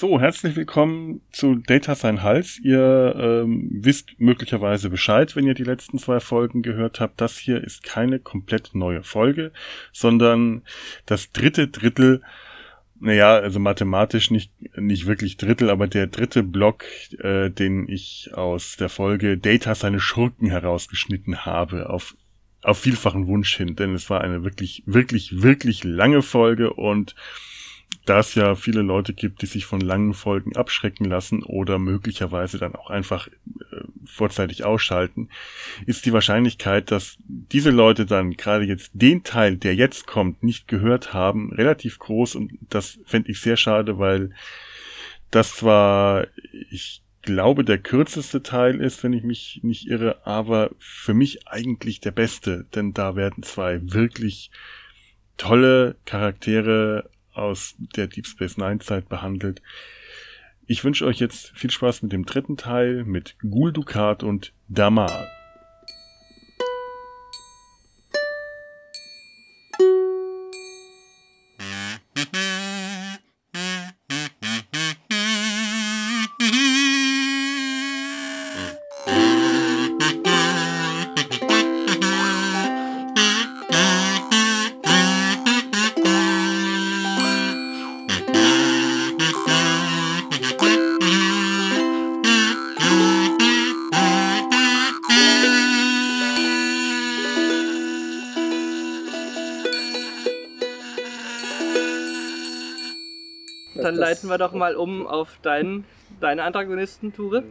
So, 0.00 0.18
herzlich 0.18 0.56
willkommen 0.56 1.20
zu 1.30 1.56
Data 1.56 1.94
Sein 1.94 2.22
Hals. 2.22 2.58
Ihr 2.58 3.14
ähm, 3.18 3.68
wisst 3.70 4.18
möglicherweise 4.18 4.88
Bescheid, 4.88 5.36
wenn 5.36 5.46
ihr 5.46 5.52
die 5.52 5.62
letzten 5.62 5.98
zwei 5.98 6.20
Folgen 6.20 6.62
gehört 6.62 7.00
habt. 7.00 7.20
Das 7.20 7.36
hier 7.36 7.62
ist 7.62 7.82
keine 7.82 8.18
komplett 8.18 8.70
neue 8.72 9.02
Folge, 9.02 9.52
sondern 9.92 10.62
das 11.04 11.32
dritte 11.32 11.68
Drittel, 11.68 12.22
naja, 12.98 13.34
also 13.34 13.60
mathematisch 13.60 14.30
nicht, 14.30 14.50
nicht 14.74 15.04
wirklich 15.04 15.36
Drittel, 15.36 15.68
aber 15.68 15.86
der 15.86 16.06
dritte 16.06 16.44
Block, 16.44 16.86
äh, 17.18 17.50
den 17.50 17.86
ich 17.86 18.30
aus 18.32 18.78
der 18.78 18.88
Folge 18.88 19.36
Data 19.36 19.74
seine 19.74 20.00
Schurken 20.00 20.48
herausgeschnitten 20.48 21.44
habe, 21.44 21.90
auf 21.90 22.16
auf 22.62 22.78
vielfachen 22.78 23.26
Wunsch 23.26 23.56
hin, 23.56 23.74
denn 23.74 23.94
es 23.94 24.10
war 24.10 24.20
eine 24.20 24.44
wirklich, 24.44 24.82
wirklich, 24.84 25.42
wirklich 25.42 25.82
lange 25.82 26.20
Folge 26.20 26.74
und 26.74 27.14
da 28.06 28.20
es 28.20 28.34
ja 28.34 28.54
viele 28.54 28.82
Leute 28.82 29.12
gibt, 29.12 29.42
die 29.42 29.46
sich 29.46 29.66
von 29.66 29.80
langen 29.80 30.14
Folgen 30.14 30.56
abschrecken 30.56 31.04
lassen 31.04 31.42
oder 31.42 31.78
möglicherweise 31.78 32.58
dann 32.58 32.74
auch 32.74 32.90
einfach 32.90 33.28
äh, 33.28 33.82
vorzeitig 34.04 34.64
ausschalten, 34.64 35.28
ist 35.86 36.06
die 36.06 36.12
Wahrscheinlichkeit, 36.12 36.90
dass 36.90 37.18
diese 37.26 37.70
Leute 37.70 38.06
dann 38.06 38.32
gerade 38.32 38.64
jetzt 38.64 38.90
den 38.94 39.22
Teil, 39.22 39.56
der 39.56 39.74
jetzt 39.74 40.06
kommt, 40.06 40.42
nicht 40.42 40.66
gehört 40.66 41.12
haben, 41.12 41.52
relativ 41.52 41.98
groß 41.98 42.34
und 42.36 42.52
das 42.68 42.98
fände 43.04 43.30
ich 43.30 43.40
sehr 43.40 43.56
schade, 43.56 43.98
weil 43.98 44.30
das 45.30 45.54
zwar, 45.54 46.26
ich 46.70 47.02
glaube, 47.22 47.64
der 47.64 47.78
kürzeste 47.78 48.42
Teil 48.42 48.80
ist, 48.80 49.04
wenn 49.04 49.12
ich 49.12 49.22
mich 49.22 49.60
nicht 49.62 49.86
irre, 49.86 50.26
aber 50.26 50.70
für 50.78 51.14
mich 51.14 51.46
eigentlich 51.46 52.00
der 52.00 52.12
beste, 52.12 52.66
denn 52.74 52.92
da 52.92 53.14
werden 53.14 53.42
zwei 53.42 53.80
wirklich 53.82 54.50
tolle 55.36 55.96
Charaktere 56.06 57.08
aus 57.40 57.74
der 57.78 58.06
Deep 58.06 58.26
Space 58.26 58.56
Nine 58.56 58.78
Zeit 58.78 59.08
behandelt. 59.08 59.62
Ich 60.66 60.84
wünsche 60.84 61.06
euch 61.06 61.18
jetzt 61.18 61.50
viel 61.56 61.70
Spaß 61.70 62.02
mit 62.02 62.12
dem 62.12 62.24
dritten 62.24 62.56
Teil 62.56 63.04
mit 63.04 63.36
Gul 63.40 63.72
Dukat 63.72 64.22
und 64.22 64.52
Damar. 103.82 104.00
leiten 104.00 104.28
wir 104.28 104.38
doch 104.38 104.52
mal 104.52 104.76
um 104.76 105.06
auf 105.06 105.38
deinen, 105.42 105.84
deine 106.20 106.42
Antagonisten, 106.42 107.12
Ture. 107.12 107.44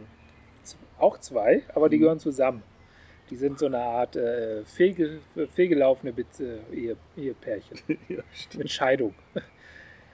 Auch 0.98 1.18
zwei, 1.18 1.62
aber 1.74 1.88
die 1.88 1.98
gehören 1.98 2.18
zusammen. 2.18 2.62
Die 3.30 3.36
sind 3.36 3.58
so 3.58 3.66
eine 3.66 3.78
Art 3.78 4.16
äh, 4.16 4.64
fehlge, 4.64 5.20
fehlgelaufene 5.54 6.12
Ehe, 6.72 6.96
Ehepärchen. 7.16 7.78
ja, 8.08 8.22
mit 8.58 8.70
Scheidung. 8.70 9.14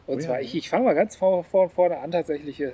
Und 0.07 0.17
oh, 0.17 0.19
zwar, 0.19 0.37
ja. 0.37 0.43
ich, 0.43 0.55
ich 0.55 0.69
fange 0.69 0.85
mal 0.85 0.95
ganz 0.95 1.17
vor, 1.17 1.43
vor, 1.43 1.69
vorne 1.71 1.99
an, 1.99 2.11
tatsächlich. 2.11 2.61
Äh, 2.61 2.73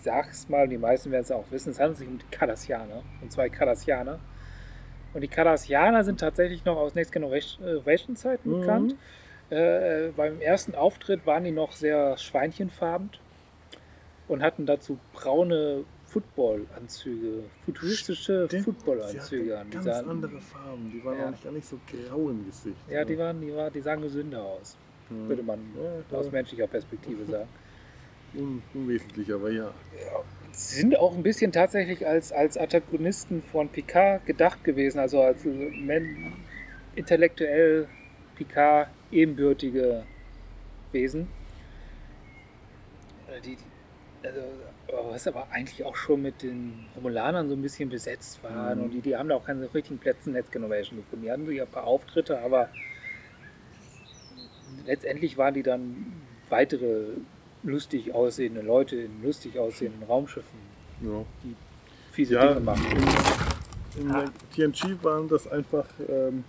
ich 0.00 0.04
sag's 0.04 0.48
mal, 0.48 0.66
die 0.66 0.78
meisten 0.78 1.10
werden 1.10 1.24
es 1.24 1.30
auch 1.30 1.44
wissen. 1.50 1.70
Es 1.70 1.78
handelt 1.78 1.98
sich 1.98 2.08
um 2.08 2.18
die 2.18 2.24
Cardassianer. 2.30 3.02
Und 3.20 3.30
zwei 3.30 3.50
Cardassianer. 3.50 4.18
Und 5.12 5.20
die 5.20 5.28
Cardassianer 5.28 6.04
sind 6.04 6.20
tatsächlich 6.20 6.64
noch 6.64 6.76
aus 6.76 6.94
Next 6.94 7.12
Generation 7.12 8.16
Zeiten 8.16 8.50
mhm. 8.50 8.60
bekannt. 8.60 8.96
Äh, 9.50 10.10
beim 10.16 10.40
ersten 10.40 10.74
Auftritt 10.74 11.26
waren 11.26 11.44
die 11.44 11.50
noch 11.50 11.72
sehr 11.72 12.16
schweinchenfarben 12.16 13.10
und 14.28 14.42
hatten 14.42 14.64
dazu 14.64 14.98
braune 15.12 15.84
Footballanzüge, 16.06 17.44
futuristische 17.64 18.48
Footballanzüge 18.48 19.58
an. 19.58 19.70
Ganz 19.70 19.84
sahen, 19.84 20.08
andere 20.08 20.40
Farben, 20.40 20.90
die 20.92 21.04
waren 21.04 21.18
ja. 21.18 21.26
auch 21.26 21.30
nicht, 21.30 21.44
gar 21.44 21.52
nicht 21.52 21.66
so 21.66 21.78
grau 21.86 22.30
im 22.30 22.46
Gesicht. 22.46 22.76
Ja, 22.88 23.04
die, 23.04 23.18
waren, 23.18 23.40
die, 23.40 23.54
war, 23.54 23.70
die 23.70 23.80
sahen 23.80 24.02
gesünder 24.02 24.42
aus, 24.42 24.76
hm. 25.08 25.28
würde 25.28 25.42
man 25.42 25.60
ja, 26.10 26.16
aus 26.16 26.30
menschlicher 26.30 26.66
Perspektive 26.66 27.24
sagen. 27.24 27.48
Un, 28.34 28.62
unwesentlich, 28.74 29.32
aber 29.32 29.50
ja. 29.50 29.64
ja. 29.64 30.22
Sind 30.52 30.96
auch 30.96 31.14
ein 31.14 31.22
bisschen 31.22 31.50
tatsächlich 31.50 32.06
als, 32.06 32.32
als 32.32 32.56
Antagonisten 32.56 33.42
von 33.42 33.68
Picard 33.68 34.24
gedacht 34.26 34.62
gewesen, 34.62 34.98
also 35.00 35.20
als 35.20 35.44
äh, 35.44 36.02
intellektuell 36.94 37.88
Picard 38.36 38.88
ebenbürtige 39.10 40.04
Wesen. 40.92 41.28
Äh, 43.28 43.40
die, 43.40 43.56
also, 44.22 44.40
was 45.10 45.26
aber 45.26 45.48
eigentlich 45.50 45.84
auch 45.84 45.96
schon 45.96 46.22
mit 46.22 46.42
den 46.42 46.86
Romulanern 46.96 47.48
so 47.48 47.54
ein 47.54 47.62
bisschen 47.62 47.88
besetzt 47.88 48.42
waren 48.42 48.78
mhm. 48.78 48.84
und 48.84 48.90
die, 48.90 49.00
die 49.00 49.16
haben 49.16 49.28
da 49.28 49.36
auch 49.36 49.44
keine 49.46 49.72
richtigen 49.72 49.98
Plätze 49.98 50.28
in 50.30 50.34
Next 50.34 50.52
Generation 50.52 50.98
gefunden. 50.98 51.24
Die 51.24 51.30
hatten 51.30 51.46
so 51.46 51.52
ein 51.52 51.66
paar 51.68 51.84
Auftritte, 51.84 52.40
aber 52.40 52.68
letztendlich 54.86 55.38
waren 55.38 55.54
die 55.54 55.62
dann 55.62 56.12
weitere 56.48 57.08
lustig 57.62 58.12
aussehende 58.12 58.62
Leute 58.62 58.96
in 58.96 59.22
lustig 59.22 59.58
aussehenden 59.58 60.02
Raumschiffen, 60.02 60.58
ja. 61.02 61.24
die 61.44 61.54
fiese 62.12 62.34
ja, 62.34 62.48
Dinge 62.48 62.60
machen. 62.60 62.86
In, 63.96 64.02
in 64.02 64.10
ah. 64.10 64.24
TNG 64.54 65.02
waren 65.02 65.28
das 65.28 65.46
einfach 65.46 65.86
ähm, 66.08 66.44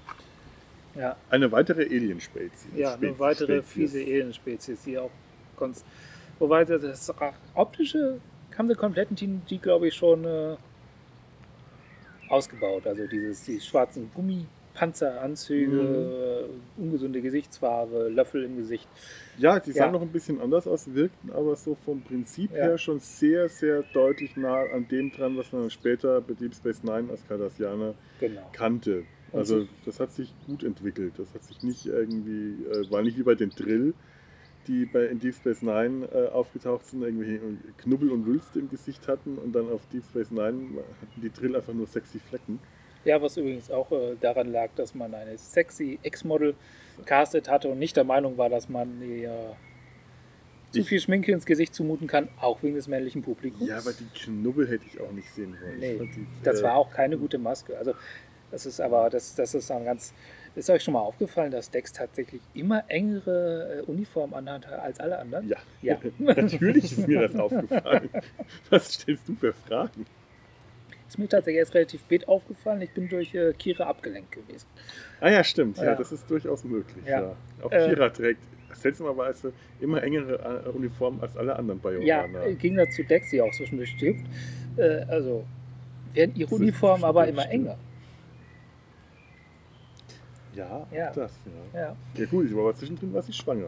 ja. 0.95 1.15
Eine 1.29 1.51
weitere 1.51 1.83
Alienspezies. 1.83 2.71
Ja, 2.75 2.95
eine 2.95 3.17
weitere 3.17 3.61
fiese 3.61 3.99
Alienspezies, 3.99 4.83
die 4.83 4.97
auch 4.97 5.11
konst 5.55 5.85
Wobei 6.41 6.65
das 6.65 7.13
optische 7.53 8.19
haben 8.57 8.67
sie 8.67 8.75
kompletten 8.75 9.15
TNG, 9.15 9.61
glaube 9.61 9.87
ich, 9.87 9.93
schon 9.93 10.25
äh, 10.25 10.55
ausgebaut. 12.29 12.87
Also 12.87 13.07
dieses, 13.07 13.43
die 13.43 13.59
schwarzen 13.59 14.11
Gummipanzeranzüge, 14.13 16.47
mhm. 16.77 16.83
ungesunde 16.83 17.21
Gesichtsfarbe, 17.21 18.09
Löffel 18.09 18.43
im 18.43 18.57
Gesicht. 18.57 18.87
Ja, 19.37 19.59
die 19.59 19.71
sahen 19.71 19.87
ja. 19.87 19.91
noch 19.91 20.01
ein 20.01 20.11
bisschen 20.11 20.41
anders 20.41 20.67
aus, 20.67 20.93
wirkten 20.93 21.31
aber 21.31 21.55
so 21.55 21.75
vom 21.75 22.01
Prinzip 22.01 22.51
ja. 22.51 22.57
her 22.57 22.77
schon 22.77 22.99
sehr, 22.99 23.47
sehr 23.47 23.83
deutlich 23.93 24.35
nah 24.35 24.63
an 24.73 24.87
dem 24.87 25.11
dran, 25.11 25.37
was 25.37 25.51
man 25.51 25.69
später 25.69 26.21
bei 26.21 26.33
Deep 26.33 26.55
Space 26.55 26.83
Nine 26.83 27.09
als 27.11 27.25
Cardassianer 27.27 27.93
genau. 28.19 28.49
kannte. 28.51 29.03
Also 29.33 29.67
das 29.85 29.99
hat 29.99 30.11
sich 30.11 30.33
gut 30.45 30.63
entwickelt. 30.63 31.13
Das 31.17 31.33
hat 31.33 31.43
sich 31.43 31.63
nicht 31.63 31.85
irgendwie, 31.85 32.65
äh, 32.65 32.91
war 32.91 33.01
nicht 33.01 33.17
wie 33.17 33.23
bei 33.23 33.35
den 33.35 33.49
Drill, 33.49 33.93
die 34.67 34.85
bei 34.85 35.05
in 35.05 35.19
Deep 35.19 35.35
Space 35.35 35.61
Nine 35.61 36.07
äh, 36.13 36.27
aufgetaucht 36.29 36.85
sind, 36.85 37.01
irgendwie 37.01 37.39
Knubbel 37.77 38.11
und 38.11 38.25
Wülste 38.25 38.59
im 38.59 38.69
Gesicht 38.69 39.07
hatten 39.07 39.37
und 39.37 39.53
dann 39.53 39.69
auf 39.69 39.81
Deep 39.91 40.03
Space 40.05 40.31
Nine 40.31 40.83
hatten 41.01 41.21
die 41.21 41.31
Drill 41.31 41.55
einfach 41.55 41.73
nur 41.73 41.87
sexy 41.87 42.19
Flecken. 42.19 42.59
Ja, 43.03 43.21
was 43.21 43.37
übrigens 43.37 43.71
auch 43.71 43.91
äh, 43.91 44.15
daran 44.19 44.51
lag, 44.51 44.69
dass 44.75 44.93
man 44.93 45.13
eine 45.15 45.37
sexy 45.37 45.97
Ex-Model 46.03 46.53
castet 47.05 47.49
hatte 47.49 47.69
und 47.69 47.79
nicht 47.79 47.97
der 47.97 48.03
Meinung 48.03 48.37
war, 48.37 48.49
dass 48.49 48.69
man 48.69 49.01
ihr 49.01 49.55
zu 50.71 50.83
viel 50.83 50.99
Schminke 50.99 51.31
ins 51.31 51.45
Gesicht 51.45 51.73
zumuten 51.73 52.07
kann, 52.07 52.29
auch 52.39 52.63
wegen 52.63 52.75
des 52.75 52.87
männlichen 52.87 53.21
Publikums. 53.21 53.67
Ja, 53.67 53.79
aber 53.79 53.91
die 53.91 54.07
Knubbel 54.17 54.67
hätte 54.67 54.85
ich 54.87 55.01
auch 55.01 55.11
nicht 55.11 55.29
sehen 55.33 55.55
wollen. 55.61 55.79
Nee, 55.79 55.97
die, 55.97 56.27
das 56.43 56.61
äh, 56.61 56.63
war 56.63 56.75
auch 56.75 56.91
keine 56.91 57.17
gute 57.17 57.37
Maske. 57.37 57.77
Also 57.77 57.93
das 58.51 58.65
ist 58.65 58.79
aber, 58.81 59.09
das, 59.09 59.35
das 59.35 59.55
ist 59.55 59.71
ein 59.71 59.85
ganz. 59.85 60.13
Ist 60.53 60.69
euch 60.69 60.83
schon 60.83 60.95
mal 60.95 60.99
aufgefallen, 60.99 61.49
dass 61.49 61.71
Dex 61.71 61.93
tatsächlich 61.93 62.41
immer 62.53 62.83
engere 62.89 63.79
äh, 63.79 63.81
Uniformen 63.89 64.33
anhat 64.33 64.65
als 64.67 64.99
alle 64.99 65.17
anderen? 65.17 65.47
Ja, 65.47 65.57
ja. 65.81 65.97
natürlich 66.19 66.91
ist 66.91 67.07
mir 67.07 67.21
das 67.21 67.35
aufgefallen. 67.37 68.09
Was 68.69 68.93
stellst 68.93 69.29
du 69.29 69.35
für 69.35 69.53
Fragen? 69.53 70.05
Ist 71.07 71.17
mir 71.17 71.29
tatsächlich 71.29 71.59
erst 71.59 71.73
relativ 71.73 72.01
spät 72.01 72.27
aufgefallen. 72.27 72.81
Ich 72.81 72.91
bin 72.91 73.07
durch 73.07 73.33
äh, 73.33 73.53
Kira 73.53 73.85
abgelenkt 73.85 74.33
gewesen. 74.33 74.67
Ah 75.21 75.29
ja, 75.29 75.43
stimmt. 75.43 75.77
Ja, 75.77 75.85
ja 75.85 75.95
das 75.95 76.11
ist 76.11 76.29
durchaus 76.29 76.65
möglich. 76.65 77.05
Ja. 77.05 77.21
ja. 77.21 77.35
Auch 77.61 77.71
äh, 77.71 77.87
Kira 77.87 78.09
trägt 78.09 78.41
seltsamerweise 78.73 79.53
immer 79.79 80.03
engere 80.03 80.63
äh, 80.65 80.69
Uniformen 80.69 81.21
als 81.21 81.35
alle 81.37 81.55
anderen 81.55 81.79
Bioraner. 81.79 82.39
Ja, 82.41 82.45
im 82.45 82.57
Gegensatz 82.57 82.95
zu 82.95 83.03
Dex, 83.03 83.29
die 83.29 83.41
auch 83.41 83.51
zwischendurch 83.51 83.91
stirbt. 83.91 84.25
Äh, 84.77 85.03
also 85.07 85.45
werden 86.13 86.35
ihre 86.35 86.53
Uniformen 86.55 87.03
aber 87.03 87.27
immer 87.27 87.49
enger. 87.49 87.77
Ja, 90.53 90.85
ja. 90.91 91.11
das, 91.11 91.31
ja. 91.73 91.79
ja. 91.79 91.95
Ja, 92.15 92.25
gut, 92.25 92.45
ich 92.47 92.55
war 92.55 92.63
aber 92.63 92.75
zwischendrin 92.75 93.13
war 93.13 93.21
sie 93.21 93.33
schwanger. 93.33 93.67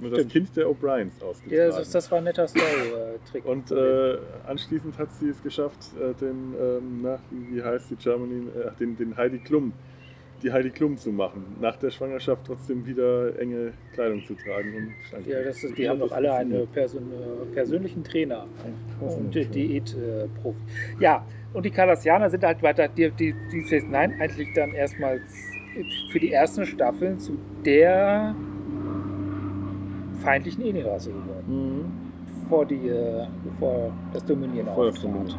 Nur 0.00 0.10
das 0.10 0.28
Kind 0.28 0.56
der 0.56 0.66
O'Briens 0.68 1.20
ausgetragen. 1.22 1.56
Ja, 1.56 1.76
das, 1.76 1.90
das 1.90 2.10
war 2.10 2.18
ein 2.18 2.24
netter 2.24 2.46
Story-Trick. 2.46 3.44
Und 3.44 3.70
äh, 3.72 4.18
anschließend 4.46 4.96
hat 4.96 5.12
sie 5.14 5.28
es 5.28 5.42
geschafft, 5.42 5.78
äh, 5.96 6.14
den, 6.14 6.54
ähm, 6.60 7.00
na, 7.02 7.18
wie, 7.30 7.56
wie, 7.56 7.62
heißt 7.62 7.90
die 7.90 7.96
Germany, 7.96 8.46
äh, 8.48 8.70
den, 8.78 8.96
den 8.96 9.16
Heidi 9.16 9.38
Klum 9.38 9.72
die 10.42 10.52
Heidi 10.52 10.70
Klum 10.70 10.96
zu 10.96 11.10
machen, 11.10 11.56
nach 11.60 11.76
der 11.76 11.90
Schwangerschaft 11.90 12.46
trotzdem 12.46 12.86
wieder 12.86 13.38
enge 13.38 13.72
Kleidung 13.92 14.24
zu 14.24 14.34
tragen. 14.34 14.94
Ja, 15.26 15.42
das 15.42 15.62
ist, 15.62 15.76
die 15.76 15.88
haben 15.88 16.00
doch 16.00 16.12
alle 16.12 16.32
einen 16.32 16.66
Person, 16.68 17.10
persönlichen 17.52 18.04
Trainer 18.04 18.46
und 19.00 19.34
Diätprofi. 19.34 20.58
Ja, 21.00 21.24
und 21.52 21.64
die 21.64 21.70
Kardassianer 21.70 22.30
sind 22.30 22.44
halt 22.44 22.62
weiter, 22.62 22.88
die, 22.88 23.10
die, 23.10 23.34
die 23.52 23.62
Phase 23.62 23.86
9 23.86 24.20
eigentlich 24.20 24.52
dann 24.54 24.72
erstmals 24.72 25.22
für 26.10 26.20
die 26.20 26.32
ersten 26.32 26.66
Staffeln 26.66 27.18
zu 27.18 27.38
der 27.64 28.34
feindlichen 30.22 30.64
Alien-Rasse 30.64 31.10
geworden. 31.10 31.44
Mhm. 31.48 32.08
Bevor, 32.42 32.64
die, 32.64 32.90
bevor 33.44 33.92
das 34.12 34.24
Dominieren 34.24 34.68
auftrat 34.68 35.38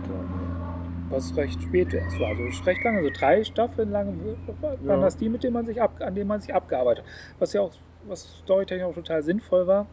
was 1.10 1.36
recht 1.36 1.62
spät 1.62 1.94
erst 1.94 2.20
war. 2.20 2.30
Also 2.30 2.64
recht 2.64 2.84
lange, 2.84 3.04
so 3.04 3.10
drei 3.14 3.44
Staffeln 3.44 3.92
lang 3.92 4.20
waren 4.62 4.86
ja. 4.86 5.02
das 5.02 5.18
die, 5.18 5.30
mit 5.30 5.44
denen 5.44 5.54
man 5.54 5.66
sich 5.66 5.82
ab, 5.82 6.00
an 6.00 6.16
denen 6.16 6.28
man 6.28 6.40
sich 6.40 6.54
abgearbeitet 6.54 7.04
hat. 7.04 7.12
Was 7.40 7.54
ja 7.54 7.62
auch, 7.62 7.74
was 8.08 8.40
storytechnisch 8.40 8.86
auch 8.86 8.96
total 8.96 9.24
sinnvoll 9.24 9.68
war. 9.68 9.88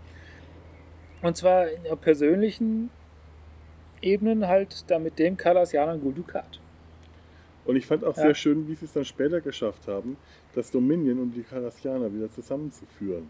Und 1.22 1.36
zwar 1.36 1.68
in 1.68 1.82
der 1.84 1.96
persönlichen 1.96 2.90
Ebenen 4.02 4.46
halt 4.46 4.84
da 4.90 4.98
mit 4.98 5.18
dem 5.18 5.36
Kalasianer 5.36 5.98
Guldukat. 5.98 6.60
Und 7.64 7.76
ich 7.76 7.86
fand 7.86 8.04
auch 8.04 8.16
ja. 8.16 8.22
sehr 8.22 8.34
schön, 8.34 8.68
wie 8.68 8.74
sie 8.74 8.84
es 8.84 8.92
dann 8.92 9.04
später 9.04 9.40
geschafft 9.40 9.88
haben, 9.88 10.16
das 10.54 10.70
Dominion 10.70 11.18
und 11.18 11.32
die 11.32 11.42
Kardassianer 11.42 12.12
wieder 12.12 12.30
zusammenzuführen. 12.30 13.28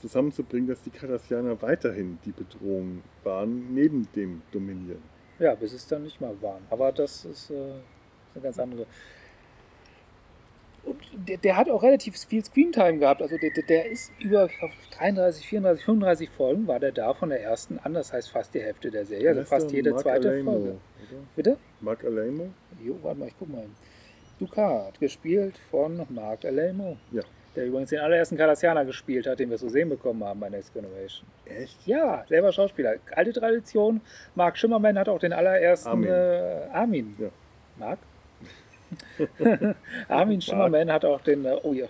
Zusammenzubringen, 0.00 0.68
dass 0.68 0.82
die 0.82 0.90
Kardassianer 0.90 1.62
weiterhin 1.62 2.18
die 2.24 2.32
Bedrohung 2.32 3.02
waren, 3.22 3.72
neben 3.72 4.08
dem 4.14 4.42
Dominion. 4.50 5.00
Ja, 5.42 5.56
bis 5.56 5.72
es 5.72 5.88
dann 5.88 6.04
nicht 6.04 6.20
mal 6.20 6.40
waren. 6.40 6.62
Aber 6.70 6.92
das 6.92 7.24
ist 7.24 7.50
äh, 7.50 7.54
eine 7.54 8.42
ganz 8.44 8.60
andere. 8.60 8.86
Und 10.84 10.98
der, 11.12 11.36
der, 11.36 11.56
hat 11.56 11.68
auch 11.68 11.82
relativ 11.82 12.16
viel 12.16 12.44
Screentime 12.44 12.98
gehabt. 12.98 13.20
Also 13.22 13.36
der, 13.38 13.50
der 13.50 13.86
ist 13.86 14.12
über 14.20 14.46
glaub, 14.46 14.70
33, 14.96 15.44
34, 15.44 15.84
35 15.84 16.30
Folgen 16.30 16.68
war 16.68 16.78
der 16.78 16.92
da 16.92 17.12
von 17.12 17.30
der 17.30 17.42
ersten 17.42 17.80
an. 17.80 17.92
Das 17.94 18.12
heißt 18.12 18.30
fast 18.30 18.54
die 18.54 18.60
Hälfte 18.60 18.92
der 18.92 19.04
Serie. 19.04 19.30
Also 19.30 19.42
fast 19.42 19.72
jede 19.72 19.90
Mark 19.90 20.02
zweite 20.02 20.28
Alamo, 20.30 20.52
Folge. 20.52 20.68
Oder? 20.68 20.78
Bitte? 21.34 21.56
Mark 21.80 22.04
Alamo? 22.04 22.50
Jo, 22.80 22.96
warte 23.02 23.18
mal, 23.18 23.28
ich 23.28 23.34
guck 23.36 23.48
mal. 23.48 23.66
Ducat, 24.38 25.00
gespielt 25.00 25.58
von 25.72 26.06
Mark 26.08 26.44
Alamo. 26.44 26.98
Ja 27.10 27.22
der 27.56 27.66
übrigens 27.66 27.90
den 27.90 28.00
allerersten 28.00 28.36
Cardassianer 28.36 28.84
gespielt 28.84 29.26
hat, 29.26 29.38
den 29.38 29.50
wir 29.50 29.58
zu 29.58 29.68
sehen 29.68 29.88
bekommen 29.88 30.24
haben 30.24 30.40
bei 30.40 30.48
Next 30.48 30.72
Generation. 30.72 31.26
Echt? 31.44 31.86
Ja, 31.86 32.24
selber 32.28 32.52
Schauspieler. 32.52 32.94
Alte 33.14 33.32
Tradition. 33.32 34.00
Mark 34.34 34.56
Schimmerman 34.56 34.98
hat 34.98 35.08
auch 35.08 35.18
den 35.18 35.32
allerersten 35.32 35.88
Armin. 35.88 36.08
Äh, 36.08 36.68
Armin. 36.72 37.16
Ja. 37.18 37.28
Mark? 37.78 37.98
Armin 40.08 40.40
Schimmerman 40.40 40.90
hat 40.90 41.04
auch 41.04 41.20
den. 41.20 41.44
Äh, 41.44 41.56
oh 41.62 41.72
ja. 41.72 41.86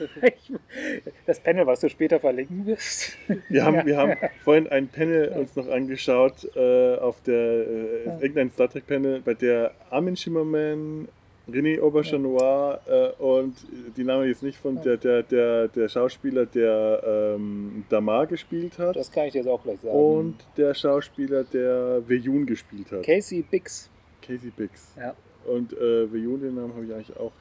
das 1.26 1.40
Panel, 1.40 1.66
was 1.66 1.80
du 1.80 1.88
später 1.88 2.20
verlinken 2.20 2.64
wirst. 2.66 3.16
Wir 3.48 3.64
haben, 3.64 3.84
wir 3.84 3.96
haben 3.96 4.16
vorhin 4.44 4.66
ein 4.68 4.88
Panel 4.88 5.28
uns 5.28 5.54
noch 5.56 5.68
angeschaut 5.68 6.48
äh, 6.56 6.96
auf 6.96 7.20
der 7.22 7.34
äh, 7.34 8.04
irgendein 8.20 8.50
Star 8.50 8.70
Trek 8.70 8.86
Panel, 8.86 9.20
bei 9.20 9.34
der 9.34 9.72
Armin 9.90 10.16
Schimmerman, 10.16 11.08
René 11.48 11.80
Aubergenois 11.80 12.78
äh, 12.86 13.10
und 13.22 13.54
die 13.96 14.04
Name 14.04 14.26
jetzt 14.26 14.42
nicht 14.42 14.58
von 14.58 14.80
der, 14.82 14.96
der, 14.96 15.22
der, 15.22 15.68
der 15.68 15.88
Schauspieler, 15.88 16.46
der 16.46 17.34
ähm, 17.36 17.84
Damar 17.88 18.26
gespielt 18.26 18.78
hat. 18.78 18.96
Das 18.96 19.10
kann 19.10 19.26
ich 19.26 19.32
dir 19.32 19.38
jetzt 19.38 19.48
auch 19.48 19.62
gleich 19.62 19.80
sagen. 19.80 19.94
Und 19.94 20.36
der 20.56 20.74
Schauspieler, 20.74 21.44
der 21.44 22.02
Veyun 22.06 22.46
gespielt 22.46 22.92
hat. 22.92 23.02
Casey 23.02 23.44
Bix. 23.48 23.90
Casey 24.22 24.52
Bix. 24.56 24.94
Ja. 24.96 25.14
Und 25.46 25.72
äh, 25.72 26.12
Veyun, 26.12 26.40
den 26.40 26.54
Namen 26.54 26.74
habe 26.74 26.84
ich 26.84 26.92
eigentlich 26.92 27.16
auch. 27.16 27.32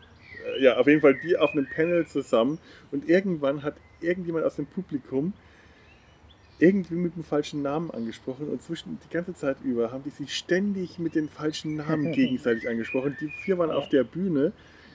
Äh, 0.58 0.64
ja, 0.64 0.78
auf 0.78 0.88
jeden 0.88 1.02
Fall 1.02 1.20
die 1.24 1.38
auf 1.38 1.52
einem 1.52 1.68
Panel 1.68 2.08
zusammen. 2.08 2.60
Und 2.92 3.08
irgendwann 3.08 3.64
hat 3.64 3.76
irgendjemand 4.02 4.46
aus 4.46 4.56
dem 4.56 4.66
Publikum 4.66 5.34
irgendwie 6.60 6.96
mit 6.96 7.16
dem 7.16 7.24
falschen 7.24 7.62
Namen 7.62 7.90
angesprochen 7.90 8.50
und 8.50 8.62
zwischen 8.62 9.00
die 9.04 9.14
ganze 9.14 9.34
Zeit 9.34 9.58
über 9.64 9.92
haben 9.92 10.04
die 10.04 10.10
sich 10.10 10.36
ständig 10.36 11.00
mit 11.00 11.16
den 11.16 11.30
falschen 11.30 11.78
Namen 11.78 12.12
gegenseitig 12.14 12.68
angesprochen. 12.68 13.18
Die 13.20 13.30
vier 13.44 13.58
waren 13.58 13.72
auf 13.72 13.90
der 13.90 14.04
Bühne. 14.04 14.52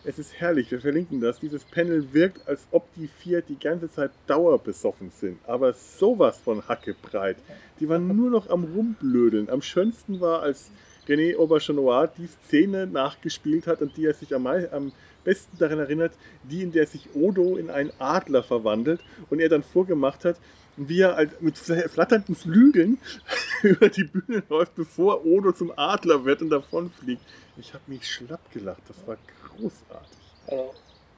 Es 0.07 0.19
ist 0.19 0.35
herrlich, 0.35 0.71
wir 0.71 0.81
verlinken 0.81 1.23
das. 1.23 1.41
Dieses 1.41 1.65
Panel 1.65 2.13
wirkt, 2.13 2.47
als 2.47 2.67
ob 2.71 2.93
die 2.95 3.09
vier 3.09 3.41
die 3.41 3.59
ganze 3.59 3.91
Zeit 3.91 4.11
dauerbesoffen 4.27 5.11
sind. 5.11 5.39
Aber 5.47 5.73
sowas 5.73 6.39
von 6.39 6.69
hackebreit. 6.69 7.39
Die 7.81 7.89
waren 7.89 8.15
nur 8.15 8.31
noch 8.31 8.51
am 8.51 8.65
Rumblödeln. 8.65 9.49
Am 9.49 9.63
schönsten 9.63 10.21
war, 10.21 10.43
als 10.43 10.71
René 11.09 11.39
Aubergenois 11.39 12.09
die 12.19 12.27
Szene 12.27 12.87
nachgespielt 12.87 13.67
hat, 13.67 13.81
an 13.81 13.91
die 13.97 14.05
er 14.05 14.13
sich 14.13 14.35
am, 14.35 14.47
am 14.47 14.93
besten 15.25 15.57
daran 15.59 15.79
erinnert, 15.79 16.13
die, 16.43 16.63
in 16.63 16.73
der 16.73 16.87
sich 16.87 17.09
Odo 17.15 17.57
in 17.57 17.71
einen 17.71 17.91
Adler 17.99 18.43
verwandelt 18.43 19.01
und 19.31 19.41
er 19.41 19.49
dann 19.49 19.63
vorgemacht 19.63 20.27
hat, 20.27 20.37
wie 20.77 21.01
er 21.01 21.29
mit 21.41 21.59
flatternden 21.59 22.35
Flügeln 22.35 22.99
über 23.63 23.89
die 23.89 24.05
Bühne 24.05 24.43
läuft, 24.49 24.75
bevor 24.75 25.25
Odo 25.25 25.53
zum 25.53 25.73
Adler 25.77 26.25
wird 26.25 26.43
und 26.43 26.51
davonfliegt. 26.51 27.23
Ich 27.57 27.73
habe 27.73 27.85
mich 27.87 28.07
schlapp 28.07 28.51
gelacht. 28.53 28.83
Das 28.89 29.07
war 29.07 29.17
großartig. 29.57 30.19
Also, 30.47 30.75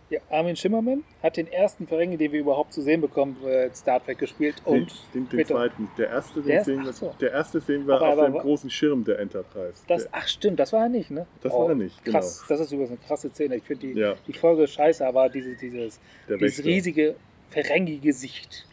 ja, 0.08 0.20
Armin 0.30 0.54
Schimmermann 0.54 1.02
hat 1.20 1.36
den 1.36 1.48
ersten 1.48 1.88
Ferengi, 1.88 2.16
den 2.16 2.30
wir 2.30 2.38
überhaupt 2.38 2.72
zu 2.72 2.80
sehen 2.80 3.00
bekommen, 3.00 3.36
äh, 3.44 3.70
Star 3.74 4.04
Trek 4.04 4.18
gespielt. 4.18 4.54
Und 4.64 4.92
den, 5.12 5.28
den, 5.28 5.38
den 5.38 5.46
zweiten. 5.46 5.88
Der 5.98 6.10
erste, 6.10 6.40
den 6.40 6.48
der, 6.48 6.64
sehen 6.64 6.84
wir, 6.84 6.92
so. 6.92 7.12
der 7.20 7.32
erste 7.32 7.60
sehen 7.60 7.88
wir 7.88 8.00
auf 8.00 8.24
dem 8.24 8.34
großen 8.34 8.70
Schirm 8.70 9.04
der 9.04 9.18
Enterprise. 9.18 9.82
Das, 9.88 10.02
der, 10.02 10.10
ach 10.12 10.28
stimmt, 10.28 10.60
das 10.60 10.72
war 10.72 10.84
er 10.84 10.88
nicht, 10.90 11.10
ne? 11.10 11.26
Das 11.42 11.52
oh, 11.52 11.62
war 11.62 11.70
er 11.70 11.74
nicht, 11.74 12.04
genau. 12.04 12.20
Krass, 12.20 12.44
das 12.48 12.60
ist 12.60 12.70
übrigens 12.70 12.90
eine 12.90 13.00
krasse 13.00 13.30
Szene. 13.30 13.56
Ich 13.56 13.64
finde 13.64 13.86
die, 13.88 13.98
ja. 13.98 14.14
die 14.28 14.32
Folge 14.32 14.68
scheiße, 14.68 15.04
aber 15.04 15.28
diese, 15.28 15.56
dieses, 15.56 15.98
dieses 16.28 16.64
riesige 16.64 17.16
Ferengi-Gesicht 17.50 18.64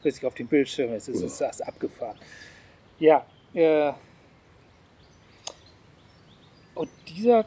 plötzlich 0.00 0.26
auf 0.26 0.34
dem 0.34 0.46
Bildschirm 0.46 0.92
ist. 0.94 1.08
Es 1.08 1.22
ist 1.22 1.40
das 1.40 1.60
abgefahren. 1.60 2.18
Ja, 2.98 3.26
äh, 3.54 3.92
und 6.74 6.88
dieser 7.08 7.44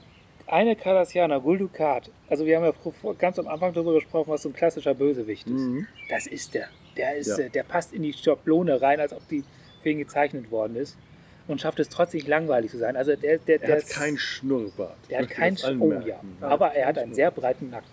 eine 0.48 0.76
Cardassianer, 0.76 1.40
Guldukat, 1.40 2.12
also 2.30 2.46
wir 2.46 2.58
haben 2.58 2.66
ja 2.66 3.14
ganz 3.18 3.40
am 3.40 3.48
Anfang 3.48 3.74
darüber 3.74 3.94
gesprochen, 3.94 4.30
was 4.30 4.44
so 4.44 4.50
ein 4.50 4.54
klassischer 4.54 4.94
Bösewicht 4.94 5.48
ist. 5.48 5.54
Mhm. 5.54 5.88
Das 6.10 6.28
ist 6.28 6.54
der. 6.54 6.68
Der, 6.98 7.16
ist, 7.16 7.38
ja. 7.38 7.50
der 7.50 7.64
passt 7.64 7.94
in 7.94 8.04
die 8.04 8.14
Schablone 8.14 8.82
rein, 8.82 9.00
als 9.00 9.14
ob 9.14 9.28
die 9.28 9.44
für 9.82 9.90
ihn 9.90 10.00
gezeichnet 10.00 10.52
worden 10.52 10.76
ist. 10.76 10.98
Und 11.48 11.60
schafft 11.60 11.80
es 11.80 11.90
trotzdem 11.90 12.26
langweilig 12.28 12.72
zu 12.72 12.78
sein. 12.78 12.96
Also 12.96 13.16
der, 13.16 13.38
der, 13.40 13.56
er 13.62 13.68
der 13.68 13.76
hat 13.78 13.84
ist, 13.84 13.94
kein 13.94 14.18
Schnurrbart. 14.18 14.98
Der 15.10 15.24
hat 15.24 15.30
kein 15.30 15.58
Oh 15.80 15.92
ja. 15.92 16.22
Aber 16.40 16.74
er 16.74 16.88
hat 16.88 16.98
einen 16.98 17.14
sehr 17.14 17.32
breiten 17.32 17.70
Nacken. 17.70 17.90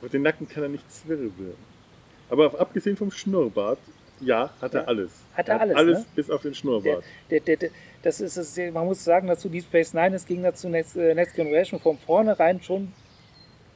Aber 0.00 0.08
den 0.08 0.22
Nacken 0.22 0.48
kann 0.48 0.64
er 0.64 0.68
nicht 0.68 0.90
zwirbeln. 0.90 1.54
Aber 2.30 2.58
abgesehen 2.58 2.96
vom 2.96 3.10
Schnurrbart, 3.10 3.78
ja, 4.20 4.50
hat 4.60 4.74
er 4.74 4.86
alles. 4.86 5.12
Hat 5.34 5.48
er, 5.48 5.60
alles. 5.60 5.76
Alles 5.76 5.98
ne? 6.00 6.06
bis 6.14 6.30
auf 6.30 6.42
den 6.42 6.54
Schnurrbart. 6.54 7.04
Der, 7.30 7.40
der, 7.40 7.56
der, 7.56 7.70
das 8.02 8.20
ist, 8.20 8.36
das, 8.36 8.56
man 8.72 8.86
muss 8.86 9.02
sagen 9.02 9.26
dazu, 9.26 9.48
Deep 9.48 9.64
Space 9.64 9.94
Nine, 9.94 10.16
es 10.16 10.26
ging 10.26 10.42
dazu 10.42 10.68
Next, 10.68 10.96
äh, 10.96 11.14
Next 11.14 11.34
Generation 11.34 11.80
von 11.80 11.98
vornherein 11.98 12.62
schon 12.62 12.92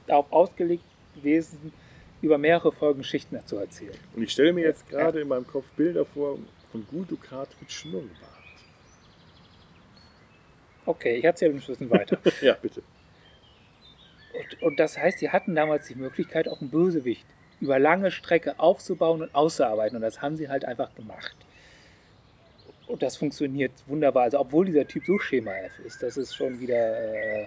darauf 0.06 0.30
ausgelegt 0.32 0.84
gewesen, 1.14 1.72
über 2.22 2.38
mehrere 2.38 2.72
Folgen 2.72 3.00
Geschichten 3.00 3.38
zu 3.44 3.56
erzählen. 3.56 3.96
Und 4.14 4.22
ich 4.22 4.32
stelle 4.32 4.52
mir 4.52 4.62
jetzt 4.62 4.88
gerade 4.88 5.18
ja. 5.18 5.22
in 5.22 5.28
meinem 5.28 5.46
Kopf 5.46 5.66
Bilder 5.76 6.04
vor 6.04 6.38
von 6.74 6.84
Guldukat 6.90 7.48
mit 7.60 7.70
Schnurrbart. 7.70 8.10
Okay, 10.86 11.16
ich 11.16 11.24
erzähle 11.24 11.54
ein 11.54 11.60
bisschen 11.60 11.88
weiter. 11.88 12.18
ja, 12.42 12.54
bitte. 12.60 12.82
Und, 14.32 14.62
und, 14.62 14.80
das 14.80 14.98
heißt, 14.98 15.20
die 15.20 15.30
hatten 15.30 15.54
damals 15.54 15.86
die 15.86 15.94
Möglichkeit, 15.94 16.48
auch 16.48 16.60
einen 16.60 16.70
Bösewicht 16.70 17.24
über 17.64 17.78
lange 17.78 18.10
Strecke 18.10 18.60
aufzubauen 18.60 19.22
und 19.22 19.34
auszuarbeiten. 19.34 19.96
Und 19.96 20.02
das 20.02 20.20
haben 20.20 20.36
sie 20.36 20.48
halt 20.50 20.66
einfach 20.66 20.94
gemacht. 20.94 21.34
Und 22.86 23.02
das 23.02 23.16
funktioniert 23.16 23.72
wunderbar. 23.86 24.24
Also 24.24 24.38
obwohl 24.38 24.66
dieser 24.66 24.86
Typ 24.86 25.04
so 25.06 25.18
Schema 25.18 25.52
F 25.52 25.78
ist, 25.86 26.02
das 26.02 26.18
ist 26.18 26.34
schon 26.34 26.60
wieder, 26.60 27.00
äh, 27.00 27.46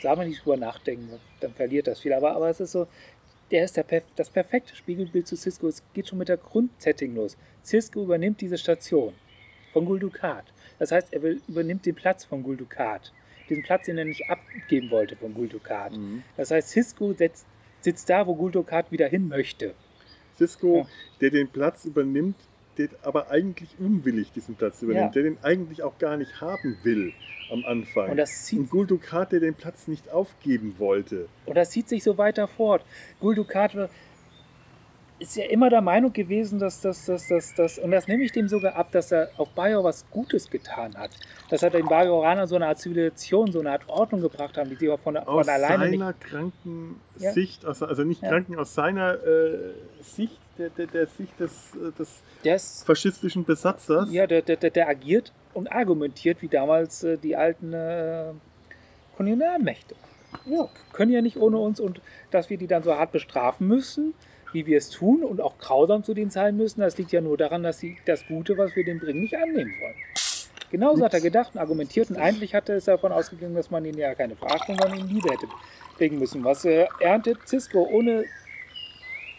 sagen 0.00 0.20
wir 0.20 0.28
nicht 0.28 0.44
drüber 0.44 0.56
nachdenken, 0.56 1.18
dann 1.40 1.52
verliert 1.52 1.88
das 1.88 2.00
viel. 2.00 2.12
Aber, 2.12 2.36
aber 2.36 2.48
es 2.48 2.60
ist 2.60 2.70
so, 2.70 2.86
der 3.50 3.64
ist 3.64 3.76
der, 3.76 3.84
das 4.14 4.30
perfekte 4.30 4.76
Spiegelbild 4.76 5.26
zu 5.26 5.36
Cisco. 5.36 5.66
Es 5.66 5.82
geht 5.92 6.08
schon 6.08 6.18
mit 6.18 6.28
der 6.28 6.36
Grundsetting 6.36 7.16
los. 7.16 7.36
Cisco 7.64 8.04
übernimmt 8.04 8.40
diese 8.40 8.58
Station 8.58 9.14
von 9.72 9.84
Guldukat. 9.84 10.44
Das 10.78 10.92
heißt, 10.92 11.12
er 11.12 11.22
will, 11.22 11.42
übernimmt 11.48 11.84
den 11.84 11.96
Platz 11.96 12.24
von 12.24 12.44
Guldukat. 12.44 13.12
Diesen 13.48 13.64
Platz, 13.64 13.86
den 13.86 13.98
er 13.98 14.04
nicht 14.04 14.30
abgeben 14.30 14.90
wollte 14.90 15.16
von 15.16 15.34
Guldukat. 15.34 15.96
Mhm. 15.96 16.22
Das 16.36 16.52
heißt, 16.52 16.68
Cisco 16.68 17.12
setzt 17.14 17.46
sitzt 17.80 18.10
da, 18.10 18.26
wo 18.26 18.34
Guldokat 18.34 18.90
wieder 18.92 19.08
hin 19.08 19.28
möchte. 19.28 19.74
Cisco, 20.36 20.78
ja. 20.78 20.86
der 21.20 21.30
den 21.30 21.48
Platz 21.48 21.84
übernimmt, 21.84 22.36
der 22.78 22.88
aber 23.02 23.30
eigentlich 23.30 23.70
unwillig 23.78 24.30
diesen 24.32 24.54
Platz 24.54 24.82
übernimmt, 24.82 25.14
ja. 25.14 25.22
der 25.22 25.30
den 25.30 25.38
eigentlich 25.42 25.82
auch 25.82 25.98
gar 25.98 26.16
nicht 26.16 26.40
haben 26.40 26.78
will 26.84 27.12
am 27.50 27.64
Anfang. 27.64 28.10
Und, 28.10 28.16
das 28.16 28.44
zieht 28.44 28.60
und 28.60 28.70
Guldukat, 28.70 29.32
der 29.32 29.40
den 29.40 29.54
Platz 29.54 29.88
nicht 29.88 30.10
aufgeben 30.10 30.74
wollte. 30.78 31.28
Und 31.46 31.56
das 31.56 31.70
zieht 31.70 31.88
sich 31.88 32.02
so 32.04 32.18
weiter 32.18 32.46
fort. 32.46 32.84
Guldukat 33.20 33.90
ist 35.18 35.36
ja 35.36 35.44
immer 35.46 35.68
der 35.70 35.80
Meinung 35.80 36.12
gewesen, 36.12 36.58
dass 36.58 36.80
das, 36.80 37.06
dass 37.06 37.26
das, 37.28 37.54
das, 37.54 37.78
und 37.78 37.90
das 37.90 38.06
nehme 38.06 38.22
ich 38.24 38.32
dem 38.32 38.48
sogar 38.48 38.76
ab, 38.76 38.92
dass 38.92 39.10
er 39.12 39.30
auf 39.36 39.50
Bajor 39.50 39.82
was 39.84 40.08
Gutes 40.10 40.48
getan 40.48 40.96
hat. 40.96 41.10
Dass 41.50 41.62
er 41.62 41.70
den 41.70 41.86
Bajoranern 41.86 42.46
so 42.46 42.56
eine 42.56 42.66
Art 42.68 42.78
Zivilisation, 42.78 43.50
so 43.50 43.60
eine 43.60 43.72
Art 43.72 43.88
Ordnung 43.88 44.20
gebracht 44.20 44.56
haben, 44.56 44.70
die 44.70 44.76
sie 44.76 44.90
auch 44.90 45.00
von, 45.00 45.16
aus 45.16 45.46
von 45.46 45.48
alleine 45.48 45.90
seiner 45.90 46.06
nicht. 46.08 46.20
kranken 46.20 47.00
Ja. 47.18 47.32
Sicht, 47.32 47.64
aus, 47.66 47.82
also 47.82 48.04
nicht 48.04 48.22
Ja. 48.22 48.28
kranken, 48.28 48.56
aus 48.58 48.74
seiner 48.74 49.14
äh, 49.24 49.72
Sicht, 50.02 50.38
der, 50.58 50.70
der, 50.70 50.86
der 50.86 51.06
Sicht 51.06 51.38
des, 51.40 51.52
äh, 51.74 51.90
des 51.98 52.22
Der 52.44 52.56
ist, 52.56 52.84
faschistischen 52.86 53.44
Besatzers. 53.44 54.12
ja, 54.12 54.26
der, 54.26 54.42
der, 54.42 54.56
der, 54.56 54.70
der 54.70 54.88
agiert 54.88 55.32
und 55.54 55.72
argumentiert 55.72 56.42
wie 56.42 56.48
damals 56.48 57.02
äh, 57.02 57.16
die 57.18 57.34
alten 57.34 57.72
äh, 57.72 58.32
Kolonialmächte. 59.16 59.94
Ja, 60.44 60.68
können 60.92 61.10
ja 61.10 61.22
nicht 61.22 61.38
ohne 61.38 61.58
uns 61.58 61.80
und 61.80 62.00
dass 62.30 62.50
wir 62.50 62.58
die 62.58 62.66
dann 62.66 62.82
so 62.82 62.94
hart 62.94 63.12
bestrafen 63.12 63.66
müssen, 63.66 64.14
wie 64.52 64.66
wir 64.66 64.78
es 64.78 64.90
tun 64.90 65.22
und 65.22 65.40
auch 65.40 65.58
grausam 65.58 66.02
zu 66.04 66.14
denen 66.14 66.30
sein 66.30 66.56
müssen, 66.56 66.80
das 66.80 66.96
liegt 66.98 67.12
ja 67.12 67.20
nur 67.20 67.36
daran, 67.36 67.62
dass 67.62 67.78
sie 67.78 67.98
das 68.06 68.26
Gute, 68.26 68.56
was 68.56 68.74
wir 68.76 68.84
denen 68.84 69.00
bringen, 69.00 69.20
nicht 69.20 69.36
annehmen 69.36 69.72
wollen. 69.80 69.94
Genauso 70.70 71.04
hat 71.04 71.14
er 71.14 71.20
gedacht 71.20 71.54
und 71.54 71.60
argumentiert 71.60 72.10
und 72.10 72.16
eigentlich 72.16 72.54
hatte 72.54 72.74
es 72.74 72.84
davon 72.84 73.10
ausgegangen, 73.12 73.54
dass 73.54 73.70
man 73.70 73.84
ihnen 73.84 73.98
ja 73.98 74.14
keine 74.14 74.36
Verachtung, 74.36 74.76
sondern 74.78 74.98
ihnen 74.98 75.08
Liebe 75.08 75.30
hätte 75.30 75.46
bringen 75.96 76.18
müssen. 76.18 76.44
Was 76.44 76.64
äh, 76.64 76.86
erntet 77.00 77.38
Cisco 77.46 77.86
ohne 77.90 78.24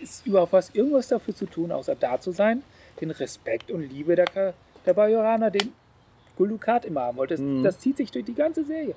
ist 0.01 0.25
überhaupt 0.25 0.53
was 0.53 0.69
irgendwas 0.73 1.07
dafür 1.07 1.35
zu 1.35 1.45
tun, 1.45 1.71
außer 1.71 1.95
da 1.95 2.19
zu 2.19 2.31
sein, 2.31 2.63
den 3.01 3.11
Respekt 3.11 3.69
und 3.69 3.81
Liebe 3.81 4.15
der, 4.15 4.53
der 4.85 4.93
Bajoraner, 4.93 5.51
den 5.51 5.73
Gulukat 6.37 6.85
immer 6.85 7.01
haben 7.01 7.17
wollte. 7.17 7.33
Das, 7.35 7.41
Mhm. 7.41 7.63
das 7.63 7.79
zieht 7.79 7.97
sich 7.97 8.11
durch 8.11 8.25
die 8.25 8.33
ganze 8.33 8.63
Serie. 8.63 8.95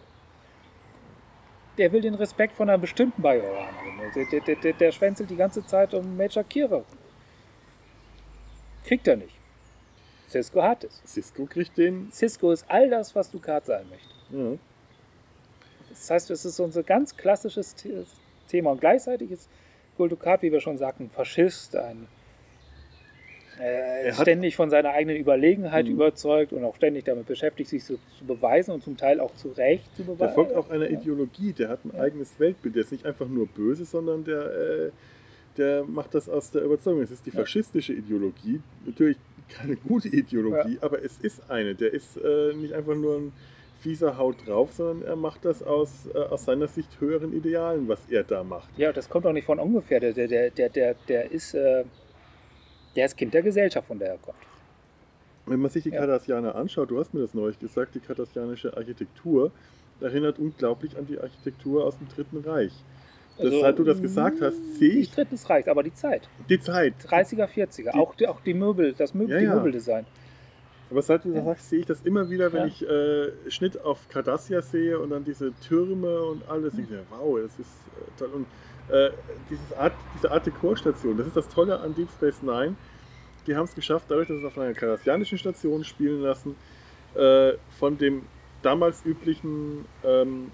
Der 1.78 1.90
will 1.92 2.00
den 2.02 2.14
Respekt 2.14 2.54
von 2.54 2.68
einer 2.68 2.78
bestimmten 2.78 3.22
Bajoranerin. 3.22 4.12
Der, 4.14 4.40
der, 4.40 4.56
der, 4.56 4.72
der, 4.74 4.92
schwänzelt 4.92 5.30
die 5.30 5.36
ganze 5.36 5.64
Zeit 5.64 5.94
um 5.94 6.16
Major 6.16 6.44
Kira. 6.44 6.82
Kriegt 8.84 9.06
er 9.08 9.16
nicht. 9.16 9.34
Cisco 10.28 10.62
hat 10.62 10.84
es. 10.84 11.02
Cisco 11.06 11.46
kriegt 11.46 11.76
den. 11.78 12.10
Cisco 12.10 12.50
ist 12.52 12.64
all 12.68 12.90
das, 12.90 13.14
was 13.14 13.30
Ducat 13.30 13.66
sein 13.66 13.86
möchte. 13.88 14.08
Ja. 14.30 14.58
Das 15.90 16.10
heißt, 16.10 16.30
es 16.30 16.44
ist 16.44 16.58
unser 16.60 16.82
ganz 16.82 17.16
klassisches 17.16 17.74
The- 17.76 18.04
Thema. 18.48 18.70
Und 18.72 18.80
gleichzeitig 18.80 19.30
ist 19.30 19.48
Gul 19.96 20.08
Dukat, 20.08 20.42
wie 20.42 20.50
wir 20.52 20.60
schon 20.60 20.78
sagten, 20.78 21.10
Faschist, 21.10 21.76
ein 21.76 22.06
Er 23.62 24.16
hat- 24.16 24.22
ständig 24.22 24.56
von 24.56 24.70
seiner 24.70 24.90
eigenen 24.90 25.16
Überlegenheit 25.16 25.86
Mhm. 25.86 25.92
überzeugt 25.92 26.52
und 26.52 26.64
auch 26.64 26.74
ständig 26.76 27.04
damit 27.04 27.26
beschäftigt, 27.26 27.70
sich 27.70 27.84
zu, 27.84 27.98
zu 28.18 28.24
beweisen 28.26 28.72
und 28.72 28.82
zum 28.82 28.96
Teil 28.96 29.20
auch 29.20 29.34
zu 29.36 29.48
Recht 29.50 29.84
zu 29.96 30.02
Der 30.02 30.12
beweisen. 30.14 30.34
folgt 30.34 30.54
auch 30.54 30.70
einer 30.70 30.90
Ja. 30.90 30.98
Ideologie, 30.98 31.52
der 31.52 31.68
hat 31.68 31.84
ein 31.84 31.92
Ja. 31.94 32.00
eigenes 32.00 32.38
Weltbild. 32.40 32.74
Der 32.74 32.82
ist 32.82 32.92
nicht 32.92 33.06
einfach 33.06 33.28
nur 33.28 33.46
böse, 33.46 33.84
sondern 33.84 34.24
der, 34.24 34.40
äh, 34.44 34.90
der 35.56 35.84
macht 35.84 36.14
das 36.14 36.28
aus 36.28 36.50
der 36.50 36.62
Überzeugung. 36.62 37.02
Es 37.02 37.10
ist 37.10 37.24
die 37.26 37.30
Ja. 37.30 37.40
faschistische 37.40 37.92
Ideologie. 37.92 38.60
Natürlich 38.86 39.16
keine 39.48 39.76
gute 39.76 40.08
Ideologie, 40.08 40.78
aber 40.80 41.04
es 41.04 41.18
ist 41.20 41.50
eine. 41.50 41.74
Der 41.74 41.92
ist 41.92 42.16
äh, 42.16 42.54
nicht 42.54 42.72
einfach 42.72 42.94
nur 42.94 43.16
ein 43.18 43.32
fieser 43.80 44.16
Haut 44.16 44.36
drauf, 44.46 44.72
sondern 44.72 45.02
er 45.06 45.16
macht 45.16 45.44
das 45.44 45.62
aus, 45.62 46.06
äh, 46.14 46.18
aus 46.18 46.44
seiner 46.44 46.68
Sicht 46.68 46.88
höheren 47.00 47.32
Idealen, 47.36 47.86
was 47.88 47.98
er 48.08 48.22
da 48.22 48.42
macht. 48.44 48.68
Ja, 48.78 48.92
das 48.92 49.08
kommt 49.08 49.26
auch 49.26 49.32
nicht 49.32 49.44
von 49.44 49.58
ungefähr. 49.58 49.98
Der, 50.00 50.12
der, 50.12 50.28
der, 50.28 50.50
der, 50.50 50.68
der, 50.70 50.94
der 51.08 51.30
ist. 51.32 51.54
Der 52.96 53.06
ist 53.06 53.16
Kind 53.16 53.32
der 53.34 53.42
Gesellschaft, 53.42 53.86
von 53.88 53.98
der 53.98 54.10
er 54.12 54.18
kommt. 54.18 54.38
Wenn 55.46 55.60
man 55.60 55.70
sich 55.70 55.82
die 55.82 55.90
Ja. 55.90 55.98
Kardassianer 56.00 56.54
anschaut, 56.54 56.90
du 56.90 56.98
hast 57.00 57.12
mir 57.14 57.20
das 57.20 57.34
neulich 57.34 57.58
gesagt, 57.58 57.94
die 57.94 58.00
kardassianische 58.00 58.76
Architektur 58.76 59.50
erinnert 60.00 60.38
unglaublich 60.38 60.96
an 60.96 61.06
die 61.06 61.18
Architektur 61.18 61.84
aus 61.84 61.98
dem 61.98 62.08
Dritten 62.08 62.38
Reich. 62.48 62.72
Das, 63.38 63.46
Also, 63.46 63.60
seit 63.60 63.78
du 63.78 63.84
das 63.84 64.00
gesagt 64.02 64.40
hast, 64.42 64.56
sehe 64.78 64.90
ich 64.90 64.96
Nicht 64.96 65.16
Drittes 65.16 65.48
Reichs, 65.48 65.66
aber 65.68 65.82
die 65.82 65.94
Zeit. 65.94 66.28
die 66.48 66.60
Zeit. 66.60 66.94
30er, 67.08 67.46
40er. 67.48 67.92
Die- 67.92 67.98
auch, 67.98 68.14
die, 68.14 68.28
auch 68.28 68.40
die 68.40 68.54
Möbel, 68.54 68.92
das 68.92 69.14
Möbel, 69.14 69.30
Ja, 69.34 69.38
die 69.38 69.44
ja. 69.46 69.54
Möbeldesign. 69.56 70.04
Aber 70.90 71.00
seit 71.00 71.24
du 71.24 71.32
das 71.32 71.44
sagst, 71.44 71.70
sehe 71.70 71.78
ich 71.80 71.86
das 71.86 72.02
immer 72.02 72.28
wieder, 72.28 72.52
wenn 72.52 72.66
ich 72.68 72.86
äh, 72.86 73.30
Schnitt 73.50 73.80
auf 73.82 74.06
Cardassia 74.10 74.60
sehe 74.60 74.98
und 74.98 75.08
dann 75.10 75.24
diese 75.24 75.52
Türme 75.66 76.20
und 76.22 76.46
alles. 76.50 76.74
Ich 76.74 76.86
denke, 76.86 77.04
wow, 77.08 77.38
das 77.40 77.58
ist 77.58 77.70
äh, 77.70 78.18
toll. 78.18 78.28
Und 78.34 78.46
äh, 78.88 79.10
dieses 79.50 79.72
Art, 79.72 79.92
diese 80.14 80.30
Art 80.30 80.46
Dekorstation, 80.46 81.16
das 81.16 81.26
ist 81.26 81.36
das 81.36 81.48
Tolle 81.48 81.78
an 81.80 81.94
Deep 81.94 82.08
Space 82.10 82.42
Nine. 82.42 82.76
Die 83.46 83.56
haben 83.56 83.64
es 83.64 83.74
geschafft, 83.74 84.06
dadurch, 84.08 84.28
dass 84.28 84.38
sie 84.38 84.46
auf 84.46 84.58
einer 84.58 84.74
kardassianischen 84.74 85.38
Station 85.38 85.84
spielen 85.84 86.22
lassen, 86.22 86.54
äh, 87.14 87.52
von 87.78 87.98
dem 87.98 88.22
damals 88.62 89.04
üblichen 89.04 89.84
ähm, 90.04 90.50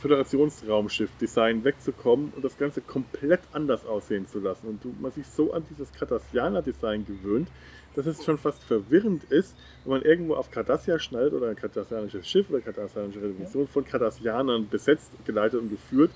Föderationsraumschiff-Design 0.00 1.64
wegzukommen 1.64 2.32
und 2.34 2.44
das 2.44 2.58
Ganze 2.58 2.80
komplett 2.80 3.40
anders 3.52 3.86
aussehen 3.86 4.26
zu 4.26 4.40
lassen. 4.40 4.68
Und 4.68 4.84
du, 4.84 4.94
man 5.00 5.12
sich 5.12 5.26
so 5.26 5.52
an 5.52 5.64
dieses 5.70 5.92
Cardassianer-Design 5.92 7.06
gewöhnt, 7.06 7.48
dass 7.94 8.06
es 8.06 8.22
schon 8.24 8.36
fast 8.36 8.62
verwirrend 8.62 9.24
ist, 9.24 9.56
wenn 9.84 9.92
man 9.92 10.02
irgendwo 10.02 10.34
auf 10.34 10.50
Cardassia 10.50 10.98
schneidet 10.98 11.32
oder 11.32 11.48
ein 11.48 11.56
kardassianisches 11.56 12.28
Schiff 12.28 12.50
oder 12.50 12.60
kardassianische 12.60 13.22
Revolution 13.22 13.66
von 13.66 13.86
Cardassianern 13.86 14.68
besetzt, 14.68 15.12
geleitet 15.24 15.60
und 15.60 15.70
geführt. 15.70 16.10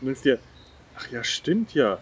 Und 0.00 0.06
denkst 0.06 0.22
dir, 0.22 0.38
ach 1.00 1.10
ja, 1.10 1.24
stimmt 1.24 1.74
ja, 1.74 1.98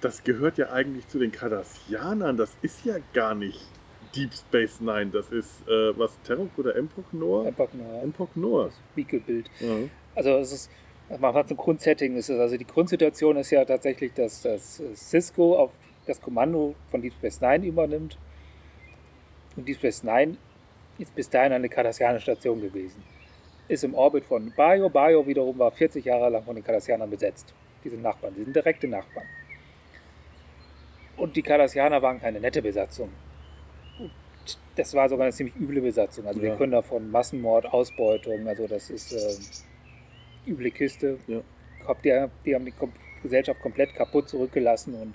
das 0.00 0.22
gehört 0.24 0.58
ja 0.58 0.70
eigentlich 0.70 1.06
zu 1.08 1.18
den 1.18 1.32
Cardassianern, 1.32 2.36
das 2.36 2.56
ist 2.62 2.84
ja 2.84 2.96
gar 3.12 3.34
nicht 3.34 3.60
Deep 4.14 4.32
Space 4.32 4.80
Nine, 4.80 5.10
das 5.12 5.30
ist, 5.30 5.68
äh, 5.68 5.98
was, 5.98 6.18
Terok 6.22 6.50
oder 6.56 6.76
Empok 6.76 7.12
nur 7.12 7.46
Empok 7.46 8.36
Nor. 8.36 8.66
das 8.66 8.74
Beagle-Bild. 8.94 9.50
Ja. 9.60 9.76
Also 10.14 10.30
es 10.38 10.52
ist, 10.52 10.70
man 11.20 11.34
hat 11.34 11.48
so 11.48 11.54
ein 11.54 11.58
Grundsetting, 11.58 12.16
ist 12.16 12.30
es, 12.30 12.38
also 12.38 12.56
die 12.56 12.66
Grundsituation 12.66 13.36
ist 13.36 13.50
ja 13.50 13.64
tatsächlich, 13.64 14.14
dass, 14.14 14.42
dass 14.42 14.82
Cisco 14.94 15.56
auf 15.56 15.72
das 16.06 16.20
Kommando 16.20 16.74
von 16.90 17.02
Deep 17.02 17.12
Space 17.14 17.40
Nine 17.40 17.66
übernimmt. 17.66 18.16
Und 19.56 19.68
Deep 19.68 19.76
Space 19.76 20.02
Nine 20.02 20.36
ist 20.98 21.14
bis 21.14 21.28
dahin 21.28 21.52
eine 21.52 21.68
kardassianische 21.68 22.22
Station 22.22 22.60
gewesen. 22.60 23.02
Ist 23.68 23.84
im 23.84 23.94
Orbit 23.94 24.24
von 24.24 24.52
Bayo. 24.56 24.88
Bayo 24.88 25.26
wiederum 25.26 25.58
war 25.58 25.70
40 25.70 26.04
Jahre 26.04 26.30
lang 26.30 26.44
von 26.44 26.54
den 26.54 26.64
Kardassianern 26.64 27.10
besetzt. 27.10 27.52
Die 27.84 27.88
sind 27.90 28.02
Nachbarn, 28.02 28.34
die 28.36 28.44
sind 28.44 28.54
direkte 28.54 28.88
Nachbarn. 28.88 29.26
Und 31.16 31.34
die 31.36 31.42
Kardassianer 31.42 32.00
waren 32.02 32.20
keine 32.20 32.40
nette 32.40 32.62
Besatzung. 32.62 33.10
Und 33.98 34.10
Das 34.76 34.94
war 34.94 35.08
sogar 35.08 35.24
eine 35.26 35.32
ziemlich 35.32 35.56
üble 35.56 35.80
Besatzung. 35.80 36.26
Also 36.26 36.40
wir 36.40 36.50
Ja. 36.50 36.56
können 36.56 36.72
da 36.72 36.82
von 36.82 37.10
Massenmord, 37.10 37.66
Ausbeutung, 37.66 38.46
also 38.46 38.66
das 38.66 38.90
ist 38.90 39.12
ähm, 39.12 40.52
üble 40.54 40.70
Kiste. 40.70 41.18
Ja. 41.26 41.40
Hab- 41.86 42.02
Die, 42.02 42.26
die 42.44 42.54
haben 42.54 42.64
die 42.64 42.74
Gesellschaft 43.22 43.60
komplett 43.60 43.94
kaputt 43.94 44.28
zurückgelassen 44.28 44.94
und 44.94 45.14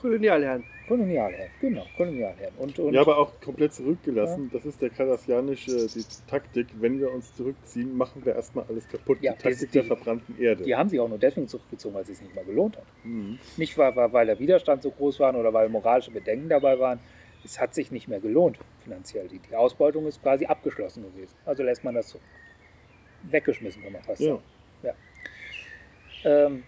Kolonialherren. 0.00 0.64
Kolonialherren, 0.88 1.50
genau, 1.60 1.84
Kolonialherren. 1.96 2.54
Und, 2.58 2.78
und 2.78 2.92
Ja, 2.94 3.02
aber 3.02 3.18
auch 3.18 3.32
komplett 3.40 3.72
zurückgelassen. 3.74 4.50
Das 4.52 4.64
ist 4.64 4.80
der 4.82 4.90
kardassianische, 4.90 5.86
die 5.86 6.04
Taktik. 6.28 6.66
Wenn 6.80 6.98
wir 6.98 7.12
uns 7.12 7.32
zurückziehen, 7.34 7.96
machen 7.96 8.24
wir 8.24 8.34
erstmal 8.34 8.64
alles 8.68 8.88
kaputt. 8.88 9.18
Ja, 9.20 9.32
die 9.34 9.38
Taktik 9.38 9.70
die- 9.70 9.78
der 9.78 9.84
verbrannten 9.84 10.40
Erde. 10.40 10.64
die 10.64 10.74
haben 10.74 10.88
sich 10.88 10.98
auch 10.98 11.08
nur 11.08 11.18
deswegen 11.18 11.46
zurückgezogen, 11.48 11.94
weil 11.94 12.02
es 12.02 12.08
sich 12.08 12.20
nicht 12.22 12.34
mehr 12.34 12.44
gelohnt 12.44 12.76
hat. 12.76 12.84
Mhm. 13.04 13.38
Nicht 13.56 13.76
weil, 13.78 13.94
weil, 13.94 14.12
weil 14.12 14.26
der 14.26 14.38
Widerstand 14.38 14.82
so 14.82 14.90
groß 14.90 15.20
war 15.20 15.34
oder 15.36 15.52
weil 15.52 15.68
moralische 15.68 16.10
Bedenken 16.10 16.48
dabei 16.48 16.78
waren. 16.78 16.98
Es 17.44 17.58
hat 17.60 17.74
sich 17.74 17.90
nicht 17.90 18.08
mehr 18.08 18.20
gelohnt 18.20 18.58
finanziell. 18.82 19.28
Die, 19.28 19.38
die 19.38 19.54
Ausbeutung 19.54 20.06
ist 20.06 20.20
quasi 20.22 20.44
abgeschlossen 20.46 21.04
gewesen. 21.04 21.34
Also 21.46 21.62
lässt 21.62 21.84
man 21.84 21.94
das 21.94 22.10
so 22.10 22.18
weggeschmissen, 23.30 23.82
kann 23.82 23.92
man 23.92 24.02
fast 24.02 24.20
Ja. 24.20 24.32
sagen. 24.32 24.42
Ja. 24.82 24.94
Ähm, 26.24 26.64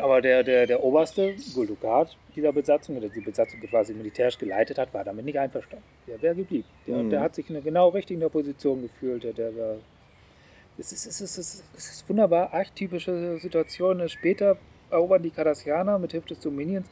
aber 0.00 0.20
der, 0.20 0.42
der, 0.42 0.66
der 0.66 0.82
oberste 0.82 1.34
Guldukat 1.54 2.16
dieser 2.34 2.52
Besatzung, 2.52 2.96
oder 2.98 3.08
die 3.08 3.20
Besatzung 3.20 3.60
quasi 3.60 3.94
militärisch 3.94 4.38
geleitet 4.38 4.78
hat, 4.78 4.92
war 4.92 5.04
damit 5.04 5.24
nicht 5.24 5.38
einverstanden. 5.38 5.84
Der 6.06 6.20
wäre 6.20 6.34
geblieben. 6.34 6.66
Der, 6.86 6.96
Mhm. 6.98 7.10
der 7.10 7.20
hat 7.20 7.34
sich 7.34 7.48
in 7.48 7.56
einer 7.56 7.64
genau 7.64 7.88
richtigen 7.88 8.20
Position 8.30 8.82
gefühlt. 8.82 9.24
Der, 9.24 9.32
der 9.32 9.56
war 9.56 9.76
es 10.78 10.92
ist, 10.92 11.06
es, 11.06 11.20
ist, 11.22 11.38
es, 11.38 11.64
ist, 11.74 12.08
wunderbar 12.08 12.52
archetypische 12.52 13.38
Situation. 13.38 14.06
Später 14.10 14.58
erobern 14.90 15.22
die 15.22 15.30
Cardassianer 15.30 15.98
mit 15.98 16.12
Hilfe 16.12 16.28
des 16.28 16.40
Dominions 16.40 16.86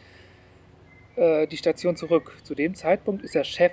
äh, 1.16 1.46
die 1.46 1.56
Station 1.58 1.94
zurück. 1.94 2.34
Zu 2.42 2.54
dem 2.54 2.74
Zeitpunkt 2.74 3.22
ist 3.22 3.36
er 3.36 3.44
Chef 3.44 3.72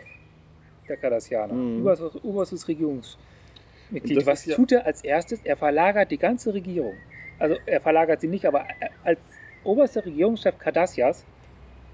der 0.90 0.98
Cardassianer, 0.98 1.54
Mhm. 1.54 1.82
oberstes, 1.82 2.24
oberstes 2.24 2.68
Regierungsmitglied. 2.68 4.26
Was 4.26 4.46
ja- 4.46 4.56
tut 4.58 4.74
er 4.74 4.86
als 4.86 5.02
erstes? 5.04 5.40
Er 5.46 5.56
verlagert 5.56 6.12
die 6.12 6.18
ganze 6.18 6.54
Regierung. 6.54 6.96
Also 7.42 7.56
er 7.66 7.82
verlagert 7.82 8.22
sie 8.22 8.28
nicht, 8.28 8.46
aber 8.46 8.66
als 9.04 9.20
oberster 9.64 10.06
Regierungschef 10.06 10.58
Cardassias 10.60 11.26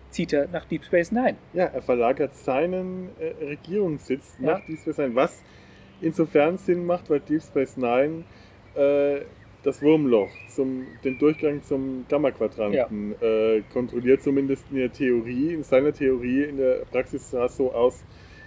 zieht 0.10 0.34
er 0.34 0.48
nach 0.50 0.66
Deep 0.66 0.84
Space 0.84 1.12
Nine. 1.12 1.36
Ja, 1.54 1.66
er 1.66 1.82
verlagert 1.82 2.36
seinen 2.36 3.10
äh, 3.20 3.46
Regierungssitz 3.46 4.36
Ja. 4.40 4.54
nach 4.54 4.66
Deep 4.66 4.80
Space 4.80 4.98
Nine, 4.98 5.16
was 5.16 5.42
insofern 6.02 6.58
Sinn 6.58 6.86
macht, 6.86 7.10
weil 7.10 7.20
Deep 7.22 7.42
Space 7.42 7.78
Nine 7.78 8.24
äh, 8.76 9.22
das 9.64 9.82
Wurmloch, 9.82 10.30
zum, 10.50 10.86
den 11.04 11.18
Durchgang 11.18 11.62
zum 11.64 12.06
Gamma-Quadranten 12.08 13.16
äh, 13.22 13.62
kontrolliert, 13.74 14.22
zumindest 14.22 14.66
in 14.72 14.78
der 14.78 14.92
Theorie. 14.92 15.54
In 15.56 15.64
seiner 15.64 15.92
Theorie, 15.92 16.44
in 16.44 16.58
der 16.58 16.86
Praxis 16.92 17.32
sah 17.32 17.46
es 17.46 17.58
so 17.58 17.74
aus, 17.74 18.04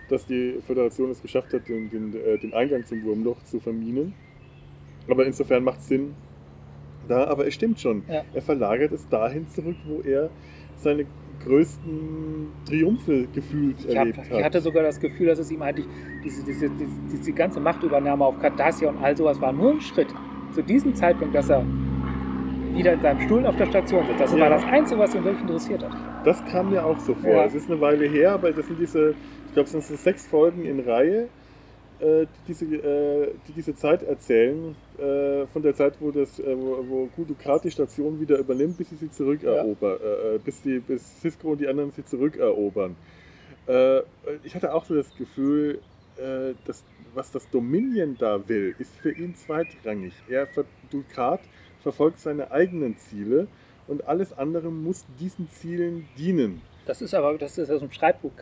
dass 0.08 0.24
die 0.26 0.60
Föderation 0.66 1.10
es 1.10 1.20
geschafft 1.20 1.52
hat, 1.52 1.68
den, 1.68 1.90
den, 1.90 2.14
äh, 2.14 2.38
den 2.38 2.54
Eingang 2.54 2.84
zum 2.86 3.02
Wurmloch 3.04 3.42
zu 3.44 3.60
verminen. 3.60 4.14
Aber 5.08 5.26
insofern 5.26 5.62
macht 5.64 5.80
es 5.80 5.88
Sinn 5.88 6.14
da, 7.10 7.24
aber 7.26 7.46
es 7.46 7.54
stimmt 7.54 7.80
schon. 7.80 8.02
Ja. 8.08 8.22
Er 8.32 8.42
verlagert 8.42 8.92
es 8.92 9.08
dahin 9.08 9.48
zurück, 9.48 9.76
wo 9.86 10.00
er 10.00 10.30
seine 10.76 11.04
größten 11.44 12.48
Triumphe 12.66 13.26
gefühlt 13.34 13.76
Ich, 13.80 13.88
hab, 13.88 13.96
erlebt 14.06 14.18
hat. 14.18 14.26
ich 14.30 14.44
hatte 14.44 14.60
sogar 14.60 14.82
das 14.82 15.00
Gefühl, 15.00 15.26
dass 15.28 15.38
es 15.38 15.50
ihm 15.50 15.62
eigentlich 15.62 15.86
diese, 16.24 16.44
diese, 16.44 16.70
diese, 16.70 16.90
diese 17.12 17.32
ganze 17.32 17.60
Machtübernahme 17.60 18.24
auf 18.24 18.38
Cardassia 18.38 18.88
und 18.90 18.98
all 19.02 19.16
sowas 19.16 19.40
war 19.40 19.52
nur 19.52 19.72
ein 19.72 19.80
Schritt 19.80 20.08
zu 20.52 20.62
diesem 20.62 20.94
Zeitpunkt, 20.94 21.34
dass 21.34 21.48
er 21.48 21.64
wieder 22.74 22.92
in 22.92 23.00
seinem 23.00 23.20
Stuhl 23.22 23.46
auf 23.46 23.56
der 23.56 23.66
Station 23.66 24.06
sitzt. 24.06 24.20
Das 24.20 24.32
Ja. 24.32 24.40
war 24.40 24.50
das 24.50 24.64
Einzige, 24.64 25.00
was 25.00 25.14
ihn 25.14 25.24
wirklich 25.24 25.42
interessiert 25.42 25.82
hat. 25.82 25.92
Das 26.24 26.44
kam 26.46 26.70
mir 26.70 26.84
auch 26.84 26.98
so 27.00 27.14
vor. 27.14 27.30
Ja. 27.32 27.44
Es 27.44 27.54
ist 27.54 27.70
eine 27.70 27.80
Weile 27.80 28.06
her, 28.06 28.32
aber 28.32 28.52
das 28.52 28.66
sind 28.66 28.78
diese, 28.78 29.14
ich 29.46 29.52
glaube, 29.54 29.66
es 29.66 29.72
sind 29.72 29.98
sechs 29.98 30.26
Folgen 30.26 30.64
in 30.64 30.80
Reihe, 30.80 31.28
äh, 32.00 32.26
die, 32.26 32.48
diese, 32.48 32.64
äh, 32.64 33.34
die 33.46 33.52
diese 33.52 33.74
Zeit 33.74 34.02
erzählen, 34.02 34.74
äh, 34.98 35.46
von 35.46 35.62
der 35.62 35.74
Zeit, 35.74 35.94
wo 36.00 36.10
das, 36.10 36.38
äh, 36.38 36.56
wo, 36.56 36.84
wo 36.88 37.06
Gudukat 37.16 37.64
die 37.64 37.70
Station 37.70 38.20
wieder 38.20 38.38
übernimmt, 38.38 38.76
bis 38.78 38.90
sie 38.90 38.96
sie 38.96 39.10
zurückerobern, 39.10 39.98
äh, 40.02 40.36
äh, 40.36 40.38
bis, 40.38 40.62
die, 40.62 40.78
bis 40.78 41.20
Cisco 41.20 41.52
und 41.52 41.60
die 41.60 41.68
anderen 41.68 41.90
sie 41.92 42.04
zurückerobern. 42.04 42.96
Ich 44.42 44.54
hatte 44.56 44.74
auch 44.74 44.84
so 44.84 44.96
das 44.96 45.14
Gefühl, 45.16 45.78
dass 46.64 46.82
was 47.14 47.30
das 47.30 47.48
Dominion 47.50 48.16
da 48.18 48.48
will, 48.48 48.74
ist 48.78 48.96
für 48.96 49.12
ihn 49.12 49.36
zweitrangig. 49.36 50.12
Er, 50.28 50.48
Dukat, 50.90 51.40
verfolgt 51.80 52.18
seine 52.18 52.50
eigenen 52.50 52.96
Ziele 52.98 53.46
und 53.86 54.06
alles 54.08 54.32
andere 54.32 54.70
muss 54.70 55.04
diesen 55.18 55.48
Zielen 55.50 56.08
dienen. 56.18 56.62
Das 56.86 57.02
ist 57.02 57.14
aber, 57.14 57.36
das 57.38 57.58
ist 57.58 57.70
aus 57.70 57.80
dem 57.80 57.92
Schreibbuch. 57.92 58.32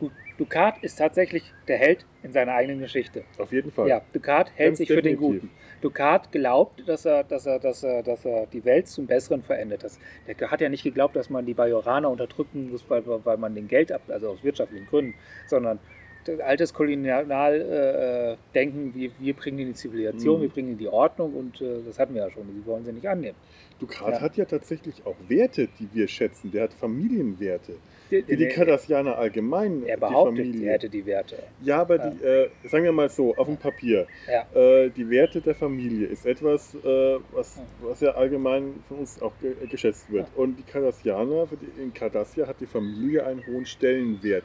Du- 0.00 0.10
Ducat 0.38 0.82
ist 0.82 0.96
tatsächlich 0.96 1.42
der 1.68 1.76
Held 1.76 2.06
in 2.22 2.32
seiner 2.32 2.54
eigenen 2.54 2.80
Geschichte. 2.80 3.22
Auf 3.38 3.52
jeden 3.52 3.70
Fall. 3.70 3.88
Ja, 3.88 4.00
Ducat 4.12 4.50
hält 4.56 4.70
Ganz 4.70 4.78
sich 4.78 4.88
für 4.88 5.02
den 5.02 5.12
definitiv. 5.18 5.42
Guten. 5.42 5.50
Ducat 5.82 6.32
glaubt, 6.32 6.88
dass 6.88 7.04
er, 7.04 7.24
dass 7.24 7.44
er, 7.46 7.58
dass 7.58 7.82
er, 7.82 8.02
dass 8.02 8.24
er 8.24 8.46
die 8.46 8.64
Welt 8.64 8.88
zum 8.88 9.06
Besseren 9.06 9.42
verändert. 9.42 9.84
Das, 9.84 9.98
der 10.26 10.50
hat 10.50 10.60
ja 10.62 10.68
nicht 10.68 10.82
geglaubt, 10.82 11.14
dass 11.16 11.28
man 11.30 11.44
die 11.46 11.54
Bajoraner 11.54 12.10
unterdrücken 12.10 12.70
muss, 12.70 12.84
weil, 12.88 13.02
weil 13.06 13.36
man 13.36 13.54
den 13.54 13.68
Geld 13.68 13.92
ab, 13.92 14.02
also 14.08 14.30
aus 14.30 14.42
wirtschaftlichen 14.42 14.86
Gründen, 14.86 15.14
sondern 15.46 15.78
das 16.24 16.40
altes 16.40 16.72
Kolonialdenken, 16.74 18.90
äh, 18.90 18.94
wir, 18.94 19.10
wir 19.18 19.34
bringen 19.34 19.58
ihnen 19.58 19.68
die 19.70 19.74
Zivilisation, 19.74 20.38
Mhm. 20.38 20.42
wir 20.42 20.48
bringen 20.50 20.68
ihnen 20.70 20.78
die 20.78 20.88
Ordnung 20.88 21.34
und 21.34 21.60
äh, 21.60 21.82
das 21.86 21.98
hatten 21.98 22.14
wir 22.14 22.22
ja 22.22 22.30
schon. 22.30 22.44
Sie 22.52 22.66
wollen 22.66 22.84
sie 22.84 22.92
nicht 22.92 23.08
annehmen. 23.08 23.36
Dukat 23.78 24.14
Ja. 24.14 24.20
hat 24.20 24.36
ja 24.36 24.44
tatsächlich 24.44 25.04
auch 25.06 25.16
Werte, 25.28 25.68
die 25.78 25.88
wir 25.92 26.06
schätzen. 26.08 26.50
Der 26.50 26.64
hat 26.64 26.72
Familienwerte. 26.74 27.74
Wie 28.10 28.36
die 28.36 28.44
er, 28.44 28.50
Kardassianer 28.50 29.16
allgemein. 29.16 29.84
er 29.86 29.96
die 29.96 30.00
behauptet, 30.00 30.38
Familie. 30.38 30.60
sie 30.60 30.68
hätte 30.68 30.88
die 30.88 31.06
Werte. 31.06 31.42
Ja, 31.62 31.80
aber 31.80 31.96
Ja. 31.96 32.10
Die, 32.10 32.24
äh, 32.24 32.50
sagen 32.68 32.84
wir 32.84 32.92
mal 32.92 33.08
so, 33.08 33.34
auf 33.36 33.46
dem 33.46 33.56
Papier. 33.56 34.06
Ja. 34.26 34.46
Äh, 34.58 34.90
die 34.90 35.08
Werte 35.08 35.40
der 35.40 35.54
Familie 35.54 36.06
ist 36.06 36.26
etwas, 36.26 36.74
äh, 36.74 37.18
was, 37.32 37.60
was 37.80 38.00
ja 38.00 38.10
allgemein 38.12 38.74
von 38.88 38.98
uns 38.98 39.20
auch 39.22 39.32
ge 39.40 39.54
geschätzt 39.68 40.10
wird. 40.10 40.26
Und 40.36 40.56
die 40.56 40.62
Kardassianer, 40.62 41.46
für 41.46 41.56
die, 41.56 41.82
in 41.82 41.94
Cardassia 41.94 42.46
hat 42.46 42.60
die 42.60 42.66
Familie 42.66 43.24
einen 43.26 43.46
hohen 43.46 43.66
Stellenwert. 43.66 44.44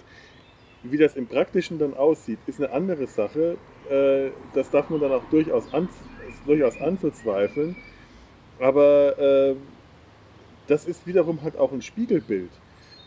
Wie 0.84 0.98
das 0.98 1.16
im 1.16 1.26
Praktischen 1.26 1.80
dann 1.80 1.96
aussieht, 1.96 2.40
ist 2.46 2.60
eine 2.60 2.72
andere 2.72 3.08
Sache. 3.08 3.58
Äh, 3.90 4.30
das 4.54 4.70
darf 4.70 4.90
man 4.90 5.00
dann 5.00 5.12
auch 5.12 5.24
durchaus, 5.32 5.74
an, 5.74 5.90
durchaus 6.46 6.80
anzuzweifeln. 6.80 7.76
Aber 8.60 9.18
äh, 9.18 9.56
das 10.68 10.86
ist 10.86 11.06
wiederum 11.06 11.42
halt 11.44 11.58
auch 11.58 11.72
ein 11.72 11.82
Spiegelbild 11.82 12.50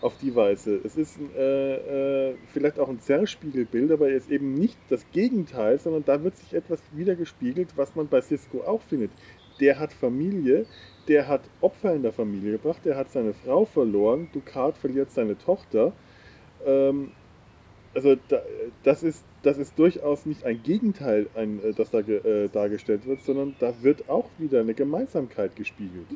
auf 0.00 0.16
die 0.18 0.34
Weise. 0.34 0.80
Es 0.84 0.96
ist 0.96 1.18
äh, 1.36 2.30
äh, 2.30 2.34
vielleicht 2.52 2.78
auch 2.78 2.88
ein 2.88 3.00
Zerrspiegelbild, 3.00 3.90
aber 3.90 4.08
er 4.08 4.16
ist 4.16 4.30
eben 4.30 4.54
nicht 4.54 4.78
das 4.88 5.04
Gegenteil, 5.12 5.78
sondern 5.78 6.04
da 6.04 6.22
wird 6.22 6.36
sich 6.36 6.54
etwas 6.54 6.80
wiedergespiegelt, 6.92 7.70
was 7.76 7.94
man 7.96 8.06
bei 8.06 8.20
Cisco 8.20 8.62
auch 8.62 8.82
findet. 8.82 9.10
Der 9.60 9.78
hat 9.78 9.92
Familie, 9.92 10.66
der 11.08 11.26
hat 11.26 11.42
Opfer 11.60 11.94
in 11.94 12.02
der 12.02 12.12
Familie 12.12 12.52
gebracht, 12.52 12.84
der 12.84 12.96
hat 12.96 13.10
seine 13.10 13.34
Frau 13.34 13.64
verloren, 13.64 14.28
Ducat 14.32 14.76
verliert 14.78 15.10
seine 15.10 15.36
Tochter. 15.36 15.92
Ähm, 16.64 17.10
also 17.94 18.16
da, 18.28 18.42
das, 18.84 19.02
ist, 19.02 19.24
das 19.42 19.58
ist 19.58 19.76
durchaus 19.76 20.26
nicht 20.26 20.44
ein 20.44 20.62
Gegenteil, 20.62 21.26
ein, 21.34 21.60
äh, 21.64 21.72
das 21.72 21.90
da 21.90 21.98
äh, 21.98 22.48
dargestellt 22.48 23.06
wird, 23.06 23.22
sondern 23.22 23.56
da 23.58 23.74
wird 23.82 24.08
auch 24.08 24.26
wieder 24.38 24.60
eine 24.60 24.74
Gemeinsamkeit 24.74 25.56
gespiegelt. 25.56 26.06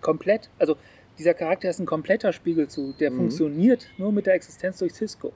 komplett, 0.00 0.50
also 0.60 0.76
dieser 1.18 1.34
Charakter 1.34 1.68
ist 1.70 1.78
ein 1.78 1.86
kompletter 1.86 2.32
Spiegel 2.32 2.68
zu, 2.68 2.92
der 2.98 3.10
Mhm. 3.10 3.16
funktioniert 3.16 3.86
nur 3.98 4.12
mit 4.12 4.26
der 4.26 4.34
Existenz 4.34 4.78
durch 4.78 4.94
Cisco. 4.94 5.32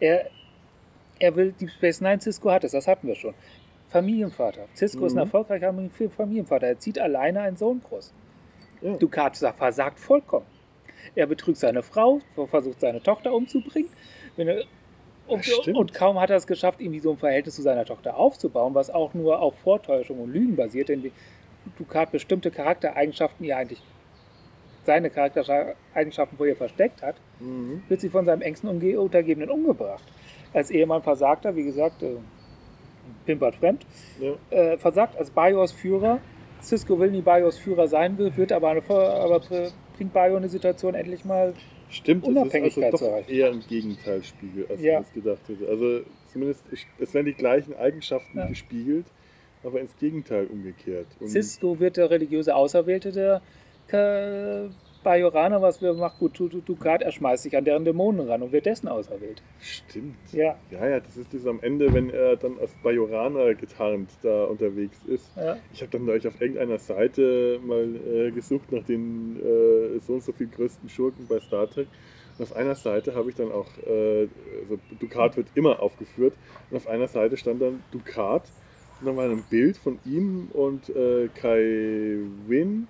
Er, 0.00 0.26
er 1.18 1.36
will, 1.36 1.52
Deep 1.52 1.70
Space 1.70 2.00
Nine, 2.00 2.20
Cisco 2.20 2.50
hat 2.50 2.64
es, 2.64 2.72
das 2.72 2.86
hatten 2.88 3.06
wir 3.06 3.14
schon. 3.14 3.34
Familienvater. 3.88 4.66
Cisco 4.74 5.06
ist 5.06 5.12
ein 5.12 5.16
Mhm. 5.16 5.20
erfolgreicher 5.20 5.72
Familienvater. 6.16 6.66
Er 6.66 6.78
zieht 6.78 6.98
alleine 6.98 7.40
einen 7.42 7.56
Sohn 7.56 7.80
groß. 7.80 8.12
Ja. 8.82 8.96
Ducat 8.96 9.36
versagt 9.36 10.00
vollkommen. 10.00 10.46
Er 11.14 11.26
betrügt 11.26 11.58
seine 11.58 11.82
Frau, 11.82 12.20
versucht 12.50 12.80
seine 12.80 13.02
Tochter 13.02 13.32
umzubringen. 13.32 13.90
Er, 14.36 14.64
und, 15.26 15.46
und 15.68 15.94
kaum 15.94 16.20
hat 16.20 16.30
er 16.30 16.36
es 16.36 16.46
geschafft, 16.46 16.80
irgendwie 16.80 16.98
so 17.00 17.12
ein 17.12 17.16
Verhältnis 17.18 17.54
zu 17.54 17.62
seiner 17.62 17.84
Tochter 17.84 18.16
aufzubauen, 18.16 18.74
was 18.74 18.90
auch 18.90 19.14
nur 19.14 19.40
auf 19.40 19.56
Vortäuschung 19.60 20.18
und 20.20 20.32
Lügen 20.32 20.56
basiert, 20.56 20.88
denn 20.88 21.10
Ducat 21.78 22.10
bestimmte 22.12 22.50
Charaktereigenschaften, 22.50 23.46
er 23.46 23.58
eigentlich 23.58 23.80
seine 24.84 25.10
Charaktereigenschaften 25.10 26.36
vor 26.36 26.46
ihr 26.46 26.56
versteckt 26.56 27.02
hat, 27.02 27.16
Mhm. 27.40 27.82
wird 27.88 28.00
sie 28.00 28.08
von 28.08 28.24
seinem 28.24 28.42
engsten 28.42 28.68
Umge 28.68 29.00
Untergebenen 29.00 29.50
umgebracht. 29.50 30.04
Als 30.52 30.70
Ehemann 30.70 31.02
versagt 31.02 31.44
er, 31.44 31.56
wie 31.56 31.64
gesagt, 31.64 32.02
äh, 32.02 32.16
pimpert 33.26 33.56
fremd, 33.56 33.84
Ja. 34.20 34.34
äh, 34.50 34.78
versagt 34.78 35.16
als 35.16 35.30
Bajors 35.30 35.72
Führer. 35.72 36.20
Cisco 36.62 36.98
will 36.98 37.10
nie 37.10 37.20
Bajors 37.22 37.58
Führer 37.58 37.88
sein, 37.88 38.16
will, 38.18 38.34
wird 38.36 38.52
aber, 38.52 38.68
eine, 38.70 38.82
aber 38.88 39.40
bringt 39.96 40.12
Bajor 40.12 40.38
in 40.38 40.42
die 40.44 40.48
Situation 40.48 40.94
endlich 40.94 41.24
mal. 41.24 41.52
Stimmt, 41.90 42.24
es 42.24 42.30
ist 42.30 42.36
Unabhängigkeit 42.36 42.84
also 42.84 42.96
zu 42.98 43.04
doch 43.04 43.10
erreichen. 43.12 43.30
eher 43.32 43.50
ein 43.50 43.60
Gegenteilspiegel, 43.68 44.66
als 44.68 44.80
Ja. 44.82 45.00
ich 45.00 45.06
es 45.06 45.12
gedacht 45.12 45.40
hätte. 45.48 45.68
Also 45.68 46.00
zumindest, 46.32 46.64
es 46.98 47.14
werden 47.14 47.26
die 47.26 47.34
gleichen 47.34 47.76
Eigenschaften 47.76 48.38
Ja. 48.38 48.46
gespiegelt, 48.46 49.06
aber 49.62 49.80
ins 49.80 49.96
Gegenteil 49.98 50.46
umgekehrt. 50.46 51.06
Und 51.20 51.28
Cisco 51.28 51.78
wird 51.78 51.96
der 51.98 52.10
religiöse 52.10 52.54
Auserwählte 52.56 53.12
der 53.12 53.42
Ka- 53.88 54.68
Bajoraner, 55.02 55.60
was 55.60 55.82
wir 55.82 55.92
macht 55.92 56.18
gut, 56.18 56.38
Du- 56.38 56.48
Du- 56.48 56.62
Ducat, 56.62 57.02
er 57.02 57.12
schmeißt 57.12 57.42
sich 57.42 57.54
an 57.54 57.64
deren 57.66 57.84
Dämonen 57.84 58.26
ran 58.26 58.40
und 58.42 58.52
wird 58.52 58.64
dessen 58.64 58.88
auserwählt. 58.88 59.42
Stimmt. 59.60 60.16
Ja, 60.32 60.56
Ja, 60.70 60.88
ja, 60.88 61.00
das 61.00 61.18
ist 61.18 61.34
das 61.34 61.46
am 61.46 61.60
Ende, 61.60 61.92
wenn 61.92 62.08
er 62.08 62.36
dann 62.36 62.58
als 62.58 62.74
Bajoraner 62.82 63.54
getarnt 63.54 64.08
da 64.22 64.44
unterwegs 64.44 64.96
ist. 65.06 65.30
ja. 65.36 65.58
Ich 65.74 65.82
habe 65.82 65.90
dann 65.92 66.06
neulich 66.06 66.26
auf 66.26 66.40
irgendeiner 66.40 66.78
Seite 66.78 67.60
mal 67.62 67.84
äh, 67.96 68.30
gesucht 68.30 68.72
nach 68.72 68.82
den 68.84 69.36
äh, 69.44 69.98
so 70.00 70.14
und 70.14 70.22
so 70.22 70.32
viel 70.32 70.46
größten 70.46 70.88
Schurken 70.88 71.26
bei 71.28 71.38
Star 71.40 71.68
Trek. 71.68 71.88
Und 72.38 72.44
auf 72.44 72.56
einer 72.56 72.74
Seite 72.74 73.14
habe 73.14 73.28
ich 73.28 73.36
dann 73.36 73.52
auch, 73.52 73.68
äh, 73.86 74.26
also 74.62 74.78
Ducat 75.00 75.36
wird 75.36 75.48
immer 75.54 75.80
aufgeführt, 75.82 76.32
und 76.70 76.78
auf 76.78 76.88
einer 76.88 77.08
Seite 77.08 77.36
stand 77.36 77.60
dann 77.60 77.82
Ducat 77.92 78.50
und 79.00 79.06
dann 79.06 79.16
war 79.18 79.24
ein 79.28 79.44
Bild 79.50 79.76
von 79.76 79.98
ihm 80.06 80.48
und 80.54 80.88
äh, 80.88 81.28
Kai 81.34 82.16
Win. 82.46 82.88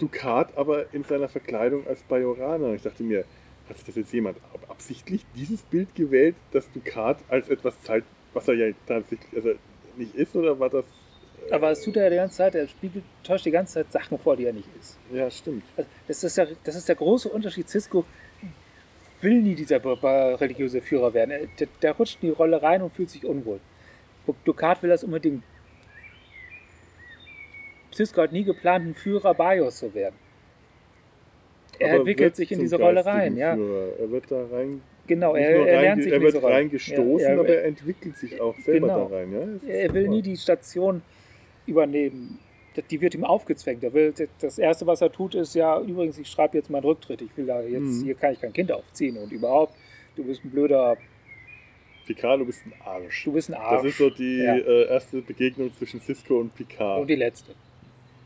Ducat 0.00 0.56
aber 0.56 0.92
in 0.94 1.04
seiner 1.04 1.28
Verkleidung 1.28 1.86
als 1.86 2.02
Bajoraner. 2.02 2.66
Und 2.68 2.74
ich 2.76 2.82
dachte 2.82 3.02
mir, 3.02 3.24
hat 3.68 3.76
sich 3.76 3.86
das 3.86 3.94
jetzt 3.96 4.12
jemand 4.12 4.38
ab- 4.54 4.66
absichtlich 4.68 5.24
dieses 5.36 5.62
Bild 5.62 5.94
gewählt, 5.94 6.34
dass 6.52 6.70
Ducat 6.72 7.18
als 7.28 7.48
etwas 7.48 7.80
zeigt, 7.82 8.06
was 8.32 8.48
er 8.48 8.54
ja 8.54 8.74
tatsächlich 8.86 9.28
also 9.34 9.50
nicht 9.96 10.14
ist, 10.14 10.34
oder 10.34 10.58
war 10.58 10.70
das. 10.70 10.84
äh, 11.48 11.52
Aber 11.52 11.70
es 11.70 11.82
tut 11.82 11.96
er 11.96 12.10
die 12.10 12.16
ganze 12.16 12.36
Zeit, 12.38 12.54
er 12.54 12.66
spiegelt, 12.68 13.04
täuscht 13.22 13.44
die 13.44 13.50
ganze 13.50 13.74
Zeit 13.74 13.92
Sachen 13.92 14.18
vor, 14.18 14.36
die 14.36 14.46
er 14.46 14.52
nicht 14.52 14.68
ist. 14.80 14.98
Ja, 15.12 15.30
stimmt. 15.30 15.64
Also 15.76 15.88
Das 16.08 16.24
ist, 16.24 16.36
der, 16.36 16.48
das 16.64 16.74
ist 16.76 16.88
der 16.88 16.96
große 16.96 17.28
Unterschied. 17.28 17.68
Cisco 17.68 18.04
will 19.20 19.42
nie 19.42 19.54
dieser 19.54 19.80
religiöse 20.40 20.80
Führer 20.80 21.12
werden. 21.12 21.30
Er- 21.30 21.46
Der, 21.58 21.68
der 21.82 21.92
rutscht 21.92 22.18
in 22.22 22.28
die 22.30 22.34
Rolle 22.34 22.62
rein 22.62 22.82
und 22.82 22.92
fühlt 22.92 23.10
sich 23.10 23.24
unwohl. 23.24 23.60
Ducat 24.44 24.82
will 24.82 24.90
das 24.90 25.02
unbedingt. 25.04 25.42
Cisco 27.92 28.22
hat 28.22 28.32
nie 28.32 28.44
geplant, 28.44 28.86
ein 28.86 28.94
Führer 28.94 29.34
Bajos 29.34 29.78
zu 29.78 29.92
werden. 29.94 30.14
Er 31.78 31.88
Aber 31.90 31.96
entwickelt 31.98 32.36
sich 32.36 32.52
in 32.52 32.58
diese 32.60 32.76
Rolle 32.76 33.04
rein, 33.04 33.36
ja. 33.36 33.54
Führer. 33.54 33.98
Er 34.00 34.10
wird 34.10 34.30
da 34.30 34.44
rein. 34.52 34.82
Genau, 35.06 35.34
er, 35.34 35.50
er 35.66 35.76
rein- 35.76 35.82
lernt 35.82 36.02
sich 36.04 36.12
er 36.12 36.20
wird 36.20 36.42
reingestoßen, 36.42 37.18
Ja, 37.20 37.28
er- 37.34 37.40
aber 37.40 37.48
er 37.48 37.64
entwickelt 37.64 38.16
sich 38.16 38.40
auch 38.40 38.56
selber 38.60 38.86
Genau. 38.88 39.08
da 39.08 39.16
rein. 39.16 39.32
Ja? 39.32 39.40
Das 39.40 39.62
Er 39.64 39.94
will 39.94 40.02
super. 40.02 40.14
nie 40.14 40.22
die 40.22 40.36
Station 40.36 41.02
übernehmen. 41.66 42.38
Die 42.90 43.00
wird 43.00 43.14
ihm 43.14 43.24
aufgezwängt. 43.24 43.82
Er 43.82 43.92
will, 43.92 44.14
das 44.40 44.58
Erste, 44.58 44.86
was 44.86 45.00
er 45.00 45.10
tut, 45.10 45.34
ist 45.34 45.54
ja, 45.54 45.80
übrigens, 45.80 46.18
ich 46.18 46.28
schreibe 46.28 46.56
jetzt 46.56 46.70
meinen 46.70 46.84
Rücktritt. 46.84 47.20
Ich 47.22 47.36
will 47.36 47.46
da 47.46 47.60
jetzt, 47.62 47.80
Mhm. 47.82 48.04
hier 48.04 48.14
kann 48.14 48.32
ich 48.32 48.40
kein 48.40 48.52
Kind 48.52 48.70
aufziehen 48.70 49.16
und 49.16 49.32
überhaupt, 49.32 49.74
du 50.16 50.22
bist 50.24 50.44
ein 50.44 50.50
blöder, 50.50 50.96
Picard, 52.06 52.40
du 52.40 52.44
bist 52.46 52.64
ein 52.66 52.72
Arsch. 52.84 53.24
du 53.24 53.32
bist 53.32 53.48
ein 53.50 53.52
Das 53.54 53.60
Arsch. 53.62 53.84
ist 53.86 53.98
so 53.98 54.10
die 54.10 54.38
Ja. 54.38 54.56
äh, 54.56 54.86
erste 54.88 55.20
Begegnung 55.22 55.72
zwischen 55.74 56.00
Cisco 56.00 56.38
und 56.38 56.54
Picard. 56.54 57.00
und 57.00 57.08
die 57.08 57.16
letzte. 57.16 57.52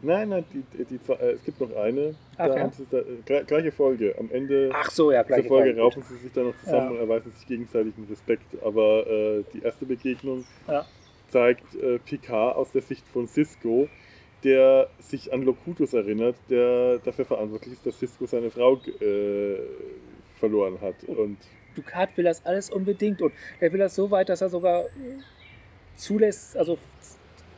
Nein, 0.05 0.29
nein, 0.29 0.45
die, 0.53 0.63
die, 0.77 0.85
die, 0.85 1.03
zwei- 1.03 1.15
äh, 1.15 1.33
es 1.33 1.45
gibt 1.45 1.61
noch 1.61 1.75
eine. 1.77 2.15
Ach, 2.37 2.47
da 2.49 2.59
haben 2.61 2.73
sie 2.73 2.87
da, 2.91 2.99
äh, 2.99 3.03
gle- 3.27 3.45
gleiche 3.45 3.73
Folge. 3.73 4.15
Am 4.19 4.31
Ende 4.31 4.71
Ach 4.73 4.91
so, 4.91 5.11
ja, 5.13 5.23
dieser 5.23 5.37
gleich. 5.39 5.49
Folge 5.49 5.79
raufen 5.81 6.03
sie 6.03 6.17
sich 6.17 6.33
dann 6.33 6.47
noch 6.49 6.59
zusammen 6.61 6.87
Ja. 6.95 7.01
und 7.03 7.09
erweisen 7.09 7.33
sich 7.33 7.47
gegenseitig 7.47 7.95
einen 7.97 8.07
Respekt. 8.09 8.47
Aber 8.63 9.07
äh, 9.07 9.45
die 9.53 9.63
erste 9.63 9.87
Begegnung 9.87 10.45
Ja. 10.69 10.85
zeigt 11.29 11.75
äh, 11.77 11.99
Picard 11.99 12.57
aus 12.57 12.71
der 12.73 12.83
Sicht 12.83 13.07
von 13.13 13.27
Cisco, 13.27 13.89
der 14.45 14.89
sich 15.01 15.33
an 15.33 15.43
Locutus 15.43 15.95
erinnert, 15.95 16.37
der 16.51 16.99
dafür 16.99 17.25
verantwortlich 17.25 17.75
ist, 17.75 17.87
dass 17.87 17.99
Cisco 17.99 18.27
seine 18.27 18.51
Frau 18.51 18.77
äh, 19.01 19.57
verloren 20.39 20.79
hat. 20.81 21.03
Und 21.05 21.39
Ducat 21.75 22.17
will 22.17 22.25
das 22.25 22.45
alles 22.45 22.71
unbedingt 22.71 23.23
und 23.23 23.33
er 23.59 23.73
will 23.73 23.81
das 23.81 23.95
so 23.95 24.11
weit, 24.11 24.29
dass 24.29 24.43
er 24.43 24.49
sogar 24.51 24.85
zulässt, 25.97 26.57
also 26.57 26.79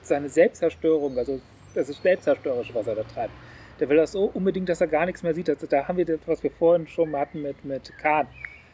seine 0.03 0.29
Selbstzerstörung, 0.29 1.19
also 1.19 1.41
das 1.77 1.89
ist 1.89 2.03
selbstzerstörerisch, 2.03 2.75
was 2.75 2.87
er 2.87 2.95
da 2.97 3.03
treibt. 3.05 3.33
Der 3.79 3.89
will 3.89 3.97
das 3.99 4.13
so 4.13 4.31
unbedingt, 4.33 4.69
dass 4.69 4.81
er 4.81 4.87
gar 4.87 5.05
nichts 5.07 5.23
mehr 5.23 5.35
sieht. 5.35 5.51
Also 5.51 5.67
da 5.67 5.87
haben 5.87 5.99
wir 5.99 6.07
das, 6.07 6.21
was 6.27 6.43
wir 6.43 6.51
vorhin 6.51 6.87
schon 6.89 7.15
hatten 7.15 7.43
mit, 7.43 7.65
mit 7.65 7.93
Kahn. 7.99 8.27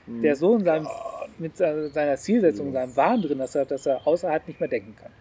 Der 0.07 0.35
so 0.37 0.57
in 0.57 0.65
seinem, 0.65 0.89
mit 1.39 1.57
seiner 1.57 2.17
Zielsetzung, 2.17 2.69
in 2.69 2.73
seinem 2.73 2.97
Wahn 2.97 3.23
drin, 3.23 3.39
dass 3.39 3.55
er, 3.55 3.65
dass 3.65 3.87
er 3.87 4.07
außerhalb 4.07 4.47
nicht 4.49 4.59
mehr 4.61 4.69
denken 4.69 4.97
kann. 5.01 5.13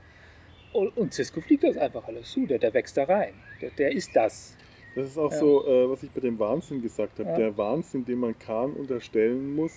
Und, 0.74 0.96
und 0.98 1.13
Cisco 1.13 1.41
fliegt 1.41 1.63
das 1.63 1.78
einfach 1.78 2.08
alles 2.08 2.32
zu, 2.32 2.46
der, 2.48 2.58
der 2.60 2.74
wächst 2.74 2.96
da 2.98 3.04
rein. 3.04 3.34
Der, 3.62 3.70
der 3.72 3.91
ist 3.91 4.15
das. 4.15 4.56
Das 4.96 5.06
ist 5.06 5.17
auch 5.17 5.32
Ja. 5.32 5.38
so, 5.38 5.67
äh, 5.67 5.89
was 5.89 6.02
ich 6.04 6.10
bei 6.12 6.22
dem 6.22 6.39
Wahnsinn 6.39 6.82
gesagt 6.82 7.20
habe. 7.20 7.30
Ja. 7.30 7.38
Der 7.38 7.58
Wahnsinn, 7.58 8.06
den 8.06 8.20
man 8.20 8.38
Khan 8.39 8.74
unterstellen 8.74 9.56
muss, 9.56 9.74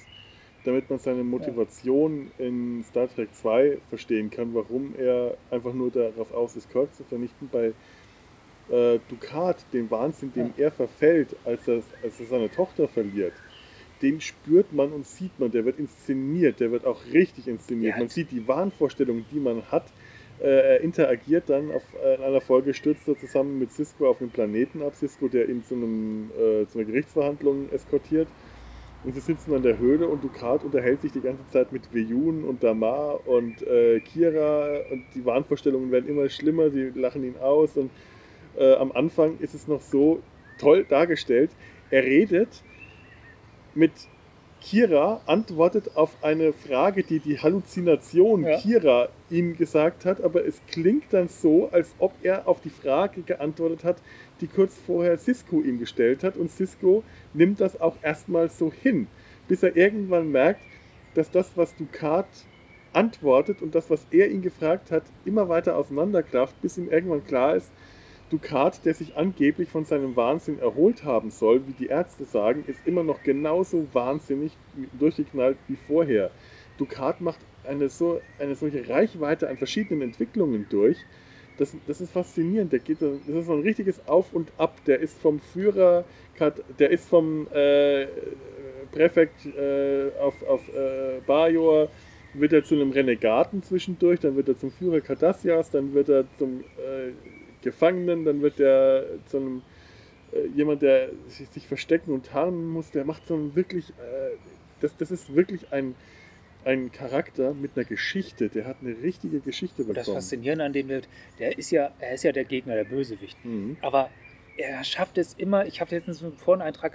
damit 0.65 0.89
man 0.89 0.99
seine 0.99 1.23
Motivation 1.23 2.31
in 2.39 2.85
Star 2.89 3.09
Trek 3.09 3.29
2 3.35 3.79
verstehen 3.89 4.31
kann, 4.31 4.55
warum 4.55 4.95
er 4.99 5.37
einfach 5.51 5.75
nur 5.75 5.91
darauf 5.91 6.33
aus 6.33 6.57
ist, 6.57 6.71
Kirk 6.71 6.95
zu 6.95 7.05
vernichten. 7.05 7.49
Bei 7.53 7.73
äh, 8.71 8.99
Ducat, 9.09 9.65
den 9.73 9.91
Wahnsinn, 9.91 10.33
dem 10.33 10.55
er 10.57 10.71
verfällt, 10.71 11.37
als 11.45 11.69
er, 11.69 11.83
als 12.03 12.19
er 12.19 12.27
seine 12.27 12.51
Tochter 12.51 12.89
verliert, 12.89 13.35
den 14.01 14.21
spürt 14.21 14.73
man 14.73 14.93
und 14.93 15.07
sieht 15.07 15.39
man. 15.39 15.51
Der 15.51 15.65
wird 15.65 15.79
inszeniert, 15.79 16.61
der 16.61 16.71
wird 16.71 16.87
auch 16.87 17.01
richtig 17.13 17.47
inszeniert. 17.47 17.95
Ja. 17.95 17.99
Man 17.99 18.09
sieht 18.09 18.31
die 18.31 18.47
Wahnvorstellungen, 18.49 19.27
die 19.31 19.41
man 19.41 19.71
hat. 19.71 19.85
Äh, 20.41 20.47
er 20.47 20.81
interagiert 20.81 21.49
dann 21.49 21.71
auf, 21.71 21.83
äh, 22.03 22.17
in 22.17 22.23
einer 22.23 22.41
Folge, 22.41 22.75
stürzt 22.75 23.07
er 23.07 23.19
zusammen 23.19 23.59
mit 23.59 23.71
Cisco 23.71 24.09
auf 24.09 24.19
den 24.19 24.31
Planeten 24.31 24.83
ab. 24.83 24.95
Cisco, 24.95 25.29
der 25.29 25.49
ihn 25.49 25.63
zu, 25.63 25.75
einem, 25.75 26.31
äh, 26.31 26.67
zu 26.67 26.79
einer 26.79 26.87
Gerichtsverhandlung 26.87 27.69
eskortiert. 27.71 28.29
Und 29.05 29.15
sie 29.15 29.21
sitzen 29.21 29.55
an 29.55 29.63
der 29.63 29.79
Höhle 29.79 30.09
und 30.09 30.25
Ducat 30.25 30.65
unterhält 30.65 31.03
sich 31.03 31.13
die 31.13 31.21
ganze 31.21 31.47
Zeit 31.51 31.73
mit 31.73 31.93
Veyun 31.93 32.43
und 32.45 32.63
Damar 32.63 33.27
und 33.27 33.63
äh, 33.63 34.01
Kira 34.01 34.79
und 34.91 35.05
die 35.15 35.25
Wahnvorstellungen 35.25 35.91
werden 35.91 36.09
immer 36.09 36.29
schlimmer, 36.31 36.71
sie 36.71 36.91
lachen 36.95 37.23
ihn 37.23 37.37
aus 37.37 37.77
und 37.77 37.91
äh, 38.57 38.75
am 38.77 38.93
Anfang 38.93 39.39
ist 39.41 39.55
es 39.55 39.69
noch 39.69 39.83
so 39.83 40.23
toll 40.59 40.87
dargestellt. 40.89 41.51
Er 41.91 42.03
redet 42.05 42.63
mit 43.75 43.93
Kira, 44.65 45.21
antwortet 45.27 45.95
auf 45.95 46.17
eine 46.23 46.55
Frage, 46.55 47.03
die 47.03 47.19
die 47.19 47.39
Halluzination 47.39 48.45
Ja. 48.45 48.59
Kira 48.59 49.09
ihm 49.29 49.59
gesagt 49.59 50.07
hat, 50.07 50.23
aber 50.23 50.47
es 50.47 50.63
klingt 50.67 51.13
dann 51.13 51.29
so, 51.29 51.69
als 51.71 51.95
ob 51.99 52.15
er 52.23 52.49
auf 52.49 52.63
die 52.63 52.71
Frage 52.71 53.21
geantwortet 53.21 53.85
hat, 53.85 53.99
die 54.41 54.47
kurz 54.47 54.79
vorher 54.87 55.19
Cisco 55.19 55.61
ihm 55.61 55.79
gestellt 55.79 56.25
hat 56.25 56.39
und 56.39 56.51
Cisco 56.51 57.05
nimmt 57.35 57.61
das 57.61 57.79
auch 57.79 57.97
erstmal 58.01 58.49
so 58.49 58.73
hin, 58.73 59.07
bis 59.49 59.63
er 59.63 59.77
irgendwann 59.77 60.33
merkt, 60.33 60.63
dass 61.13 61.31
das, 61.31 61.51
was 61.57 61.77
Ducat 61.77 62.27
antwortet 62.95 63.61
und 63.61 63.75
das, 63.75 63.91
was 63.91 64.07
er 64.11 64.31
ihn 64.31 64.41
gefragt 64.41 64.91
hat, 64.91 65.03
immer 65.27 65.51
weiter 65.51 65.77
auseinanderklafft, 65.77 66.59
bis 66.63 66.79
ihm 66.79 66.89
irgendwann 66.91 67.27
klar 67.27 67.55
ist, 67.55 67.71
Ducat, 68.35 68.85
der 68.85 68.95
sich 68.95 69.17
angeblich 69.17 69.69
von 69.69 69.85
seinem 69.85 70.17
Wahnsinn 70.17 70.59
erholt 70.59 71.05
haben 71.05 71.31
soll, 71.31 71.69
wie 71.69 71.73
die 71.73 71.87
Ärzte 71.87 72.25
sagen, 72.25 72.65
ist 72.67 72.85
immer 72.85 73.05
noch 73.05 73.23
genauso 73.23 73.87
wahnsinnig 73.93 74.57
durchgeknallt 74.99 75.57
wie 75.69 75.77
vorher. 75.87 76.33
Ducat 76.77 77.21
macht 77.21 77.39
eine, 77.63 77.89
so, 77.89 78.21
eine 78.41 78.57
solche 78.57 78.89
Reichweite 78.89 79.49
an 79.49 79.57
verschiedenen 79.57 80.03
Entwicklungen 80.03 80.67
durch. 80.69 80.99
Das, 81.59 81.77
das 81.87 82.01
ist 82.01 82.11
faszinierend. 82.11 82.73
Der 82.73 82.81
geht, 82.81 83.01
das 83.01 83.21
ist 83.25 83.47
so 83.47 83.53
ein 83.53 83.63
richtiges 83.63 84.05
Auf 84.09 84.33
und 84.33 84.51
Ab. 84.59 84.81
Der 84.87 84.99
ist 84.99 85.17
vom 85.21 85.39
Führer, 85.39 86.05
der 86.81 86.91
ist 86.91 87.09
vom 87.09 87.47
äh, 87.53 88.07
Präfekt 88.91 89.47
äh, 89.47 90.11
auf, 90.21 90.43
auf 90.43 90.69
äh, 90.71 91.21
Bajor, 91.25 91.89
wird 92.33 92.53
er 92.53 92.65
zu 92.65 92.75
einem 92.75 92.91
Renegaten 92.91 93.63
zwischendurch, 93.63 94.19
dann 94.19 94.35
wird 94.35 94.49
er 94.49 94.57
zum 94.57 94.73
Führer 94.73 95.01
Cardassias, 95.01 95.71
dann 95.71 95.95
wird 95.95 96.09
er 96.09 96.25
zum 96.37 96.65
äh, 96.79 97.13
Gefangenen, 97.65 98.25
dann 98.25 98.41
wird 98.43 98.61
er 98.61 99.05
zu 99.27 99.39
einem 99.39 99.63
äh, 100.33 100.47
jemand, 100.55 100.83
der 100.83 101.11
sich, 101.29 101.49
sich 101.49 101.67
verstecken 101.67 102.13
und 102.13 102.27
tarnen 102.27 102.69
muss, 102.69 102.91
der 102.91 103.05
macht 103.05 103.27
so 103.27 103.35
einen 103.35 103.57
wirklich, 103.57 103.91
äh, 103.91 104.37
das, 104.81 104.97
das 104.97 105.11
ist 105.11 105.35
wirklich 105.35 105.73
ein, 105.73 105.95
ein 106.65 106.93
Charakter 106.93 107.55
mit 107.55 107.73
einer 107.77 107.85
Geschichte, 107.85 108.49
der 108.49 108.67
hat 108.67 108.77
eine 108.81 108.97
richtige 109.03 109.41
Geschichte 109.41 109.83
Und 109.83 109.97
das 109.97 110.07
bekommen. 110.07 110.23
Faszinierende 110.23 110.65
an 110.65 110.73
dem 110.73 110.89
wird, 110.89 111.09
der 111.39 111.59
ist 111.59 111.71
ja, 111.71 111.93
er 111.99 112.15
ist 112.15 112.25
ja 112.25 112.33
der 112.33 112.45
Gegner, 112.45 112.75
der 112.75 112.85
Bösewicht. 112.85 113.43
Mhm. 113.45 113.77
Aber 113.81 114.11
er 114.57 114.85
schafft 114.85 115.19
es 115.19 115.35
immer, 115.35 115.67
ich 115.67 115.81
habe 115.81 115.95
letztens 115.95 116.23
einen 116.23 116.37
Foreneintrag 116.37 116.93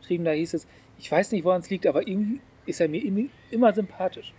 geschrieben, 0.00 0.24
da 0.24 0.32
hieß 0.32 0.54
es, 0.54 0.66
ich 0.98 1.10
weiß 1.10 1.32
nicht, 1.32 1.44
woran 1.44 1.60
es 1.60 1.70
liegt, 1.70 1.86
aber 1.86 2.06
irgendwie 2.06 2.40
ist 2.66 2.80
er 2.80 2.88
mir 2.88 3.02
immer 3.50 3.72
sympathisch. 3.72 4.32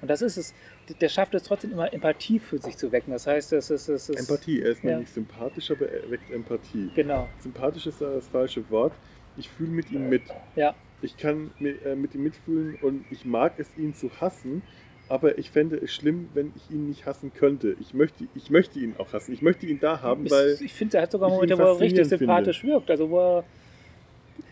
Und 0.00 0.08
das 0.08 0.22
ist 0.22 0.36
es, 0.36 0.54
der 1.00 1.08
schafft 1.08 1.34
es 1.34 1.42
trotzdem 1.42 1.72
immer 1.72 1.92
Empathie 1.92 2.38
für 2.38 2.58
sich 2.58 2.76
zu 2.76 2.92
wecken. 2.92 3.12
Das 3.12 3.26
heißt, 3.26 3.52
es 3.52 3.70
ist, 3.70 3.88
es 3.88 4.08
ist 4.08 4.18
Empathie, 4.20 4.60
er 4.62 4.70
ist 4.70 4.84
Ja. 4.84 4.90
nämlich 4.92 5.10
sympathisch, 5.10 5.70
aber 5.70 5.88
er 5.88 6.10
weckt 6.10 6.30
Empathie. 6.30 6.90
Genau, 6.94 7.28
Sympathisch 7.40 7.86
ist 7.86 8.00
das 8.00 8.26
falsche 8.28 8.68
Wort. 8.70 8.92
Ich 9.36 9.48
fühle 9.48 9.70
mit 9.70 9.90
ihm 9.90 10.08
mit. 10.08 10.22
ja. 10.56 10.74
Ich 11.00 11.16
kann 11.16 11.52
mit, 11.60 11.84
äh, 11.86 11.94
mit 11.94 12.14
ihm 12.16 12.24
mitfühlen 12.24 12.76
und 12.82 13.04
ich 13.12 13.24
mag 13.24 13.52
es, 13.58 13.68
ihn 13.76 13.94
zu 13.94 14.10
hassen, 14.20 14.62
aber 15.08 15.38
ich 15.38 15.52
fände 15.52 15.76
es 15.76 15.92
schlimm, 15.94 16.28
wenn 16.34 16.52
ich 16.56 16.74
ihn 16.74 16.88
nicht 16.88 17.06
hassen 17.06 17.32
könnte. 17.32 17.76
Ich 17.80 17.94
möchte, 17.94 18.24
ich 18.34 18.50
möchte 18.50 18.80
ihn 18.80 18.96
auch 18.98 19.12
hassen. 19.12 19.32
Ich 19.32 19.40
möchte 19.40 19.64
ihn 19.66 19.78
da 19.78 20.00
haben, 20.02 20.28
weil. 20.28 20.56
ich 20.60 20.74
finde, 20.74 20.96
er 20.96 21.04
hat 21.04 21.12
sogar 21.12 21.28
ich 21.28 21.34
Momente, 21.36 21.56
wo 21.56 21.62
er 21.62 21.78
richtig 21.80 22.08
sympathisch 22.08 22.64
wirkt. 22.64 22.90
Also, 22.90 23.10
wo 23.10 23.18
er, 23.20 23.44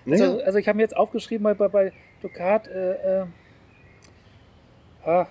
also, 0.09 0.37
Naja, 0.37 0.45
also 0.45 0.59
ich 0.59 0.69
habe 0.69 0.77
mir 0.77 0.83
jetzt 0.83 0.97
aufgeschrieben 0.97 1.43
bei, 1.43 1.55
bei, 1.55 1.67
bei 1.69 1.93
Ducat, 2.23 2.69
äh, 2.69 3.23
äh, 3.23 3.27
ah, 5.07 5.27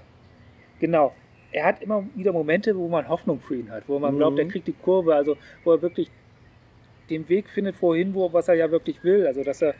genau. 0.79 1.13
Er 1.51 1.65
hat 1.67 1.81
immer 1.81 2.03
wieder 2.15 2.33
Momente, 2.33 2.75
wo 2.75 2.87
man 2.87 3.07
Hoffnung 3.07 3.39
für 3.39 3.55
ihn 3.55 3.71
hat, 3.71 3.83
wo 3.87 3.97
man 3.99 4.13
Mhm. 4.13 4.17
glaubt, 4.17 4.39
er 4.39 4.45
kriegt 4.47 4.67
die 4.67 4.73
Kurve, 4.73 5.15
also 5.15 5.37
wo 5.63 5.71
er 5.73 5.81
wirklich 5.81 6.09
den 7.09 7.27
Weg 7.29 7.47
findet 7.49 7.75
vorhin, 7.75 8.13
wo 8.13 8.33
was 8.33 8.47
er 8.47 8.55
ja 8.55 8.69
wirklich 8.71 9.03
will. 9.03 9.25
Also 9.27 9.43
dass 9.43 9.61
er 9.61 9.73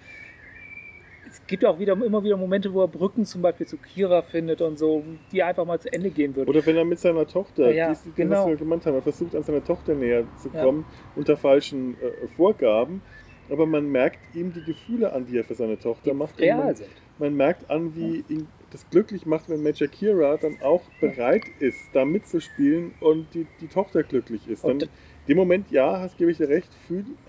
es 1.28 1.46
gibt 1.48 1.66
auch 1.66 1.78
wieder 1.80 1.94
immer 1.94 2.24
wieder 2.24 2.38
Momente, 2.38 2.72
wo 2.74 2.82
er 2.84 2.88
Brücken 2.88 3.26
zum 3.26 3.42
Beispiel 3.42 3.66
zu 3.66 3.78
Kira 3.78 4.22
findet 4.22 4.62
und 4.62 4.78
so, 4.78 5.04
die 5.32 5.42
einfach 5.44 5.66
mal 5.66 5.80
zu 5.80 5.92
Ende 5.92 6.10
gehen 6.12 6.36
würden. 6.36 6.48
Oder 6.48 6.66
wenn 6.66 6.78
er 6.78 6.86
mit 6.86 7.00
seiner 7.00 7.26
Tochter, 7.28 7.72
Ja, 7.72 7.92
die, 7.94 8.00
die 8.12 8.16
genau. 8.16 8.48
wir 8.48 8.56
gemeint 8.56 8.86
haben, 8.86 8.94
er 8.96 9.02
versucht 9.02 9.36
an 9.36 9.44
seiner 9.44 9.64
Tochter 9.64 9.96
näher 9.96 10.24
zu 10.38 10.50
Ja. 10.54 10.64
kommen 10.64 10.86
unter 11.16 11.36
falschen 11.36 11.96
äh, 12.02 12.28
Vorgaben, 12.38 13.02
aber 13.50 13.66
man 13.66 13.92
merkt 13.92 14.20
ihm 14.36 14.54
die 14.54 14.64
Gefühle 14.64 15.12
an, 15.12 15.26
die 15.26 15.38
er 15.38 15.44
für 15.44 15.56
seine 15.56 15.78
Tochter 15.80 16.12
die 16.12 16.16
macht. 16.16 16.40
real 16.40 16.64
man, 16.64 16.76
sind. 16.76 16.90
man 17.18 17.36
merkt 17.36 17.70
an, 17.70 17.96
wie 17.96 18.24
ihn 18.30 18.48
das 18.72 18.90
glücklich 18.90 19.26
macht, 19.26 19.50
wenn 19.50 19.62
Major 19.64 19.88
Kira 19.88 20.38
dann 20.38 20.62
auch 20.62 20.82
bereit 21.00 21.44
ist, 21.60 21.80
da 21.94 22.06
mitzuspielen 22.06 22.94
und 23.00 23.34
die, 23.34 23.46
die 23.62 23.68
Tochter 23.68 24.04
glücklich 24.04 24.48
ist. 24.48 24.64
Dann, 24.64 24.84
dem 25.28 25.38
Moment, 25.38 25.72
ja, 25.72 26.00
hast 26.00 26.18
gebe 26.18 26.32
ich 26.32 26.38
dir 26.38 26.50
recht, 26.50 26.70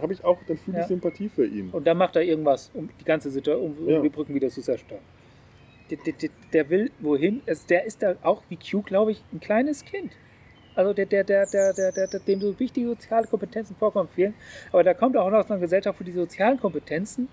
habe 0.01 0.13
ich 0.13 0.25
auch, 0.25 0.39
dann 0.47 0.57
fühle 0.59 0.79
ich 0.79 0.83
Ja. 0.83 0.89
Sympathie 0.89 1.29
für 1.29 1.47
ihn. 1.47 1.71
Und 1.71 1.87
dann 1.87 1.97
macht 1.97 2.17
er 2.17 2.23
irgendwas, 2.23 2.71
um 2.75 2.89
die 3.01 3.05
ganze 3.05 3.31
Situation, 3.31 3.73
um, 3.73 3.85
um 3.85 3.89
Ja. 3.89 4.01
die 4.01 4.09
Brücken 4.09 4.35
wieder 4.35 4.49
zu 4.49 4.61
zerstören. 4.61 5.01
Der, 5.91 5.99
der, 6.05 6.31
der, 6.53 6.69
will 6.71 6.91
wohin? 6.99 7.43
Der 7.69 7.85
ist 7.85 8.03
da 8.03 8.17
auch 8.23 8.43
wie 8.49 8.57
Q, 8.57 8.83
glaube 8.83 9.13
ich, 9.13 9.23
ein 9.33 9.39
kleines 9.41 9.85
Kind. 9.85 10.13
Also 10.75 10.93
der, 10.93 11.07
der, 11.07 11.25
der, 11.25 11.47
der, 11.47 11.73
der, 11.73 11.93
der, 11.93 12.07
der, 12.09 12.21
dem 12.21 12.41
so 12.41 12.59
wichtige 12.59 12.89
soziale 12.89 13.27
Kompetenzen 13.29 13.77
vollkommen 13.77 14.09
fehlen. 14.09 14.35
Aber 14.73 14.83
da 14.85 14.93
kommt 14.95 15.17
auch 15.17 15.31
noch 15.31 15.39
aus 15.39 15.51
einer 15.51 15.61
Gesellschaft, 15.61 15.99
wo 16.01 16.05
die 16.05 16.13
sozialen 16.13 16.59
Kompetenzen, 16.59 17.29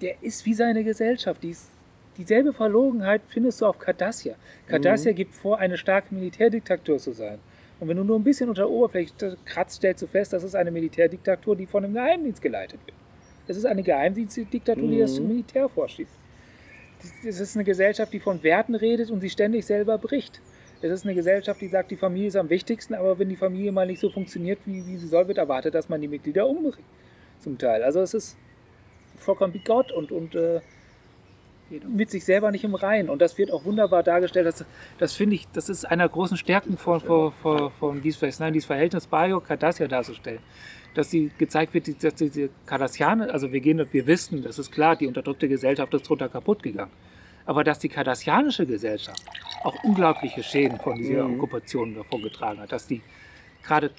der 0.00 0.20
ist 0.22 0.44
wie 0.46 0.54
seine 0.54 0.82
Gesellschaft. 0.82 1.42
Die 1.42 1.50
ist, 1.50 1.70
dieselbe 2.18 2.52
Verlogenheit 2.52 3.22
findest 3.28 3.60
du 3.60 3.66
auf 3.66 3.78
Cardassia. 3.78 4.34
Cardassia 4.66 5.12
gibt 5.12 5.34
vor, 5.34 5.58
eine 5.58 5.78
starke 5.78 6.14
Militärdiktatur 6.14 6.98
zu 6.98 7.12
sein. 7.12 7.38
Und 7.80 7.88
wenn 7.88 7.96
du 7.96 8.04
nur 8.04 8.18
ein 8.18 8.24
bisschen 8.24 8.48
unter 8.48 8.62
der 8.62 8.70
Oberfläche 8.70 9.36
kratzt, 9.44 9.76
stellst 9.76 10.02
du 10.02 10.06
fest, 10.06 10.32
das 10.32 10.42
ist 10.42 10.54
eine 10.56 10.70
Militärdiktatur, 10.70 11.54
die 11.56 11.66
von 11.66 11.84
einem 11.84 11.94
Geheimdienst 11.94 12.42
geleitet 12.42 12.80
wird. 12.84 12.96
Es 13.46 13.56
ist 13.56 13.64
eine 13.64 13.82
Geheimdienstdiktatur, 13.82 14.88
die 14.88 14.98
das 14.98 15.18
Mhm. 15.18 15.28
Militär 15.28 15.68
vorschiebt. 15.68 16.10
Es 17.24 17.38
ist 17.40 17.56
eine 17.56 17.64
Gesellschaft, 17.64 18.12
die 18.12 18.18
von 18.18 18.42
Werten 18.42 18.74
redet 18.74 19.10
und 19.10 19.20
sie 19.20 19.30
ständig 19.30 19.64
selber 19.64 19.96
bricht. 19.98 20.40
Es 20.82 20.90
ist 20.90 21.04
eine 21.04 21.14
Gesellschaft, 21.14 21.60
die 21.60 21.68
sagt, 21.68 21.90
die 21.90 21.96
Familie 21.96 22.28
ist 22.28 22.36
am 22.36 22.50
wichtigsten, 22.50 22.94
aber 22.94 23.18
wenn 23.18 23.28
die 23.28 23.36
Familie 23.36 23.72
mal 23.72 23.86
nicht 23.86 24.00
so 24.00 24.10
funktioniert, 24.10 24.58
wie, 24.66 24.84
wie 24.86 24.96
sie 24.96 25.06
soll, 25.06 25.28
wird 25.28 25.38
erwartet, 25.38 25.74
dass 25.74 25.88
man 25.88 26.00
die 26.00 26.08
Mitglieder 26.08 26.46
umbringt. 26.46 26.86
Zum 27.40 27.56
Teil. 27.56 27.82
Also 27.84 28.00
es 28.00 28.14
ist 28.14 28.36
vollkommen 29.16 29.52
bigott 29.52 29.92
und, 29.92 30.10
und 30.12 30.34
äh, 30.34 30.60
mit 31.86 32.10
sich 32.10 32.24
selber 32.24 32.50
nicht 32.50 32.64
im 32.64 32.74
Reinen. 32.74 33.10
Und 33.10 33.20
das 33.20 33.38
wird 33.38 33.52
auch 33.52 33.64
wunderbar 33.64 34.02
dargestellt. 34.02 34.46
Das, 34.46 34.64
das 34.98 35.12
finde 35.12 35.36
ich, 35.36 35.48
das 35.52 35.68
ist 35.68 35.84
einer 35.84 36.08
großen 36.08 36.36
Stärken 36.36 36.76
von, 36.76 37.00
von, 37.00 37.32
von, 37.32 37.70
von 37.70 38.02
dieses, 38.02 38.38
nein, 38.38 38.52
dieses 38.52 38.66
Verhältnis 38.66 39.06
Bayo 39.06 39.40
Cardassia 39.40 39.86
darzustellen. 39.86 40.40
Dass 40.94 41.10
sie 41.10 41.30
gezeigt 41.38 41.74
wird, 41.74 42.02
dass 42.02 42.14
diese 42.14 42.50
Cardassianer, 42.66 43.32
also 43.32 43.52
wir 43.52 43.60
gehen, 43.60 43.86
wir 43.90 44.06
wissen, 44.06 44.42
das 44.42 44.58
ist 44.58 44.72
klar, 44.72 44.96
die 44.96 45.06
unterdrückte 45.06 45.48
Gesellschaft 45.48 45.92
ist 45.94 46.08
drunter 46.08 46.28
kaputt 46.28 46.62
gegangen. 46.62 46.92
Aber 47.44 47.64
dass 47.64 47.78
die 47.78 47.88
kardassianische 47.88 48.66
Gesellschaft 48.66 49.22
auch 49.64 49.74
unglaubliche 49.84 50.42
Schäden 50.42 50.78
von 50.78 50.96
dieser 50.96 51.24
Mhm. 51.24 51.34
Okkupation 51.34 51.94
davon 51.94 52.22
getragen 52.22 52.60
hat, 52.60 52.72
dass 52.72 52.86
die 52.86 53.02
gerade 53.62 53.90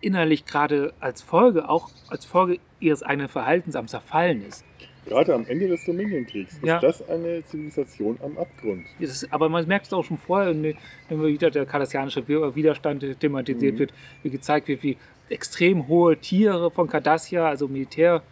innerlich 0.00 0.44
gerade 0.44 0.92
als 1.00 1.22
Folge, 1.22 1.68
auch 1.68 1.90
als 2.08 2.24
Folge 2.24 2.60
ihres 2.80 3.02
eigenen 3.02 3.28
Verhaltens 3.28 3.74
am 3.76 3.88
Zerfallen 3.88 4.42
ist. 4.42 4.64
Gerade 5.08 5.34
am 5.34 5.46
Ende 5.46 5.68
des 5.68 5.84
Dominion-Kriegs 5.84 6.54
ist 6.54 6.64
Ja. 6.64 6.80
das 6.80 7.06
eine 7.08 7.44
Zivilisation 7.44 8.18
am 8.22 8.36
Abgrund. 8.38 8.84
Ist, 8.98 9.32
aber 9.32 9.48
man 9.48 9.66
merkt 9.66 9.86
es 9.86 9.92
auch 9.92 10.04
schon 10.04 10.18
vorher, 10.18 10.48
wenn 10.50 10.74
wenn 11.08 11.24
wieder 11.26 11.50
der 11.50 11.66
kardassianische 11.66 12.26
Widerstand 12.28 13.04
thematisiert 13.20 13.74
Mhm. 13.74 13.78
wird, 13.78 13.92
wie 14.22 14.30
gezeigt 14.30 14.68
wird, 14.68 14.82
wie 14.82 14.96
extrem 15.30 15.88
hohe 15.88 16.16
Tiere 16.16 16.70
von 16.70 16.88
Cardassia, 16.88 17.48
also 17.48 17.68
Militär, 17.68 18.22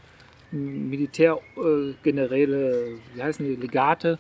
Militärgeneräle, 0.53 2.71
äh, 2.71 2.97
wie 3.15 3.23
heißen 3.23 3.45
die, 3.47 3.57
Legate, 3.57 4.19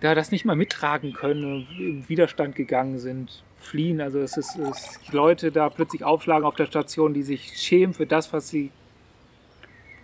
da 0.00 0.14
das 0.14 0.30
nicht 0.30 0.44
mal 0.44 0.56
mittragen 0.56 1.12
können, 1.12 1.66
im 1.78 2.08
Widerstand 2.08 2.54
gegangen 2.54 2.98
sind, 2.98 3.42
fliehen. 3.58 4.00
Also 4.00 4.18
es 4.20 4.36
ist, 4.36 4.56
es 4.58 5.00
Leute 5.12 5.50
da 5.50 5.70
plötzlich 5.70 6.04
aufschlagen 6.04 6.44
auf 6.44 6.56
der 6.56 6.66
Station, 6.66 7.14
die 7.14 7.22
sich 7.22 7.52
schämen 7.56 7.94
für 7.94 8.06
das, 8.06 8.32
was 8.32 8.48
sie, 8.48 8.70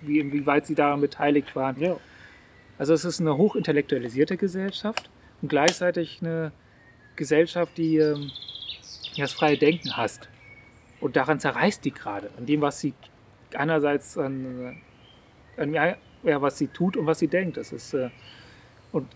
wie, 0.03 0.19
inwieweit 0.21 0.67
sie 0.67 0.75
daran 0.75 1.01
beteiligt 1.01 1.55
waren. 1.57 1.79
Ja. 1.81 1.97
Also 2.79 2.95
es 2.95 3.05
ist 3.05 3.21
eine 3.21 3.37
hochintellektualisierte 3.37 4.37
Gesellschaft 4.37 5.11
und 5.43 5.49
gleichzeitig 5.49 6.19
eine 6.21 6.53
Gesellschaft, 7.17 7.77
die, 7.77 7.97
ähm, 7.97 8.31
die 9.15 9.21
das 9.21 9.33
freie 9.33 9.59
Denken 9.59 9.97
hasst. 9.97 10.29
Und 11.01 11.17
daran 11.17 11.41
zerreißt 11.41 11.85
die 11.85 11.93
gerade, 11.93 12.31
an 12.39 12.47
dem, 12.47 12.61
was 12.61 12.81
sie 12.81 12.95
einerseits 13.55 14.17
an, 14.19 14.81
an 15.57 15.75
ja, 15.75 15.97
ja, 16.23 16.43
was 16.43 16.59
sie 16.59 16.69
tut 16.69 16.97
und 16.97 17.07
was 17.07 17.19
sie 17.19 17.29
denkt. 17.29 17.57
Das 17.57 17.73
ist, 17.73 17.95
äh, 17.95 18.11
und 18.93 19.09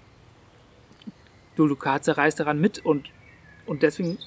Dulukat 1.56 2.04
zerreißt 2.04 2.40
daran 2.40 2.60
mit 2.60 2.84
und, 2.84 3.10
und 3.66 3.82
deswegen 3.82 4.18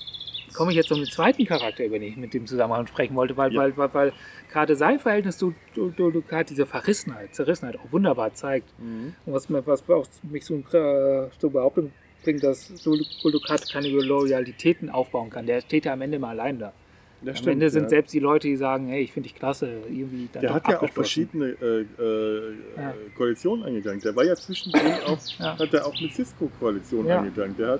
komme 0.57 0.71
ich 0.71 0.77
jetzt 0.77 0.89
zum 0.89 1.05
zweiten 1.05 1.45
Charakter, 1.45 1.85
über 1.85 1.99
den 1.99 2.09
ich 2.09 2.17
mit 2.17 2.33
dem 2.33 2.45
Zusammenhang 2.47 2.87
sprechen 2.87 3.15
wollte, 3.15 3.37
weil, 3.37 3.53
Ja. 3.53 3.61
weil, 3.61 3.77
weil, 3.77 3.93
weil 3.93 4.13
gerade 4.51 4.75
sein 4.75 4.99
Verhältnis 4.99 5.37
zu 5.37 5.53
zu 5.75 5.89
Dulukat 5.91 6.49
diese 6.49 6.65
Verrissenheit, 6.65 7.33
Zerrissenheit 7.35 7.77
auch 7.77 7.91
wunderbar 7.91 8.33
zeigt. 8.33 8.67
Und 8.79 9.33
was, 9.33 9.47
was 9.49 9.89
auch 9.89 10.07
mich 10.23 10.43
so 10.45 10.55
äh, 10.55 11.29
zur 11.39 11.51
Behauptung 11.51 11.91
bringt, 12.23 12.43
dass 12.43 12.73
Dulukat 12.83 13.71
keine 13.71 13.87
Loyalitäten 13.89 14.89
aufbauen 14.89 15.29
kann. 15.29 15.45
Der 15.45 15.61
steht 15.61 15.85
ja 15.85 15.93
am 15.93 16.01
Ende 16.01 16.19
mal 16.19 16.31
allein 16.31 16.59
da. 16.59 16.73
Das 17.21 17.41
am 17.41 17.47
Ende 17.47 17.69
sind 17.71 17.83
ja. 17.83 17.89
selbst 17.89 18.13
die 18.13 18.19
Leute, 18.19 18.47
die 18.47 18.55
sagen, 18.57 18.89
hey, 18.89 19.01
ich 19.01 19.11
finde 19.11 19.27
dich 19.29 19.35
klasse, 19.35 19.67
irgendwie 19.89 20.29
Der 20.39 20.53
hat 20.53 20.67
ja 20.67 20.79
auch 20.81 20.89
verschiedene 20.89 21.47
äh, 21.61 21.81
äh, 21.99 22.53
Ja. 22.75 22.93
Koalitionen 23.15 23.65
eingegangen. 23.65 23.99
Der 24.01 24.15
war 24.15 24.23
ja 24.23 24.35
zwischendrin 24.35 24.93
auch, 25.07 25.17
Ja. 25.39 25.57
hat 25.57 25.73
er 25.73 25.85
auch 25.87 25.99
mit 25.99 26.13
Cisco 26.13 26.49
Koalition 26.59 27.07
Ja. 27.07 27.19
eingegangen. 27.19 27.55
Der 27.57 27.67
hat, 27.69 27.79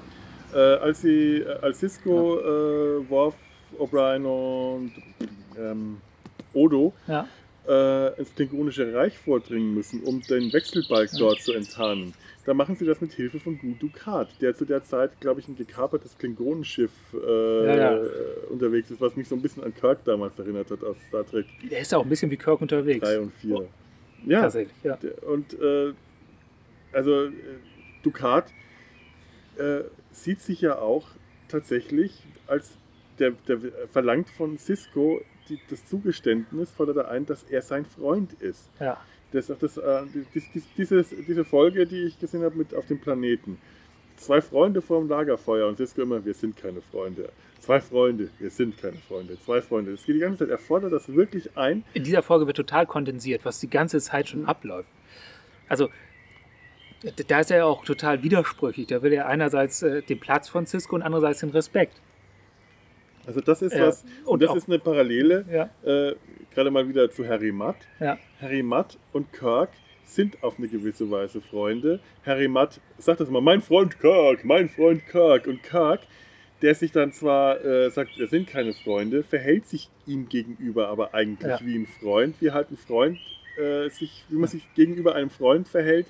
äh, 0.58 0.60
als 0.60 1.02
sie, 1.02 1.38
äh, 1.38 1.60
als 1.62 1.80
Cisco, 1.80 2.39
äh, 2.39 3.10
Worf, 3.10 3.36
O'Brien 3.78 4.26
und 4.26 4.91
ähm, 5.58 5.98
Odo 6.54 6.93
Ja. 7.08 7.28
äh, 7.67 8.17
ins 8.20 8.34
Klingonische 8.34 8.93
Reich 8.93 9.17
vordringen 9.20 9.74
müssen, 9.76 10.02
um 10.04 10.22
den 10.22 10.52
Wechselbalg 10.54 11.10
Ja. 11.13 11.20
dort 11.20 11.41
zu 11.41 11.54
enttarnen. 11.54 12.13
Da 12.46 12.54
machen 12.54 12.76
sie 12.78 12.86
das 12.86 13.02
mit 13.02 13.12
Hilfe 13.12 13.39
von 13.41 13.60
Gu 13.60 13.74
Dukat, 13.78 14.30
der 14.41 14.56
zu 14.56 14.63
der 14.63 14.82
Zeit, 14.82 15.20
glaube 15.20 15.41
ich, 15.41 15.50
ein 15.50 15.58
gekapertes 15.58 16.17
Klingonenschiff 16.17 16.91
äh, 17.13 17.65
Ja, 17.67 17.76
ja. 17.98 18.02
unterwegs 18.50 18.89
ist, 18.89 19.02
was 19.02 19.15
mich 19.17 19.28
so 19.28 19.36
ein 19.36 19.41
bisschen 19.41 19.63
an 19.65 19.74
Kirk 19.76 20.04
damals 20.06 20.39
erinnert 20.39 20.72
hat 20.72 20.82
aus 20.84 20.96
Star 21.10 21.26
Trek 21.26 21.46
Der 21.70 21.80
ist 21.82 21.91
ja 21.91 21.98
auch 21.98 22.04
ein 22.04 22.10
bisschen 22.10 22.32
wie 22.32 22.38
Kirk 22.38 22.62
unterwegs. 22.62 23.06
3 23.06 23.20
und 23.20 23.34
4. 23.34 23.56
Oh. 23.58 23.67
Ja, 24.26 24.41
Tatsächlich, 24.43 24.74
ja. 24.84 24.98
und 25.30 25.60
äh, 25.62 25.91
also 26.93 27.26
äh, 27.26 27.32
Ducat 28.02 28.46
äh, 29.58 29.82
sieht 30.12 30.41
sich 30.41 30.62
ja 30.62 30.80
auch 30.80 31.08
tatsächlich 31.48 32.24
als 32.48 32.78
der, 33.20 33.32
der 33.48 33.60
verlangt 33.91 34.30
von 34.30 34.58
Cisco 34.58 35.22
die, 35.50 35.60
das 35.70 35.86
Zugeständnis, 35.86 36.72
fordert 36.72 36.98
er 36.98 37.10
ein, 37.10 37.26
dass 37.26 37.43
er 37.43 37.62
sein 37.62 37.86
Freund 37.86 38.34
ist. 38.34 38.70
ja. 38.80 38.98
Das, 39.34 39.48
das, 39.48 39.76
äh, 39.76 40.04
die, 40.34 40.39
die, 40.54 40.63
dieses, 40.78 41.10
diese 41.10 41.43
Folge, 41.43 41.86
die 41.86 42.04
ich 42.04 42.17
gesehen 42.17 42.43
habe 42.43 42.56
mit 42.56 42.74
auf 42.74 42.86
dem 42.86 43.02
Planeten. 43.02 43.58
Zwei 44.15 44.39
Freunde 44.39 44.82
vor 44.82 45.02
dem 45.02 45.10
Lagerfeuer 45.10 45.67
und 45.67 45.76
Cisco 45.76 46.02
immer, 46.02 46.24
wir 46.24 46.34
sind 46.34 46.56
keine 46.56 46.82
Freunde. 46.82 47.30
Zwei 47.60 47.82
Freunde, 47.82 48.30
wir 48.39 48.50
sind 48.50 48.78
keine 48.78 48.98
Freunde. 48.98 49.38
Zwei 49.43 49.62
Freunde. 49.62 49.91
Das 49.91 50.06
geht 50.06 50.15
die 50.15 50.20
ganze 50.20 50.39
Zeit. 50.39 50.50
Er 50.50 50.58
fordert 50.58 50.93
das 50.93 51.13
wirklich 51.13 51.58
ein. 51.58 51.84
In 51.93 52.06
dieser 52.06 52.24
Folge 52.24 52.48
wird 52.48 52.56
total 52.56 52.86
kondensiert, 52.86 53.43
was 53.43 53.60
die 53.60 53.70
ganze 53.70 54.00
Zeit 54.00 54.30
schon 54.30 54.46
abläuft. 54.46 54.88
Also, 55.67 55.89
da 57.27 57.39
ist 57.39 57.51
er 57.51 57.57
ja 57.57 57.65
auch 57.65 57.83
total 57.86 58.23
widersprüchlich. 58.23 58.88
Da 58.88 59.01
will 59.01 59.13
er 59.13 59.27
einerseits 59.27 59.81
äh, 59.83 60.01
den 60.01 60.19
Platz 60.19 60.49
von 60.49 60.65
Cisco 60.65 60.95
und 60.95 61.01
andererseits 61.03 61.39
den 61.41 61.49
Respekt. 61.49 62.01
Also 63.25 63.41
das 63.41 63.62
ist 63.62 63.73
Ja. 63.75 63.88
was, 63.88 64.03
und 64.23 64.33
Und 64.33 64.41
das 64.41 64.49
auch- 64.51 64.55
ist 64.55 64.67
eine 64.69 64.79
Parallele, 64.79 65.45
Ja, 65.51 65.69
äh, 65.83 66.15
gerade 66.53 66.71
mal 66.71 66.88
wieder 66.88 67.10
zu 67.12 67.27
Harry 67.27 67.51
Mudd. 67.51 67.75
ja, 67.99 68.17
Harry 68.41 68.63
Mudd 68.63 68.97
und 69.13 69.31
Kirk 69.33 69.69
sind 70.05 70.41
auf 70.41 70.57
eine 70.57 70.69
gewisse 70.69 71.10
Weise 71.12 71.41
Freunde. 71.41 71.99
Harry 72.25 72.47
Mudd 72.47 72.79
sagt 72.97 73.19
das 73.19 73.27
immer, 73.27 73.41
mein 73.41 73.62
Freund 73.62 73.99
Kirk, 73.99 74.45
mein 74.45 74.69
Freund 74.69 75.05
Kirk. 75.07 75.45
Und 75.47 75.62
Kirk, 75.63 75.99
der 76.62 76.73
sich 76.73 76.93
dann 76.93 77.12
zwar 77.12 77.63
äh, 77.63 77.91
sagt, 77.91 78.17
wir 78.17 78.27
sind 78.27 78.47
keine 78.47 78.73
Freunde, 78.73 79.23
verhält 79.23 79.67
sich 79.67 79.89
ihm 80.05 80.29
gegenüber 80.29 80.88
aber 80.88 81.13
eigentlich 81.13 81.60
wie 81.65 81.75
ein 81.75 81.88
Freund. 81.99 82.36
Wie 82.39 82.51
halt 82.51 82.71
ein 82.71 82.77
Freund 82.77 83.19
äh, 83.62 83.89
sich, 83.89 84.23
wie 84.29 84.38
man 84.38 84.47
sich 84.47 84.63
gegenüber 84.75 85.15
einem 85.15 85.29
Freund 85.29 85.67
verhält, 85.67 86.07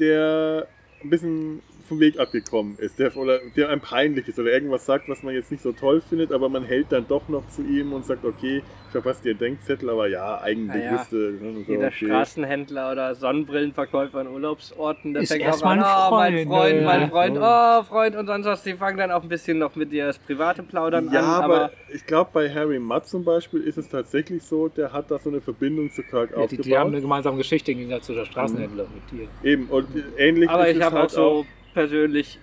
der 0.00 0.68
ein 1.02 1.10
bisschen 1.10 1.62
vom 1.88 2.00
Weg 2.00 2.18
abgekommen 2.20 2.76
ist, 2.78 2.98
der, 2.98 3.16
oder 3.16 3.38
der 3.56 3.68
einem 3.70 3.80
peinlich 3.80 4.28
ist 4.28 4.38
oder 4.38 4.52
irgendwas 4.52 4.86
sagt, 4.86 5.08
was 5.08 5.22
man 5.22 5.34
jetzt 5.34 5.50
nicht 5.50 5.62
so 5.62 5.72
toll 5.72 6.00
findet, 6.00 6.32
aber 6.32 6.48
man 6.48 6.64
hält 6.64 6.92
dann 6.92 7.06
doch 7.08 7.28
noch 7.28 7.46
zu 7.48 7.62
ihm 7.62 7.92
und 7.92 8.04
sagt, 8.06 8.24
okay, 8.24 8.58
ich 8.86 8.92
verpasse 8.92 9.22
dir 9.22 9.30
einen 9.30 9.38
Denkzettel, 9.38 9.90
aber 9.90 10.08
ja, 10.08 10.40
eigentlich 10.40 10.82
Naja, 10.82 10.92
wisst 11.00 11.12
du. 11.12 11.16
ne, 11.16 11.64
so, 11.66 11.72
Jeder 11.72 11.86
okay. 11.88 12.06
Straßenhändler 12.06 12.92
oder 12.92 13.14
Sonnenbrillenverkäufer 13.14 14.18
an 14.20 14.28
Urlaubsorten, 14.28 15.14
der 15.14 15.22
Ist 15.22 15.32
fängt 15.32 15.46
auch 15.46 15.62
an, 15.62 15.80
oh, 15.80 16.14
mein 16.14 16.46
Freund, 16.46 16.84
mein 16.84 17.00
Ja. 17.02 17.08
Freund, 17.08 17.38
oh, 17.40 17.82
Freund 17.84 18.16
und 18.16 18.26
sonst 18.26 18.46
was. 18.46 18.62
Die 18.62 18.74
fangen 18.74 18.98
dann 18.98 19.10
auch 19.10 19.22
ein 19.22 19.28
bisschen 19.28 19.58
noch 19.58 19.74
mit 19.76 19.92
dir 19.92 20.06
das 20.06 20.18
private 20.18 20.62
Plaudern 20.62 21.10
Ja, 21.12 21.20
an, 21.38 21.44
aber, 21.44 21.54
aber 21.64 21.70
ich 21.92 22.04
glaube, 22.06 22.30
bei 22.32 22.50
Harry 22.52 22.78
Mudd 22.78 23.06
zum 23.06 23.24
Beispiel 23.24 23.60
ist 23.62 23.78
es 23.78 23.88
tatsächlich 23.88 24.42
so, 24.42 24.68
der 24.68 24.92
hat 24.92 25.10
da 25.10 25.18
so 25.18 25.30
eine 25.30 25.40
Verbindung 25.40 25.90
zu 25.90 26.02
Kirk 26.02 26.30
ja 26.30 26.36
die, 26.36 26.42
aufgebaut. 26.44 26.66
die 26.66 26.76
haben 26.78 26.90
eine 26.92 27.00
gemeinsame 27.00 27.36
Geschichte 27.38 27.72
im 27.72 27.78
Gegensatz 27.78 28.06
zu 28.06 28.14
der 28.14 28.24
Straßenhändler 28.24 28.86
mit 28.94 29.10
dir. 29.20 29.28
Eben, 29.42 29.66
und 29.68 29.86
ähnlich 30.16 30.48
Aber 30.50 30.66
ist 30.68 30.76
ich 30.76 30.78
es 30.80 30.84
habe 30.84 30.96
auch 30.96 31.00
halt 31.00 31.10
so 31.10 31.46
persönlich 31.78 32.40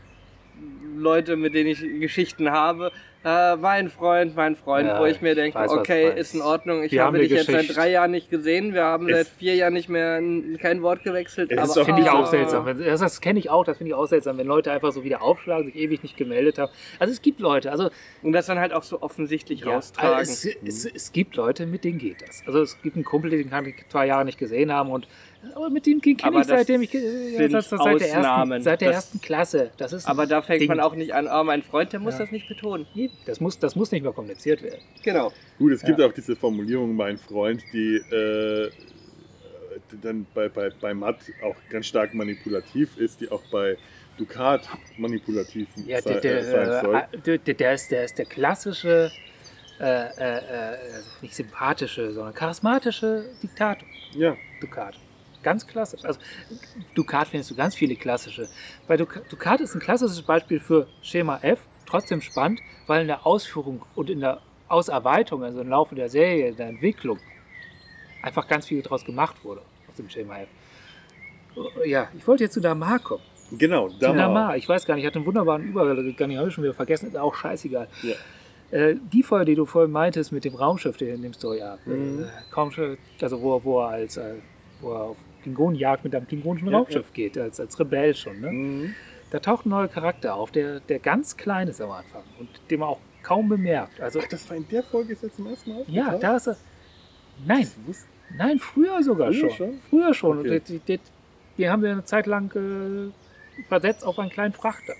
Leute, 0.98 1.36
mit 1.36 1.54
denen 1.54 1.70
ich 1.72 1.82
Geschichten 2.00 2.50
habe. 2.52 2.90
Äh, 3.26 3.56
mein 3.58 3.90
Freund, 3.90 4.36
mein 4.36 4.56
Freund, 4.56 4.88
Ja, 4.88 5.00
wo 5.00 5.06
ich 5.06 5.20
mir 5.20 5.32
ich 5.32 5.36
denke, 5.36 5.58
weiß, 5.58 5.72
okay, 5.72 6.14
ist 6.18 6.36
in 6.36 6.42
Ordnung. 6.44 6.84
Ich 6.84 6.92
Wir 6.94 7.04
habe 7.04 7.18
dich 7.18 7.32
jetzt 7.32 7.48
seit 7.52 7.76
drei 7.76 7.90
Jahren 7.90 8.12
nicht 8.12 8.30
gesehen. 8.30 8.74
Wir 8.76 8.84
haben 8.84 9.10
Es- 9.10 9.18
seit 9.18 9.28
vier 9.40 9.56
Jahren 9.56 9.74
nicht 9.74 9.90
mehr 9.90 10.22
kein 10.62 10.82
Wort 10.84 11.04
gewechselt. 11.04 11.52
Das 11.52 11.74
finde 11.78 12.04
ich 12.04 12.10
auch 12.10 12.28
seltsam. 12.28 12.66
Wenn- 12.66 12.78
Das, 12.86 13.00
das 13.02 13.20
kenne 13.20 13.40
ich 13.40 13.50
auch, 13.50 13.66
das 13.66 13.80
finde 13.80 13.90
ich 13.90 13.94
auch 13.96 14.06
seltsam, 14.06 14.38
wenn 14.38 14.46
Leute 14.48 14.72
einfach 14.72 14.92
so 14.94 15.04
wieder 15.04 15.22
aufschlagen, 15.24 15.66
sich 15.66 15.76
ewig 15.76 16.04
nicht 16.04 16.16
gemeldet 16.18 16.60
haben. 16.60 16.72
Also 17.00 17.12
es 17.12 17.22
gibt 17.22 17.40
Leute, 17.42 17.72
also 17.72 17.90
Und 18.22 18.32
das 18.34 18.46
dann 18.46 18.60
halt 18.60 18.72
auch 18.72 18.84
so 18.84 19.02
offensichtlich 19.02 19.62
Ja, 19.62 19.74
raustragen. 19.74 20.18
also 20.20 20.50
es, 20.50 20.86
es, 20.86 20.86
es 20.86 21.12
gibt 21.12 21.36
Leute, 21.36 21.66
mit 21.66 21.84
denen 21.84 21.98
geht 21.98 22.22
das. 22.22 22.44
Also 22.46 22.62
es 22.62 22.80
gibt 22.84 22.96
einen 22.96 23.06
Kumpel, 23.06 23.32
den 23.32 23.50
kann 23.50 23.66
ich 23.66 23.76
zwei 23.90 24.06
Jahre 24.06 24.24
nicht 24.24 24.38
gesehen 24.38 24.72
haben 24.72 24.92
und 24.92 25.08
aber 25.54 25.70
mit 25.70 25.86
dem 25.86 26.02
kenne 26.02 26.18
ich 26.42 26.46
seitdem 26.48 26.82
ich 26.82 26.94
äh, 26.94 27.48
seit, 27.50 27.64
seit 27.64 28.00
der 28.02 28.10
ersten, 28.14 28.62
seit 28.64 28.82
der 28.82 28.88
Das- 28.90 28.96
ersten 28.96 29.22
Klasse. 29.22 29.72
Das 29.78 29.94
ist 29.94 30.08
aber 30.08 30.26
da 30.26 30.42
fängt 30.42 30.62
Ding. 30.62 30.70
man 30.70 30.80
auch 30.80 30.96
nicht 30.96 31.14
an, 31.14 31.28
oh, 31.32 31.44
mein 31.44 31.62
Freund, 31.64 31.94
der 31.94 32.00
muss 32.00 32.14
Ja. 32.16 32.22
das 32.22 32.32
nicht 32.32 32.48
betonen. 32.48 32.88
das 33.26 33.40
muss, 33.40 33.60
das 33.60 33.76
muss 33.76 33.92
nicht 33.92 34.04
mehr 34.04 34.12
kommuniziert 34.14 34.64
werden. 34.64 34.82
Genau. 35.04 35.32
Gut, 35.60 35.72
es 35.74 35.84
gibt 35.84 36.00
Ja. 36.00 36.08
auch 36.08 36.14
diese 36.14 36.36
Formulierung, 36.36 36.96
mein 36.96 37.18
Freund, 37.18 37.64
die 37.74 37.98
äh, 37.98 38.70
die 39.92 40.00
dann 40.02 40.26
bei, 40.34 40.48
bei, 40.50 40.70
bei 40.82 40.94
Matt 40.94 41.18
auch 41.44 41.56
ganz 41.70 41.86
stark 41.88 42.14
manipulativ 42.14 42.98
ist, 42.98 43.20
die 43.22 43.30
auch 43.30 43.42
bei 43.52 43.78
Ducat 44.18 44.68
manipulativ 44.98 45.68
Ja, 45.86 46.02
sei, 46.02 46.20
der, 46.22 46.40
äh, 46.40 46.44
sein 46.44 46.82
soll. 46.82 46.96
äh, 46.96 47.38
der, 47.38 47.54
der, 47.56 47.74
ist, 47.74 47.92
der 47.92 48.06
ist 48.06 48.18
der 48.18 48.26
klassische, 48.26 49.12
äh, 49.80 49.84
äh, 49.84 50.38
äh, 50.38 50.78
nicht 51.22 51.36
sympathische, 51.36 52.14
sondern 52.14 52.34
charismatische 52.34 53.26
Diktator. 53.44 53.86
Ja, 54.16 54.38
Ducat. 54.62 54.96
Ganz 55.46 55.68
klassisch. 55.68 56.04
Also 56.04 56.20
Ducat 56.96 57.28
findest 57.28 57.52
du 57.52 57.56
ganz 57.56 57.76
viele 57.76 57.96
klassische. 57.96 58.50
Bei 58.88 58.98
Ducat, 58.98 59.62
ist 59.62 59.76
ein 59.76 59.80
klassisches 59.80 60.24
Beispiel 60.24 60.60
für 60.60 60.88
Schema 61.04 61.38
F, 61.44 61.60
trotzdem 61.86 62.20
spannend, 62.22 62.62
weil 62.88 63.02
in 63.02 63.08
der 63.08 63.28
Ausführung 63.28 63.84
und 63.94 64.10
in 64.10 64.22
der 64.22 64.42
Ausarbeitung, 64.70 65.44
also 65.44 65.62
im 65.62 65.70
Laufe 65.70 65.94
der 65.94 66.10
Serie, 66.10 66.52
der 66.54 66.68
Entwicklung, 66.70 67.20
einfach 68.24 68.48
ganz 68.48 68.66
viel 68.66 68.82
daraus 68.82 69.06
gemacht 69.06 69.36
wurde 69.46 69.62
aus 69.88 69.96
dem 69.98 70.10
Schema 70.10 70.40
F. 70.40 70.50
Ja, 71.86 72.10
ich 72.18 72.28
wollte 72.28 72.44
jetzt 72.46 72.54
zu 72.56 72.60
Damar 72.60 72.98
kommen. 72.98 73.22
genau, 73.52 73.90
Zu 73.90 74.00
Damar. 74.00 74.18
Damar, 74.28 74.58
ich 74.58 74.68
weiß 74.68 74.84
gar 74.88 74.96
nicht, 74.96 75.04
ich 75.04 75.08
hatte 75.08 75.20
einen 75.20 75.28
wunderbaren 75.28 75.62
Übergang, 75.64 76.36
habe 76.38 76.48
ich 76.48 76.54
schon 76.56 76.64
wieder 76.64 76.74
vergessen, 76.74 77.10
ist 77.10 77.18
auch 77.18 77.36
scheißegal. 77.36 77.88
Ja. 78.02 78.16
Äh, 78.72 78.96
die 79.14 79.22
Folge, 79.22 79.46
die 79.46 79.56
du 79.56 79.68
vorhin 79.68 79.92
meintest 79.92 80.32
mit 80.32 80.44
dem 80.44 80.56
Raumschiff, 80.56 80.98
der 80.98 81.14
in 81.14 81.22
dem 81.22 81.34
Story 81.34 81.62
Arc, 81.62 81.86
Mhm. 81.86 82.26
äh, 82.26 82.98
also 83.22 83.42
wo, 83.44 83.64
wo 83.64 83.82
er 83.82 83.90
als 83.90 84.18
äh, 84.18 84.34
wo 84.82 84.92
er 84.94 85.02
auf 85.02 85.18
Klingonenjagd 85.46 86.04
mit 86.04 86.16
einem 86.16 86.28
klingonischen 86.28 86.70
Ja, 86.70 86.78
Raumschiff 86.78 87.14
geht, 87.14 87.38
als, 87.38 87.60
als 87.60 87.80
Rebell 87.80 88.16
schon. 88.16 88.42
Ne? 88.42 88.52
Mhm. 88.52 88.96
Da 89.30 89.40
taucht 89.40 89.66
ein 89.66 89.70
neuer 89.70 89.88
Charakter 89.88 90.36
auf, 90.36 90.52
der, 90.52 90.80
der 90.80 91.00
ganz 91.00 91.38
klein 91.38 91.68
ist 91.68 91.82
am 91.82 91.92
Anfang 91.92 92.24
und 92.40 92.50
dem 92.70 92.80
man 92.80 92.90
auch 92.90 93.00
kaum 93.22 93.48
bemerkt. 93.48 94.02
Also, 94.02 94.20
Ach, 94.24 94.28
das 94.28 94.50
war 94.50 94.58
in 94.58 94.68
der 94.70 94.82
Folge 94.84 95.14
ist 95.14 95.24
jetzt 95.24 95.36
zum 95.36 95.48
ersten 95.48 95.72
Mal 95.72 95.84
ja, 95.88 96.18
da 96.18 96.38
ist 96.38 96.48
er. 96.48 96.58
Nein, 97.46 97.68
nein, 98.38 98.60
früher 98.60 99.04
sogar 99.04 99.32
Früher 99.32 99.50
schon. 99.50 99.52
schon? 99.52 99.80
Früher 99.90 100.14
schon. 100.14 100.40
Okay. 100.40 100.56
Und 100.58 100.70
die, 100.70 100.80
die, 100.80 101.00
die 101.58 101.70
haben 101.70 101.84
wir 101.84 101.92
eine 101.92 102.06
Zeit 102.06 102.26
lang 102.28 102.52
äh, 102.56 103.12
versetzt 103.68 104.06
auf 104.06 104.18
einen 104.20 104.30
kleinen 104.32 104.54
Frachter. 104.54 104.94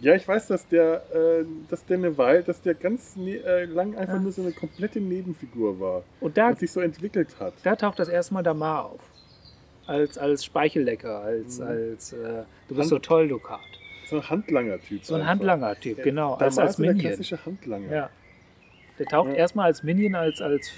Ja, 0.00 0.14
ich 0.14 0.26
weiß, 0.28 0.46
dass 0.46 0.66
der, 0.68 1.02
äh, 1.12 1.44
dass 1.68 1.84
der 1.86 1.96
eine 1.98 2.16
Weile, 2.16 2.42
dass 2.44 2.60
der 2.62 2.74
ganz 2.74 3.16
ne 3.16 3.36
äh, 3.38 3.64
lang 3.64 3.96
einfach 3.96 4.14
Ja. 4.14 4.20
nur 4.20 4.30
so 4.32 4.42
eine 4.42 4.52
komplette 4.52 5.00
Nebenfigur 5.00 5.80
war 5.80 6.04
Und 6.20 6.36
da, 6.36 6.48
und 6.48 6.58
sich 6.60 6.70
so 6.70 6.80
entwickelt 6.80 7.36
hat. 7.40 7.54
da 7.64 7.74
taucht 7.74 7.98
das 7.98 8.08
erste 8.08 8.34
Mal 8.34 8.42
Damar 8.42 8.86
auf. 8.86 9.00
Als, 9.86 10.16
als 10.18 10.44
Speichellecker, 10.44 11.20
als, 11.20 11.58
Mhm. 11.58 11.66
als 11.66 12.12
äh, 12.12 12.16
du 12.68 12.74
bist 12.74 12.78
Hand- 12.80 12.88
so 12.90 12.98
toll, 12.98 13.28
Ducat. 13.28 13.60
So 14.08 14.16
ein 14.16 14.30
Handlanger-Typ. 14.30 15.04
So 15.04 15.14
ein. 15.16 15.26
Handlanger-Typ, 15.26 15.96
Der- 15.96 16.04
genau. 16.04 16.36
Da 16.38 16.44
Als, 16.46 16.58
als 16.58 16.76
so 16.76 16.82
der 16.82 16.92
Minion. 16.92 17.08
klassische 17.10 17.44
Handlanger. 17.44 17.90
Ja. 17.92 18.10
Der 18.98 19.06
taucht 19.06 19.30
Ja. 19.30 19.34
erstmal 19.36 19.66
als 19.66 19.82
Minion, 19.82 20.14
als, 20.14 20.40
als 20.40 20.70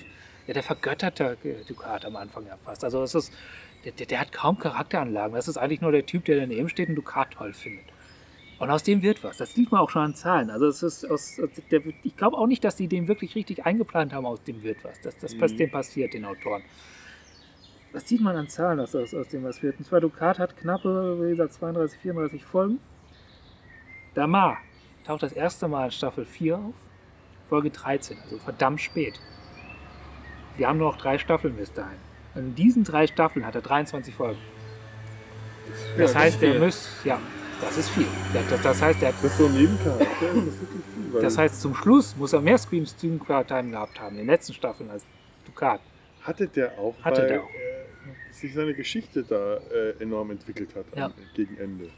ja, 0.47 0.55
der 0.55 0.63
vergötterte 0.63 1.37
Ducat 1.69 2.05
am 2.05 2.17
Anfang 2.17 2.47
ja 2.47 2.57
fast. 2.65 2.85
Also 2.85 3.03
es 3.03 3.15
ist, 3.15 3.33
der, 3.85 3.93
der, 3.93 4.07
der 4.07 4.21
hat 4.21 4.33
kaum 4.33 4.59
Charakteranlagen. 4.59 5.35
Das 5.35 5.47
ist 5.49 5.57
eigentlich 5.59 5.81
nur 5.81 5.93
der 5.93 6.07
Typ, 6.07 6.25
der 6.25 6.39
daneben 6.41 6.69
steht 6.69 6.89
und 6.89 6.95
Ducat 6.95 7.33
toll 7.33 7.53
findet. 7.53 7.85
Und 8.61 8.71
aus 8.71 8.83
dem 8.83 9.01
wird 9.03 9.25
was. 9.25 9.39
Das 9.39 9.55
sieht 9.55 9.73
man 9.73 9.81
auch 9.81 9.89
schon 9.91 10.03
an 10.03 10.15
Zahlen. 10.15 10.51
Also 10.51 10.67
es 10.67 10.83
ist 10.83 11.11
aus, 11.11 11.41
der, 11.71 11.81
ich 12.05 12.15
glaube 12.17 12.37
auch 12.37 12.47
nicht, 12.47 12.63
dass 12.63 12.77
die 12.77 12.89
den 12.89 13.09
wirklich 13.09 13.35
richtig 13.35 13.65
eingeplant 13.65 14.13
haben, 14.13 14.27
aus 14.27 14.43
dem 14.45 14.63
wird 14.63 14.85
was. 14.85 15.01
Das, 15.01 15.17
das 15.19 15.35
Mhm. 15.35 15.57
dem 15.57 15.71
passiert, 15.71 16.13
den 16.15 16.27
Autoren. 16.27 16.63
Das 17.93 18.07
sieht 18.07 18.21
man 18.21 18.37
an 18.37 18.49
Zahlen, 18.49 18.79
dass 18.79 18.95
aus, 18.95 19.15
aus 19.15 19.29
dem 19.29 19.43
was 19.45 19.63
wird. 19.63 19.79
Und 19.79 19.87
zwar 19.87 20.01
Ducat 20.01 20.39
hat 20.39 20.57
knappe, 20.59 21.19
wie 21.23 21.31
gesagt, 21.31 21.55
32, 21.55 21.99
34 22.01 22.45
Folgen. 22.45 22.79
Damar 24.15 24.59
taucht 25.07 25.23
das 25.23 25.33
erste 25.33 25.67
Mal 25.67 25.87
in 25.87 25.91
Staffel 25.91 26.25
4 26.27 26.57
auf. 26.59 26.75
Folge 27.49 27.71
13, 27.71 28.17
also 28.25 28.39
verdammt 28.39 28.81
spät. 28.81 29.19
Wir 30.57 30.69
haben 30.69 30.79
nur 30.79 30.93
noch 30.93 30.99
drei 30.99 31.19
Staffeln 31.19 31.57
bis 31.57 31.73
dahin. 31.73 31.97
Und 32.35 32.41
in 32.43 32.55
diesen 32.55 32.85
drei 32.85 33.07
Staffeln 33.09 33.45
hat 33.45 33.55
er 33.57 33.63
23 33.63 34.15
Folgen. 34.15 34.39
Das 35.97 36.13
Ja, 36.13 36.21
heißt, 36.21 36.43
der 36.43 36.53
viel. 36.53 36.61
muss, 36.61 36.91
ja, 37.05 37.19
das 37.61 37.77
ist 37.77 37.91
viel. 37.91 38.07
Das, 38.33 38.63
das, 38.63 38.83
heißt, 38.83 39.01
der, 39.03 39.13
Das 39.13 39.25
ist 39.25 39.39
so 39.39 39.47
ein 39.47 39.55
Nebencharakter, 39.55 40.05
ist 40.07 40.47
das 40.47 40.61
wirklich 40.61 40.83
viel. 40.95 41.13
Weil 41.13 41.23
das 41.23 41.39
heißt, 41.39 41.61
zum 41.61 41.75
Schluss 41.75 42.17
muss 42.17 42.33
er 42.33 42.41
mehr 42.41 42.59
Scream 42.59 42.87
Stream 42.87 43.21
Time 43.47 43.71
gehabt 43.71 44.01
haben, 44.01 44.13
in 44.13 44.19
den 44.23 44.27
letzten 44.27 44.55
Staffeln 44.55 44.91
als 44.91 45.05
Ducat. 45.47 45.81
hatte 46.23 46.49
der 46.49 46.79
auch, 46.79 46.95
Hatte 47.03 47.23
weil 47.23 47.29
der 47.29 47.43
auch. 47.43 47.49
Äh, 47.49 48.33
sich 48.33 48.55
seine 48.55 48.75
Geschichte 48.75 49.23
da 49.23 49.57
äh, 49.57 50.03
enorm 50.03 50.31
entwickelt 50.31 50.71
hat 50.75 50.87
Ja. 50.97 51.07
am, 51.07 51.15
gegen 51.35 51.57
Ende. 51.59 51.91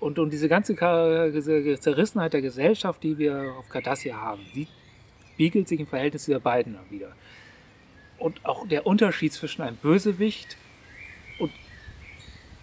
Und, 0.00 0.18
und 0.18 0.30
diese 0.32 0.48
ganze 0.48 0.76
Zerrissenheit 0.76 2.32
der 2.32 2.40
Gesellschaft, 2.40 3.02
die 3.02 3.18
wir 3.18 3.54
auf 3.58 3.68
Cardassia 3.68 4.16
haben, 4.16 4.42
die 4.54 4.68
spiegelt 5.34 5.68
sich 5.68 5.80
im 5.80 5.86
Verhältnis 5.86 6.24
dieser 6.24 6.40
beiden 6.40 6.76
wieder. 6.90 7.12
Und 8.18 8.44
auch 8.44 8.66
der 8.66 8.86
Unterschied 8.86 9.32
zwischen 9.32 9.62
einem 9.62 9.76
Bösewicht 9.76 10.56
und 10.56 10.58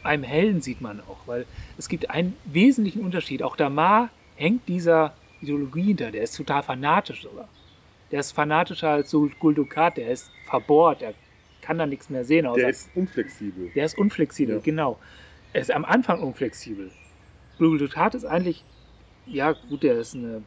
einem 0.06 0.24
Helden 0.24 0.62
sieht 0.62 0.82
man 0.82 1.00
auch, 1.02 1.18
weil 1.28 1.46
es 1.78 1.90
gibt 1.90 2.10
einen 2.10 2.36
wesentlichen 2.46 3.04
Unterschied. 3.04 3.44
Auch 3.44 3.56
Damar 3.56 4.10
hängt 4.36 4.68
dieser 4.68 5.14
Ideologie 5.42 5.84
hinter, 5.84 6.12
der 6.12 6.24
ist 6.24 6.36
total 6.36 6.64
fanatisch 6.64 7.24
sogar. 7.24 7.48
Der 8.12 8.20
ist 8.20 8.32
fanatischer 8.32 8.90
als 8.90 9.10
so 9.10 9.30
Guldukat, 9.40 9.98
der 9.98 10.10
ist 10.12 10.32
verbohrt, 10.50 11.02
der 11.02 11.14
kann 11.62 11.78
da 11.78 11.86
nichts 11.86 12.10
mehr 12.10 12.24
sehen. 12.24 12.48
Der 12.56 12.70
ist 12.70 12.90
unflexibel. 12.96 13.72
der 13.76 13.86
ist 13.86 13.98
unflexibel, 13.98 14.56
Ja. 14.56 14.62
genau. 14.62 14.98
Er 15.54 15.62
ist 15.62 15.72
am 15.72 15.84
Amfang 15.86 16.22
unflexibel. 16.22 16.92
Blue 17.58 17.78
Ducat 17.78 18.14
ist 18.16 18.26
eigentlich, 18.26 18.64
ja 19.26 19.54
gut, 19.70 19.84
der 19.84 19.98
ist 20.00 20.14
eine, 20.16 20.44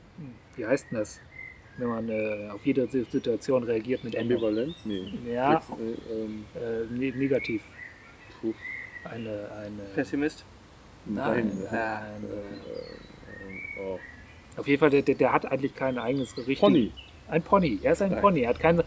wie 0.57 0.67
heißt 0.67 0.87
denn 0.91 0.99
das, 0.99 1.21
wenn 1.79 1.89
man 1.89 2.09
äh, 2.09 2.51
auf 2.53 2.65
jede 2.67 2.87
Situation 2.89 3.63
reagiert 3.63 4.05
mit 4.05 4.15
Ende. 4.15 4.35
Ambivalent? 4.35 4.75
Nee. 4.85 5.13
Ja. 5.33 5.61
Flex, 5.61 5.81
äh, 5.81 6.13
ähm, 6.25 6.45
Äh, 6.55 6.93
ne 6.99 7.11
negativ. 7.17 7.63
puh, 8.41 8.53
Eine, 9.05 9.49
eine, 9.61 9.83
Pessimist. 9.95 10.45
nein. 11.07 11.53
Nein, 11.57 11.67
äh, 11.71 11.75
nein, 11.75 12.25
äh, 13.79 13.81
oh. 13.81 13.99
auf 14.57 14.67
jeden 14.67 14.81
Fall, 14.81 14.91
der, 14.91 15.03
der, 15.03 15.15
der 15.15 15.33
hat 15.33 15.47
eigentlich 15.47 15.75
kein 15.75 15.99
eigenes 15.99 16.37
richtiges... 16.37 16.61
Pony. 16.61 16.93
Ein 17.31 17.43
Pony, 17.43 17.79
er 17.83 17.93
ist 17.93 18.01
ein 18.01 18.11
Nein. 18.11 18.21
Pony. 18.23 18.41
Er 18.41 18.49
hat 18.49 18.61
kein 18.61 18.83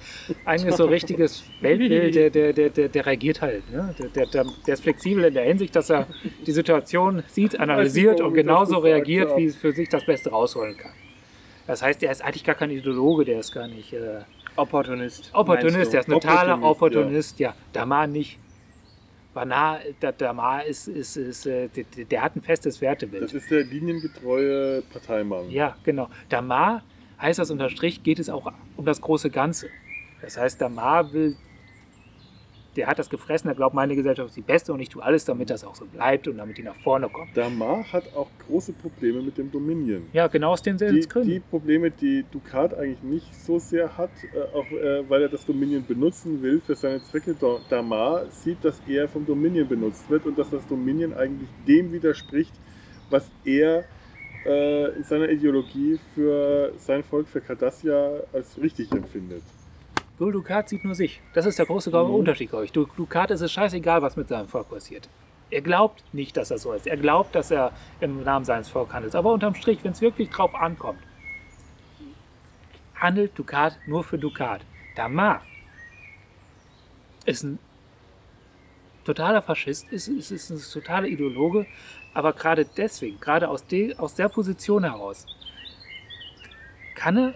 eigenes 0.46 0.78
so 0.78 0.86
richtiges 0.86 1.44
Weltbild, 1.62 2.16
der, 2.16 2.30
der, 2.32 2.54
der, 2.54 2.70
der, 2.70 2.90
der 2.90 3.06
reagiert 3.06 3.40
halt. 3.40 3.72
Ne? 3.72 3.94
Der, 4.00 4.08
der, 4.10 4.26
der, 4.26 4.46
der 4.66 4.74
ist 4.74 4.82
flexibel 4.82 5.26
in 5.26 5.34
der 5.36 5.44
Hinsicht, 5.44 5.76
dass 5.76 5.92
er 5.92 6.08
die 6.46 6.52
Situation 6.52 7.24
sieht, 7.28 7.60
analysiert 7.60 8.20
und 8.20 8.34
genauso 8.34 8.80
reagiert, 8.80 9.38
wie 9.38 9.46
es 9.46 9.56
für 9.56 9.72
sich 9.72 9.90
das 9.90 10.06
Beste 10.06 10.32
rausholen 10.32 10.76
kann. 10.76 10.94
Das 11.68 11.84
heißt, 11.84 12.02
er 12.02 12.12
ist 12.12 12.24
eigentlich 12.24 12.44
gar 12.44 12.56
kein 12.56 12.72
Ideologe, 12.72 13.26
der 13.26 13.40
ist 13.40 13.54
gar 13.54 13.68
nicht 13.68 13.94
äh, 13.94 14.22
Opportunist. 14.56 15.30
Opportunist, 15.34 15.94
der 15.94 16.00
ist 16.02 16.10
ein 16.10 16.14
totaler 16.14 16.56
Opportunist, 16.56 16.82
Opportunist, 16.82 17.40
ja. 17.40 17.54
Damar 17.74 18.08
nicht. 18.08 18.40
Vanar, 19.34 19.80
der 20.02 20.12
Damar 20.12 20.66
ist, 20.66 20.88
ist, 20.88 21.16
ist 21.16 21.46
äh, 21.46 21.70
der, 21.70 22.06
der 22.06 22.22
hat 22.22 22.36
ein 22.36 22.42
festes 22.42 22.82
Wertebild. 22.82 23.24
Das 23.24 23.34
ist 23.34 23.50
der 23.50 23.64
liniengetreue 23.64 24.82
Parteimann. 24.82 25.50
Ja, 25.50 25.78
genau. 25.84 26.10
Damar 26.30 26.84
heißt 27.22 27.40
das 27.40 27.50
unter 27.50 27.70
Strich, 27.70 28.04
geht 28.04 28.20
es 28.20 28.30
auch 28.30 28.52
um 28.76 28.86
das 28.86 29.00
große 29.00 29.30
Ganze. 29.30 29.68
Das 30.22 30.38
heißt, 30.38 30.60
Damar 30.60 31.14
will, 31.14 31.38
der 32.76 32.88
hat 32.88 33.00
das 33.00 33.10
gefressen, 33.10 33.50
er 33.50 33.56
glaubt, 33.56 33.76
meine 33.76 33.96
Gesellschaft 33.96 34.30
ist 34.30 34.38
die 34.38 34.42
beste 34.42 34.72
und 34.72 34.80
ich 34.80 34.90
tue 34.90 35.04
alles, 35.04 35.26
damit 35.26 35.50
das 35.50 35.64
auch 35.64 35.76
so 35.76 35.86
bleibt 35.86 36.28
und 36.28 36.38
damit 36.38 36.58
die 36.58 36.64
nach 36.64 36.76
vorne 36.76 37.10
kommt. 37.10 37.36
Damar 37.36 37.84
hat 37.92 38.14
auch 38.16 38.28
große 38.48 38.74
Probleme 38.74 39.22
mit 39.22 39.38
dem 39.38 39.52
Dominion. 39.52 40.04
Ja, 40.14 40.28
genau 40.28 40.52
aus 40.52 40.62
denselben 40.62 41.02
Gründen. 41.08 41.30
die 41.30 41.40
Probleme, 41.40 41.92
die 41.92 42.24
Ducat 42.32 42.74
eigentlich 42.74 43.04
nicht 43.04 43.36
so 43.36 43.60
sehr 43.60 43.98
hat, 43.98 44.12
äh, 44.34 44.56
auch 44.58 44.70
äh, 44.72 45.04
weil 45.10 45.24
er 45.24 45.30
das 45.30 45.46
Dominion 45.46 45.86
benutzen 45.86 46.42
will 46.42 46.62
für 46.62 46.76
seine 46.76 47.02
Zwecke, 47.04 47.36
Da- 47.40 47.60
Damar 47.70 48.26
sieht, 48.32 48.64
dass 48.64 48.82
er 48.88 49.08
vom 49.10 49.26
Dominion 49.26 49.68
benutzt 49.68 50.10
wird 50.10 50.26
und 50.26 50.38
dass 50.38 50.50
das 50.50 50.66
Dominion 50.68 51.14
eigentlich 51.14 51.50
dem 51.68 51.92
widerspricht, 51.92 52.54
was 53.10 53.30
er 53.44 53.84
äh, 54.46 54.96
in 54.96 55.04
seiner 55.04 55.30
Ideologie 55.30 56.00
für 56.16 56.72
sein 56.78 57.04
Volk, 57.04 57.28
für 57.28 57.42
Cardassia, 57.42 58.22
als 58.34 58.58
richtig 58.62 58.92
empfindet. 58.92 59.44
Gul 60.22 60.34
Dukat 60.34 60.70
sieht 60.70 60.84
nur 60.84 60.94
sich. 60.94 61.20
Das 61.34 61.48
ist 61.48 61.58
der 61.58 61.66
große 61.66 61.90
Mhm. 61.90 62.14
Unterschied, 62.14 62.52
glaube 62.52 62.66
ich. 62.66 62.72
Du- 62.72 62.86
Dukat 62.96 63.32
ist 63.32 63.42
es 63.42 63.52
scheißegal, 63.52 64.04
was 64.04 64.16
mit 64.16 64.28
seinem 64.28 64.48
Volk 64.48 64.70
passiert. 64.70 65.10
Er 65.50 65.62
glaubt 65.62 66.04
nicht, 66.14 66.38
dass 66.38 66.52
er 66.52 66.60
so 66.60 66.74
ist. 66.74 66.86
Er 66.86 66.96
glaubt, 66.98 67.34
dass 67.34 67.50
er 67.50 67.72
im 68.02 68.24
Namen 68.24 68.46
seines 68.46 68.70
Volkes 68.70 68.94
handelt. 68.94 69.16
Aber 69.16 69.34
unterm 69.34 69.56
Strich, 69.56 69.84
wenn 69.84 69.94
es 69.94 70.02
wirklich 70.02 70.30
drauf 70.30 70.54
ankommt, 70.54 71.00
handelt 72.94 73.36
Dukat 73.36 73.80
nur 73.88 74.04
für 74.04 74.20
Dukat. 74.20 74.62
Damar 74.96 75.42
ist 77.26 77.42
ein 77.44 77.58
totaler 79.04 79.42
Faschist, 79.42 79.92
ist, 79.92 80.08
ist, 80.08 80.30
ist 80.30 80.52
ein 80.52 80.62
totaler 80.72 81.08
Ideologe, 81.08 81.66
aber 82.14 82.34
gerade 82.34 82.64
deswegen, 82.66 83.20
gerade 83.20 83.50
aus, 83.50 83.66
de, 83.66 83.96
aus 83.98 84.14
der 84.14 84.30
Position 84.30 84.84
heraus, 84.84 85.26
kann 86.94 87.18
er 87.18 87.34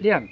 lernen. 0.00 0.30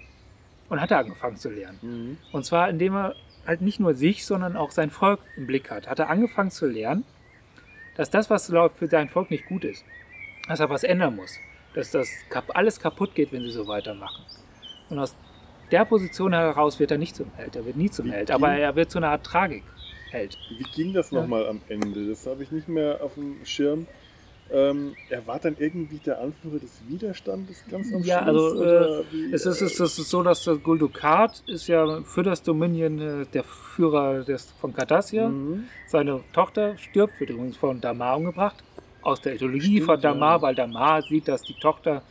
Und 0.74 0.80
hat 0.80 0.90
er 0.90 0.98
angefangen 0.98 1.36
zu 1.36 1.50
lernen. 1.50 2.18
Und 2.32 2.44
zwar, 2.44 2.68
indem 2.68 2.96
er 2.96 3.14
halt 3.46 3.60
nicht 3.60 3.78
nur 3.78 3.94
sich, 3.94 4.26
sondern 4.26 4.56
auch 4.56 4.72
sein 4.72 4.90
Volk 4.90 5.20
im 5.36 5.46
Blick 5.46 5.70
hat. 5.70 5.86
Hat 5.88 6.00
er 6.00 6.10
angefangen 6.10 6.50
zu 6.50 6.66
lernen, 6.66 7.04
dass 7.96 8.10
das, 8.10 8.28
was 8.28 8.46
für 8.74 8.88
sein 8.88 9.08
Volk 9.08 9.30
nicht 9.30 9.46
gut 9.46 9.64
ist, 9.64 9.84
dass 10.48 10.58
er 10.58 10.68
was 10.70 10.82
ändern 10.82 11.14
muss. 11.14 11.38
Dass 11.74 11.92
das 11.92 12.08
kap- 12.28 12.56
alles 12.56 12.80
kaputt 12.80 13.14
geht, 13.14 13.30
wenn 13.32 13.42
sie 13.42 13.52
so 13.52 13.68
weitermachen. 13.68 14.24
Und 14.90 14.98
aus 14.98 15.14
der 15.70 15.84
Position 15.84 16.32
heraus 16.32 16.80
wird 16.80 16.90
er 16.90 16.98
nicht 16.98 17.14
zum 17.14 17.30
Held. 17.36 17.54
Er 17.54 17.64
wird 17.64 17.76
nie 17.76 17.88
zum 17.90 18.06
Wie 18.06 18.10
Held. 18.12 18.32
Aber 18.32 18.52
er 18.52 18.74
wird 18.74 18.90
zu 18.90 18.98
einer 18.98 19.10
Art 19.10 19.24
Tragik-Held. 19.24 20.36
Wie 20.58 20.64
ging 20.74 20.92
das 20.92 21.12
Ja. 21.12 21.20
nochmal 21.20 21.46
am 21.46 21.60
Ende? 21.68 22.08
Das 22.08 22.26
habe 22.26 22.42
ich 22.42 22.50
nicht 22.50 22.66
mehr 22.68 22.98
auf 23.00 23.14
dem 23.14 23.36
Schirm. 23.44 23.86
Ähm, 24.52 24.94
er 25.08 25.26
war 25.26 25.38
dann 25.38 25.56
irgendwie 25.58 25.96
der 25.98 26.20
Anführer 26.20 26.58
des 26.58 26.80
Widerstandes 26.86 27.64
ganz 27.70 27.92
am 27.94 28.02
Ja, 28.02 28.22
Schluss? 28.24 28.52
also, 28.60 29.04
wie, 29.10 29.32
Es 29.32 29.46
ist, 29.46 29.62
es 29.62 29.80
ist 29.80 30.10
so, 30.10 30.22
dass 30.22 30.44
der 30.44 30.56
Guldukat 30.56 31.42
ist 31.46 31.66
ja 31.66 32.02
für 32.02 32.22
das 32.22 32.42
Dominion 32.42 33.00
äh, 33.00 33.26
der 33.32 33.42
Führer 33.42 34.22
des, 34.22 34.52
von 34.60 34.74
Cardassia. 34.74 35.28
Mhm. 35.28 35.64
Seine 35.86 36.20
Tochter 36.34 36.76
stirbt, 36.76 37.18
wird 37.20 37.30
übrigens 37.30 37.56
von 37.56 37.80
Damar 37.80 38.18
umgebracht. 38.18 38.62
Aus 39.00 39.20
der 39.22 39.34
Ideologie 39.34 39.76
Stimmt, 39.76 39.84
von 39.86 40.00
Damar, 40.00 40.36
ja. 40.36 40.42
weil 40.42 40.54
Damar 40.54 41.02
sieht, 41.02 41.26
dass 41.28 41.42
die 41.42 41.54
Tochter, 41.54 42.02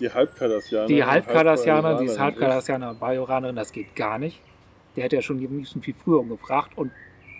Die 0.00 0.10
Halbkardassianer. 0.10 0.86
die 0.86 1.04
Halbkardassianer, 1.04 1.98
die 1.98 2.06
ist 2.06 2.18
Halbkardassianer, 2.18 2.94
Bajoranerin, 2.94 3.56
das 3.56 3.70
geht 3.72 3.94
gar 3.94 4.18
nicht. 4.18 4.40
Der 4.96 5.04
hätte 5.04 5.16
ja 5.16 5.22
schon 5.22 5.38
am 5.44 5.56
liebsten 5.58 5.82
viel 5.82 5.94
früher 5.94 6.20
umgebracht 6.20 6.70
und 6.76 6.90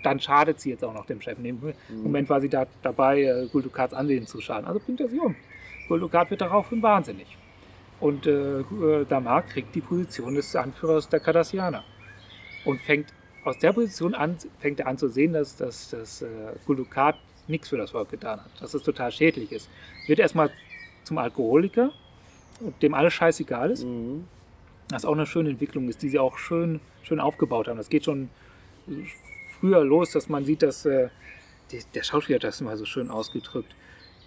dann 0.03 0.19
schadet 0.19 0.59
sie 0.59 0.69
jetzt 0.69 0.83
auch 0.83 0.93
noch 0.93 1.05
dem 1.05 1.21
Chef. 1.21 1.37
In 1.37 1.43
dem 1.43 1.55
Mhm. 1.57 2.03
Moment 2.03 2.29
war 2.29 2.41
sie 2.41 2.49
da 2.49 2.65
dabei, 2.81 3.21
äh, 3.23 3.47
Guldukats 3.51 3.93
Ansehen 3.93 4.27
zu 4.27 4.41
schaden. 4.41 4.65
Also 4.65 4.79
bringt 4.79 4.99
er 5.01 5.09
sie 5.09 5.19
um. 5.19 5.35
Guldukat 5.87 6.29
wird 6.29 6.41
daraufhin 6.41 6.81
wahnsinnig. 6.81 7.37
Und 7.99 8.27
äh, 8.27 8.59
äh, 8.61 9.05
Damar 9.07 9.41
kriegt 9.41 9.75
die 9.75 9.81
Position 9.81 10.35
des 10.35 10.55
Anführers 10.55 11.09
der 11.09 11.19
Cardassianer. 11.19 11.83
Und 12.65 12.79
fängt 12.81 13.07
aus 13.43 13.57
der 13.57 13.73
Position 13.73 14.13
an, 14.13 14.37
fängt 14.59 14.79
er 14.79 14.87
an 14.87 14.97
zu 14.97 15.07
sehen, 15.09 15.33
dass, 15.33 15.57
dass, 15.57 15.89
dass 15.89 16.21
äh, 16.21 16.27
Guldukat 16.65 17.15
nichts 17.47 17.69
für 17.69 17.77
das 17.77 17.91
Volk 17.91 18.09
getan 18.11 18.39
hat. 18.39 18.61
Dass 18.61 18.73
es 18.73 18.83
total 18.83 19.11
schädlich 19.11 19.51
ist. 19.51 19.69
Wird 20.07 20.19
erstmal 20.19 20.51
zum 21.03 21.17
Alkoholiker, 21.17 21.91
dem 22.81 22.93
alles 22.93 23.13
scheißegal 23.13 23.71
ist. 23.71 23.85
Mhm. 23.85 24.25
Was 24.91 25.05
auch 25.05 25.13
eine 25.13 25.25
schöne 25.25 25.49
Entwicklung 25.49 25.87
ist, 25.89 26.01
die 26.01 26.09
sie 26.09 26.19
auch 26.19 26.37
schön, 26.37 26.79
schön 27.03 27.19
aufgebaut 27.19 27.67
haben. 27.67 27.77
Das 27.77 27.89
geht 27.89 28.05
schon 28.05 28.29
früher 29.59 29.83
los, 29.83 30.11
dass 30.11 30.29
man 30.29 30.43
sieht, 30.45 30.61
dass 30.63 30.85
äh, 30.85 31.09
die, 31.71 31.79
der 31.93 32.03
Schauspieler 32.03 32.37
hat 32.37 32.43
das 32.43 32.61
mal 32.61 32.77
so 32.77 32.85
schön 32.85 33.09
ausgedrückt. 33.09 33.73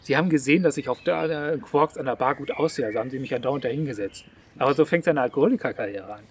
Sie 0.03 0.17
haben 0.17 0.29
gesehen, 0.31 0.63
dass 0.63 0.77
ich 0.77 0.89
auf 0.89 1.01
der 1.03 1.53
äh, 1.55 1.59
Quarks 1.59 1.97
an 1.97 2.07
der 2.07 2.17
Bar 2.17 2.35
gut 2.35 2.51
aussehe, 2.51 2.87
also 2.87 2.99
haben 2.99 3.11
sie 3.11 3.19
mich 3.19 3.35
andauernd 3.35 3.65
dahingesetzt. 3.65 4.25
Aber 4.59 4.75
so 4.75 4.85
fängt 4.85 5.05
seine 5.05 5.21
Alkoholikerkarriere 5.23 6.13
an, 6.15 6.23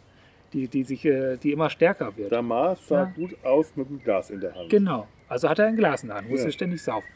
die, 0.54 0.68
die, 0.68 0.84
sich, 0.84 1.06
äh, 1.06 1.38
die 1.38 1.52
immer 1.54 1.70
stärker 1.70 2.16
wird. 2.18 2.32
Damar 2.32 2.76
sah 2.76 3.04
Ja. 3.04 3.06
gut 3.16 3.36
aus 3.44 3.72
mit 3.76 3.90
dem 3.90 4.04
Glas 4.04 4.30
in 4.30 4.42
der 4.42 4.54
Hand. 4.56 4.70
Genau. 4.70 5.08
Also 5.30 5.48
hat 5.50 5.60
er 5.60 5.68
ein 5.68 5.76
Glas 5.78 6.04
in 6.04 6.10
der 6.10 6.18
Hand, 6.18 6.30
musste 6.30 6.48
Ja. 6.48 6.52
ständig 6.52 6.82
saufen. 6.84 7.08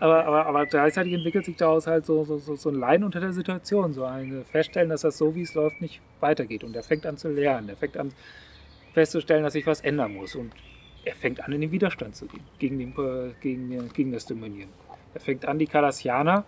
Aber, 0.00 0.24
aber, 0.26 0.46
aber 0.46 0.66
gleichzeitig 0.66 1.12
entwickelt 1.12 1.44
sich 1.44 1.56
daraus 1.56 1.86
halt 1.86 2.04
so, 2.04 2.24
so, 2.24 2.38
so, 2.38 2.56
so 2.56 2.68
ein 2.68 2.74
Leiden 2.74 3.04
unter 3.04 3.20
der 3.20 3.32
Situation, 3.32 3.92
so 3.94 4.04
ein 4.04 4.44
Feststellen, 4.50 4.88
dass 4.90 5.02
das 5.02 5.16
so, 5.16 5.36
wie 5.36 5.42
es 5.42 5.54
läuft, 5.54 5.80
nicht 5.80 6.00
weitergeht. 6.18 6.64
Und 6.64 6.74
er 6.74 6.82
fängt 6.82 7.06
an 7.06 7.16
zu 7.16 7.28
lernen, 7.28 7.68
er 7.68 7.76
fängt 7.76 7.96
an 7.96 8.12
festzustellen, 8.92 9.44
dass 9.44 9.52
sich 9.52 9.66
was 9.66 9.80
ändern 9.82 10.12
muss. 10.14 10.34
Und 10.34 10.52
er 11.04 11.14
fängt 11.14 11.42
an, 11.44 11.52
in 11.52 11.60
den 11.60 11.70
Widerstand 11.72 12.16
zu 12.16 12.26
gehen 12.26 12.42
gegen, 12.58 12.78
den, 12.78 12.90
äh, 12.92 13.32
gegen, 13.40 13.72
äh, 13.72 13.80
gegen 13.92 14.12
das 14.12 14.26
Dominieren. 14.26 14.70
Er 15.14 15.20
fängt 15.20 15.44
an, 15.46 15.58
die 15.58 15.66
Kardassianer, 15.66 16.44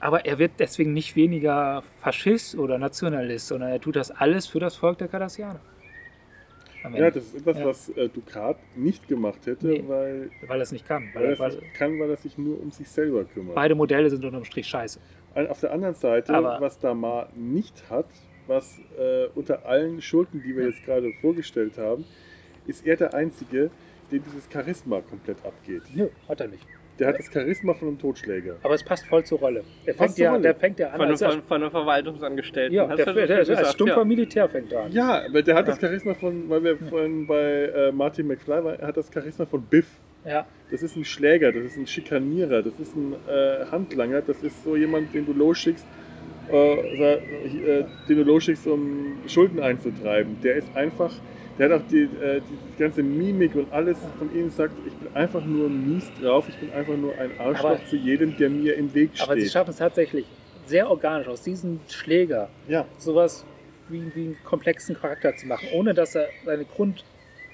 aber 0.00 0.24
er 0.26 0.38
wird 0.38 0.52
deswegen 0.58 0.92
nicht 0.92 1.16
weniger 1.16 1.82
Faschist 2.00 2.56
oder 2.56 2.78
Nationalist, 2.78 3.48
sondern 3.48 3.70
er 3.70 3.80
tut 3.80 3.96
das 3.96 4.10
alles 4.10 4.46
für 4.46 4.60
das 4.60 4.76
Volk 4.76 4.98
der 4.98 5.08
Kardassianer. 5.08 5.60
Ja, 6.92 7.10
das 7.10 7.24
ist 7.24 7.36
etwas, 7.36 7.58
Ja. 7.58 7.64
was 7.64 7.88
äh, 7.90 8.08
Ducat 8.10 8.58
nicht 8.76 9.08
gemacht 9.08 9.46
hätte, 9.46 9.66
Nee. 9.68 9.84
weil, 9.86 10.30
weil 10.46 10.58
er 10.60 10.62
es 10.62 10.70
nicht 10.72 10.86
kann. 10.86 11.08
weil 11.14 11.24
er 11.24 11.40
es 11.40 11.56
nicht 11.56 11.74
kann, 11.74 11.98
weil 11.98 12.10
er 12.10 12.16
sich 12.18 12.36
nur 12.36 12.60
um 12.60 12.70
sich 12.70 12.86
selber 12.88 13.24
kümmert. 13.24 13.54
beide 13.54 13.74
Modelle 13.74 14.10
sind 14.10 14.22
unterm 14.22 14.44
Strich 14.44 14.66
scheiße. 14.66 15.00
Auf 15.48 15.60
der 15.60 15.72
anderen 15.72 15.94
Seite, 15.94 16.34
Aber- 16.34 16.60
was 16.60 16.78
Damar 16.78 17.28
nicht 17.34 17.84
hat, 17.88 18.06
was 18.46 18.78
äh, 18.98 19.28
unter 19.34 19.64
allen 19.64 20.02
Schurken, 20.02 20.42
die 20.42 20.54
wir 20.54 20.64
Ja. 20.64 20.68
jetzt 20.68 20.84
gerade 20.84 21.10
vorgestellt 21.22 21.78
haben, 21.78 22.04
ist 22.66 22.86
er 22.86 22.96
der 22.96 23.14
Einzige, 23.14 23.70
dem 24.10 24.22
dieses 24.24 24.48
Charisma 24.52 25.00
komplett 25.00 25.38
abgeht. 25.44 25.82
Nö, 25.94 26.08
hat 26.28 26.40
er 26.40 26.48
nicht. 26.48 26.66
Der 26.98 27.08
hat 27.08 27.18
das 27.18 27.26
Charisma 27.32 27.74
von 27.74 27.88
einem 27.88 27.98
Totschläger. 27.98 28.54
Aber 28.62 28.74
es 28.74 28.84
passt 28.84 29.04
voll 29.06 29.24
zur 29.24 29.40
Rolle. 29.40 29.64
Er 29.84 29.94
fängt 29.94 30.16
ja, 30.16 30.38
der 30.38 30.54
fängt 30.54 30.78
ja 30.78 30.86
an 30.90 30.92
Von 30.92 31.00
einem, 31.02 31.10
als 31.12 31.22
von, 31.22 31.42
von 31.42 31.62
einem 31.62 31.70
Verwaltungsangestellten. 31.72 32.72
ja, 32.76 32.88
Hast 32.88 32.98
der, 32.98 33.12
der, 33.12 33.26
der, 33.26 33.38
als 33.38 33.48
gesagt, 33.48 33.68
stumpfer 33.72 33.96
ja. 33.98 34.04
Militär 34.04 34.48
fängt 34.48 34.70
er 34.72 34.84
an. 34.84 34.92
Ja, 34.92 35.24
aber 35.28 35.42
der 35.42 35.56
hat 35.56 35.66
das 35.66 35.80
Ja. 35.80 35.88
Charisma 35.88 36.14
von, 36.14 36.48
weil 36.48 36.62
wir 36.62 36.76
vorhin 36.76 37.26
bei 37.26 37.40
äh, 37.64 37.90
Martin 37.90 38.28
McFly 38.28 38.62
waren, 38.64 38.78
er 38.78 38.86
hat 38.86 38.96
das 38.96 39.10
Charisma 39.12 39.44
von 39.44 39.62
Biff. 39.62 39.88
Ja, 40.24 40.46
Das 40.70 40.82
ist 40.84 40.94
ein 40.96 41.04
Schläger, 41.04 41.50
das 41.50 41.64
ist 41.64 41.76
ein 41.76 41.86
Schikanierer, 41.88 42.62
das 42.62 42.78
ist 42.78 42.94
ein 42.94 43.14
äh, 43.28 43.66
Handlanger, 43.72 44.22
das 44.22 44.42
ist 44.44 44.62
so 44.62 44.76
jemand, 44.76 45.12
den 45.12 45.26
du 45.26 45.32
losschickst, 45.32 45.84
äh, 46.50 46.74
äh, 47.12 47.84
den 48.08 48.16
du 48.18 48.22
losschickst, 48.22 48.66
um 48.68 49.18
Schulden 49.26 49.58
einzutreiben. 49.60 50.36
Der 50.42 50.54
ist 50.56 50.74
einfach, 50.76 51.12
der 51.58 51.70
hat 51.70 51.80
auch 51.82 51.86
die, 51.88 52.02
äh, 52.02 52.40
die 52.40 52.78
ganze 52.82 53.02
Mimik 53.02 53.54
und 53.54 53.72
alles 53.72 53.98
von 54.18 54.34
ihm 54.34 54.50
sagt, 54.50 54.74
ich 54.86 54.92
bin 54.94 55.14
einfach 55.14 55.44
nur 55.44 55.68
mies 55.68 56.10
drauf, 56.20 56.46
ich 56.48 56.56
bin 56.56 56.72
einfach 56.72 56.96
nur 56.96 57.14
ein 57.16 57.30
Arschloch 57.38 57.70
Aber- 57.70 57.86
zu 57.86 57.96
jedem, 57.96 58.36
der 58.36 58.50
mir 58.50 58.74
im 58.76 58.92
Weg 58.94 59.10
steht. 59.14 59.28
aber 59.28 59.40
sie 59.40 59.48
schaffen 59.48 59.70
es 59.70 59.76
tatsächlich 59.76 60.26
sehr 60.66 60.90
organisch 60.90 61.28
aus 61.28 61.42
diesem 61.42 61.80
Schläger 61.88 62.48
ja, 62.68 62.86
sowas 62.98 63.44
wie, 63.88 64.02
wie 64.14 64.20
einen 64.22 64.36
komplexen 64.44 64.96
Charakter 64.96 65.36
zu 65.36 65.46
machen, 65.46 65.68
ohne 65.74 65.92
dass 65.94 66.14
er 66.14 66.28
seine 66.44 66.64
Grund. 66.64 67.04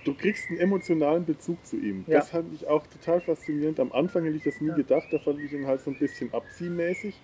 du 0.04 0.14
kriegst 0.14 0.48
einen 0.48 0.60
emotionalen 0.60 1.26
Bezug 1.26 1.58
zu 1.66 1.76
ihm. 1.76 2.04
Ja. 2.06 2.18
Das 2.20 2.30
fand 2.30 2.54
ich 2.54 2.66
auch 2.66 2.86
total 2.86 3.20
faszinierend. 3.20 3.78
Am 3.80 3.92
Anfang 3.92 4.24
hätte 4.24 4.36
ich 4.36 4.44
das 4.44 4.58
nie 4.60 4.68
Ja. 4.68 4.74
gedacht, 4.76 5.08
da 5.10 5.18
fand 5.18 5.40
ich 5.40 5.52
ihn 5.52 5.66
halt 5.66 5.82
so 5.82 5.90
ein 5.90 5.98
bisschen 5.98 6.32
abziehmäßig. 6.32 7.14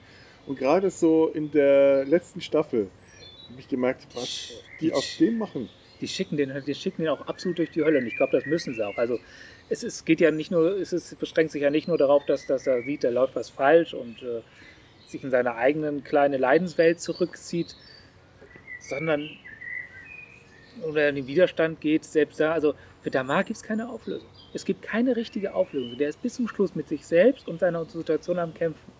Und 0.46 0.58
gerade 0.58 0.90
so 0.90 1.28
in 1.32 1.50
der 1.52 2.04
letzten 2.04 2.40
Staffel 2.42 2.88
habe 3.48 3.58
ich 3.60 3.66
gemerkt, 3.68 4.06
was 4.14 4.60
die 4.80 4.92
aus 4.92 5.16
dem 5.18 5.38
machen. 5.38 5.70
Die 6.00 6.08
schicken 6.08 6.36
den, 6.36 6.52
die 6.66 6.74
schicken 6.74 7.02
den 7.02 7.10
auch 7.10 7.26
absolut 7.26 7.58
durch 7.58 7.70
die 7.70 7.82
Hölle. 7.82 7.98
Und 7.98 8.06
ich 8.06 8.16
glaube, 8.16 8.32
das 8.32 8.46
müssen 8.46 8.74
sie 8.74 8.86
auch. 8.86 8.96
Also 8.96 9.18
es, 9.68 9.82
es 9.82 10.04
geht 10.04 10.20
ja 10.20 10.30
nicht 10.30 10.50
nur, 10.50 10.76
es 10.76 10.92
ist, 10.92 11.18
beschränkt 11.18 11.52
sich 11.52 11.62
ja 11.62 11.70
nicht 11.70 11.88
nur 11.88 11.98
darauf, 11.98 12.24
dass, 12.26 12.46
dass 12.46 12.66
er 12.66 12.82
sieht, 12.82 13.04
da 13.04 13.10
läuft 13.10 13.34
was 13.36 13.50
falsch 13.50 13.94
und 13.94 14.22
äh, 14.22 14.42
sich 15.06 15.22
in 15.22 15.30
seine 15.30 15.54
eigenen 15.54 16.04
kleine 16.04 16.36
Leidenswelt 16.36 17.00
zurückzieht, 17.00 17.76
sondern 18.80 19.30
oder 20.82 21.08
in 21.08 21.16
den 21.16 21.26
Widerstand 21.26 21.80
geht, 21.80 22.04
selbst 22.04 22.38
da, 22.38 22.52
also 22.52 22.74
für 23.02 23.10
Damar 23.10 23.44
gibt 23.44 23.56
es 23.56 23.62
keine 23.62 23.88
Auflösung. 23.88 24.28
Es 24.52 24.64
gibt 24.64 24.82
keine 24.82 25.16
richtige 25.16 25.54
Auflösung. 25.54 25.96
Der 25.96 26.08
ist 26.08 26.20
bis 26.22 26.34
zum 26.34 26.48
Schluss 26.48 26.74
mit 26.74 26.88
sich 26.88 27.06
selbst 27.06 27.48
und 27.48 27.60
seiner 27.60 27.84
Situation 27.86 28.38
am 28.38 28.52
Kämpfen. 28.52 28.92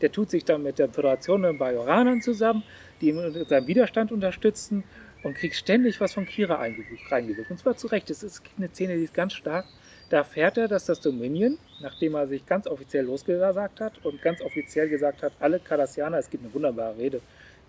Der 0.00 0.12
tut 0.12 0.30
sich 0.30 0.44
dann 0.44 0.62
mit 0.62 0.78
der 0.78 0.88
Föderation 0.88 1.42
der 1.42 1.54
Bajoranern 1.54 2.20
zusammen, 2.20 2.62
die 3.00 3.08
ihn 3.08 3.18
in 3.18 3.44
seinem 3.46 3.66
Widerstand 3.66 4.12
unterstützen 4.12 4.84
und 5.24 5.34
kriegt 5.34 5.56
ständig 5.56 6.00
was 6.00 6.12
von 6.14 6.26
Kira 6.26 6.60
eingew- 6.62 6.84
reingewirkt. 7.10 7.50
Und 7.50 7.58
zwar 7.58 7.76
zu 7.76 7.88
Recht. 7.88 8.08
Es 8.10 8.22
ist 8.22 8.42
eine 8.56 8.68
Szene, 8.68 8.96
die 8.96 9.04
ist 9.04 9.14
ganz 9.14 9.32
stark. 9.32 9.64
Da 10.10 10.18
erfährt 10.18 10.58
er, 10.58 10.68
dass 10.68 10.84
das 10.84 11.00
Dominion, 11.00 11.58
nachdem 11.80 12.14
er 12.14 12.26
sich 12.28 12.44
ganz 12.46 12.66
offiziell 12.66 13.06
losgesagt 13.06 13.80
hat 13.80 14.04
und 14.04 14.20
ganz 14.22 14.40
offiziell 14.42 14.88
gesagt 14.88 15.22
hat, 15.22 15.32
alle 15.40 15.58
Kardassianer, 15.58 16.18
es 16.18 16.30
gibt 16.30 16.44
eine 16.44 16.52
wunderbare 16.54 16.96
Rede, 16.96 17.20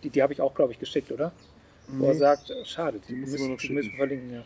die, 0.03 0.09
die 0.09 0.21
habe 0.21 0.33
ich 0.33 0.41
auch, 0.41 0.53
glaube 0.53 0.73
ich, 0.73 0.79
geschickt, 0.79 1.11
oder? 1.11 1.31
Wo 1.87 2.07
er 2.07 2.15
sagt, 2.15 2.51
schade, 2.65 2.99
die, 2.99 3.13
Die 3.13 3.19
müssen, 3.19 3.57
die 3.57 3.69
müssen 3.73 3.91
verlinken. 3.95 4.33
Ja. 4.33 4.43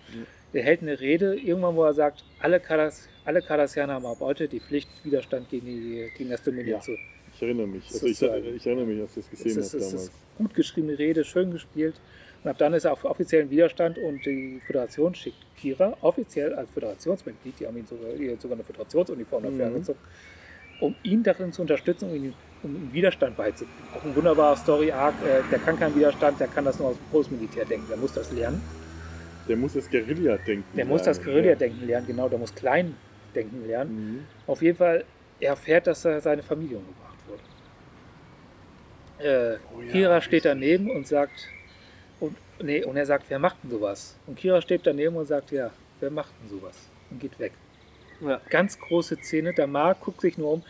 Der 0.53 0.63
hält 0.63 0.81
eine 0.81 0.99
Rede, 0.99 1.35
irgendwann, 1.35 1.75
wo 1.75 1.83
er 1.83 1.93
sagt, 1.93 2.23
alle, 2.39 2.59
Kardas, 2.59 3.07
alle 3.25 3.41
Kardassianer 3.41 3.93
haben 3.93 4.05
ab 4.05 4.17
heute 4.19 4.47
die 4.47 4.59
Pflicht, 4.59 4.89
Widerstand 5.03 5.49
gegen, 5.49 5.65
die, 5.65 6.11
gegen 6.17 6.29
das 6.29 6.43
Dominion 6.43 6.77
Ja. 6.77 6.81
zu. 6.81 6.91
Ich 7.33 7.41
erinnere 7.41 7.67
mich. 7.67 7.85
Also 7.91 8.05
ich, 8.07 8.21
ich 8.21 8.67
erinnere 8.67 8.85
mich, 8.85 8.99
als 9.01 9.15
ich 9.17 9.25
das 9.25 9.33
Es 9.33 9.43
gesehen 9.43 9.63
habe 9.63 9.71
damals. 9.85 9.93
ist 10.03 10.11
gut 10.37 10.53
geschriebene 10.53 10.99
Rede, 10.99 11.23
schön 11.23 11.51
gespielt. 11.51 11.95
Und 12.43 12.49
ab 12.49 12.57
dann 12.57 12.73
ist 12.73 12.85
er 12.85 12.93
auf 12.93 13.03
offiziellen 13.03 13.49
Widerstand 13.49 13.97
und 13.97 14.25
die 14.25 14.61
Föderation 14.65 15.13
schickt 15.13 15.37
Kira 15.57 15.97
offiziell 16.01 16.53
als 16.55 16.69
Föderationsmitglied, 16.71 17.59
die 17.59 17.67
haben 17.67 17.75
ihm 17.77 17.85
sogar, 17.85 18.13
ihr 18.13 18.37
sogar 18.39 18.55
eine 18.55 18.63
Föderationsuniform 18.63 19.43
dafür 19.43 19.57
Mhm. 19.67 19.73
angezogen, 19.75 19.99
um 20.79 20.95
ihn 21.03 21.21
darin 21.23 21.51
zu 21.51 21.61
unterstützen, 21.61 22.09
um 22.09 22.15
ihn 22.15 22.33
um 22.61 22.75
ihm 22.75 22.91
Widerstand 22.91 23.37
beizubringen. 23.37 23.71
Auch 23.95 24.03
ein 24.03 24.13
wunderbarer 24.15 24.57
Story-Arc, 24.57 25.15
äh, 25.25 25.41
der 25.49 25.59
kann 25.59 25.79
keinen 25.79 25.95
Widerstand, 25.95 26.41
der 26.41 26.47
kann 26.47 26.65
das 26.65 26.77
nur 26.77 26.89
aus 26.89 26.97
dem 26.97 27.05
Großmilitär 27.11 27.63
denken, 27.63 27.85
der 27.89 27.95
muss 27.97 28.11
das 28.13 28.31
lernen. 28.33 28.61
Der 29.47 29.55
muss 29.55 29.73
das 29.75 29.89
Guerilla-Denken 29.89 30.65
Der 30.75 30.85
muss 30.85 31.03
das 31.03 31.17
lernen, 31.19 31.31
Guerilla-Denken 31.33 31.87
lernen, 31.87 32.07
genau, 32.07 32.27
der 32.27 32.37
muss 32.37 32.53
klein 32.53 32.95
denken 33.33 33.65
lernen. 33.65 33.91
Mhm. 34.15 34.25
Auf 34.45 34.61
jeden 34.61 34.77
Fall, 34.77 35.05
er 35.39 35.51
erfährt, 35.51 35.87
dass 35.87 36.03
er 36.03 36.19
seine 36.19 36.43
Familie 36.43 36.77
umgebracht 36.79 37.17
wurde. 37.29 39.25
Äh, 39.25 39.57
Oh 39.75 39.81
ja, 39.81 39.91
Kira 39.93 40.21
steht 40.21 40.43
daneben 40.43 40.91
und 40.91 41.07
sagt, 41.07 41.47
nee, 42.61 42.83
und 42.83 42.97
er 42.97 43.05
sagt, 43.05 43.25
wer 43.29 43.39
macht 43.39 43.57
denn 43.63 43.71
sowas? 43.71 44.15
Und 44.27 44.37
Kira 44.37 44.61
steht 44.61 44.81
daneben 44.85 45.15
und 45.15 45.25
sagt, 45.25 45.51
ja, 45.51 45.71
wer 45.99 46.11
macht 46.11 46.31
denn 46.41 46.49
sowas? 46.49 46.75
Und 47.09 47.19
geht 47.19 47.37
weg. 47.39 47.53
Ja. 48.21 48.41
Ganz 48.49 48.77
große 48.79 49.17
Szene, 49.17 49.53
der 49.53 49.67
Mark 49.67 50.01
guckt 50.01 50.21
sich 50.21 50.37
nur 50.37 50.51
um. 50.53 50.63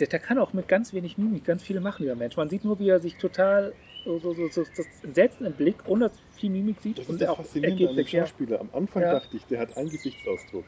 Der, 0.00 0.06
der 0.06 0.18
kann 0.18 0.38
auch 0.38 0.52
mit 0.52 0.68
ganz 0.68 0.92
wenig 0.92 1.18
Mimik 1.18 1.44
ganz 1.44 1.62
viele 1.62 1.80
machen, 1.80 2.02
dieser 2.02 2.14
Mensch. 2.14 2.36
Man 2.36 2.48
sieht 2.48 2.64
nur, 2.64 2.78
wie 2.78 2.88
er 2.88 3.00
sich 3.00 3.16
total 3.16 3.72
so, 4.04 4.18
so, 4.20 4.32
so, 4.32 4.48
so 4.48 4.62
das 4.76 4.86
entsetzt 5.02 5.40
im 5.40 5.52
Blick, 5.52 5.76
ohne 5.86 6.08
dass 6.08 6.18
viel 6.36 6.50
Mimik 6.50 6.80
sieht. 6.80 6.98
Das 6.98 7.08
und 7.08 7.16
ist 7.16 7.20
er 7.22 7.26
das 7.28 7.34
auch, 7.34 7.38
er 7.40 7.44
Faszinierende 7.44 7.78
geht 7.78 7.88
an 7.90 7.96
dem. 7.96 8.06
Schauspieler. 8.06 8.60
Am 8.60 8.70
Anfang 8.72 9.02
Ja. 9.02 9.12
dachte 9.14 9.36
ich, 9.36 9.44
der 9.46 9.60
hat 9.60 9.76
einen 9.76 9.90
Gesichtsausdruck. 9.90 10.64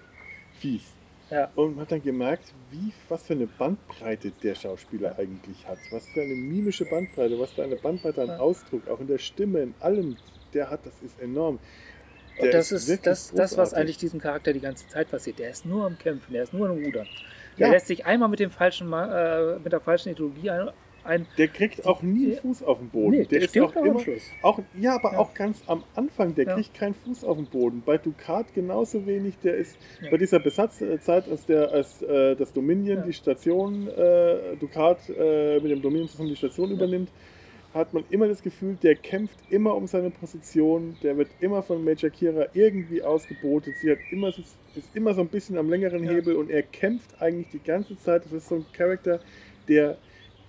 Fies. 0.58 0.82
Ja. 1.30 1.48
Und 1.54 1.76
man 1.76 1.82
hat 1.82 1.92
dann 1.92 2.02
gemerkt, 2.02 2.52
wie, 2.70 2.92
was 3.08 3.22
für 3.22 3.34
eine 3.34 3.46
Bandbreite 3.46 4.32
der 4.42 4.54
Schauspieler 4.56 5.16
eigentlich 5.16 5.66
hat. 5.66 5.78
Was 5.92 6.06
für 6.08 6.22
eine 6.22 6.34
mimische 6.34 6.84
Bandbreite, 6.86 7.38
was 7.38 7.52
für 7.52 7.62
eine 7.62 7.76
Bandbreite 7.76 8.22
an 8.22 8.28
Ja. 8.28 8.38
Ausdruck, 8.38 8.88
auch 8.88 8.98
in 9.00 9.06
der 9.06 9.18
Stimme, 9.18 9.60
in 9.60 9.74
allem, 9.80 10.16
der 10.54 10.70
hat, 10.70 10.84
das 10.86 10.94
ist 11.04 11.20
enorm. 11.20 11.58
Und 12.38 12.44
Der 12.46 12.52
das 12.52 12.72
ist, 12.72 12.88
wirklich 12.88 13.02
das, 13.02 13.32
das, 13.32 13.56
was 13.58 13.74
eigentlich 13.74 13.98
diesem 13.98 14.20
Charakter 14.20 14.52
die 14.52 14.60
ganze 14.60 14.88
Zeit 14.88 15.10
passiert. 15.10 15.38
Der 15.38 15.50
ist 15.50 15.66
nur 15.66 15.84
am 15.84 15.98
Kämpfen, 15.98 16.32
der 16.32 16.44
ist 16.44 16.54
nur 16.54 16.68
am 16.70 16.82
Rudern. 16.82 17.06
Der 17.58 17.66
Ja. 17.66 17.72
lässt 17.72 17.86
sich 17.88 18.06
einmal 18.06 18.28
mit, 18.28 18.40
dem 18.40 18.50
falschen, 18.50 18.90
äh, 18.92 19.58
mit 19.58 19.72
der 19.72 19.80
falschen 19.80 20.10
Ideologie 20.10 20.48
ein. 20.50 20.70
ein 21.04 21.26
Der 21.36 21.48
kriegt 21.48 21.84
auch 21.86 22.00
nie 22.02 22.26
einen. 22.32 22.36
Fuß 22.40 22.62
auf 22.62 22.78
den 22.78 22.88
Boden. 22.88 23.10
nee, 23.18 23.24
der, 23.24 23.42
ist 23.42 23.50
stirbt 23.50 23.76
auch 23.76 23.84
immer, 23.84 24.00
auch, 24.42 24.58
ja, 24.78 24.94
aber 24.94 25.12
Ja. 25.12 25.18
auch 25.18 25.34
ganz 25.34 25.62
am 25.66 25.84
Anfang, 25.94 26.34
der 26.34 26.46
Ja. 26.46 26.54
kriegt 26.54 26.72
keinen 26.74 26.94
Fuß 26.94 27.24
auf 27.24 27.36
den 27.36 27.46
Boden. 27.46 27.82
Bei 27.84 27.98
Ducat 27.98 28.54
genauso 28.54 29.06
wenig. 29.06 29.38
Der 29.42 29.56
ist 29.56 29.76
bei 30.10 30.16
dieser 30.16 30.38
Besatzzeit, 30.38 31.28
als, 31.28 31.46
der, 31.46 31.70
als 31.72 32.00
äh, 32.02 32.36
das 32.36 32.52
Dominion 32.54 33.02
die 33.06 33.12
Station, 33.12 33.88
äh, 33.88 34.56
Ducat 34.58 34.98
äh, 35.10 35.60
mit 35.60 35.70
dem 35.70 35.82
Dominion 35.82 36.08
zusammen 36.08 36.30
die 36.30 36.36
Station 36.36 36.70
übernimmt, 36.70 37.10
hat 37.74 37.94
man 37.94 38.04
immer 38.10 38.26
das 38.26 38.42
Gefühl, 38.42 38.76
der 38.82 38.96
kämpft 38.96 39.36
immer 39.48 39.74
um 39.76 39.86
seine 39.86 40.10
Position, 40.10 40.96
der 41.02 41.16
wird 41.16 41.28
immer 41.40 41.62
von 41.62 41.84
Major 41.84 42.10
Kira 42.10 42.46
irgendwie 42.52 43.02
ausgebotet. 43.02 43.74
Sie 43.80 43.90
hat 43.90 43.98
immer, 44.10 44.28
ist 44.28 44.56
immer 44.94 45.14
so 45.14 45.20
ein 45.20 45.28
bisschen 45.28 45.56
am 45.56 45.70
längeren 45.70 46.02
Ja. 46.04 46.10
Hebel 46.12 46.34
und 46.36 46.50
er 46.50 46.62
kämpft 46.62 47.20
eigentlich 47.20 47.48
die 47.52 47.62
ganze 47.62 47.96
Zeit. 47.98 48.24
Das 48.24 48.32
ist 48.32 48.48
so 48.48 48.56
ein 48.56 48.66
Charakter, 48.72 49.20
der 49.68 49.98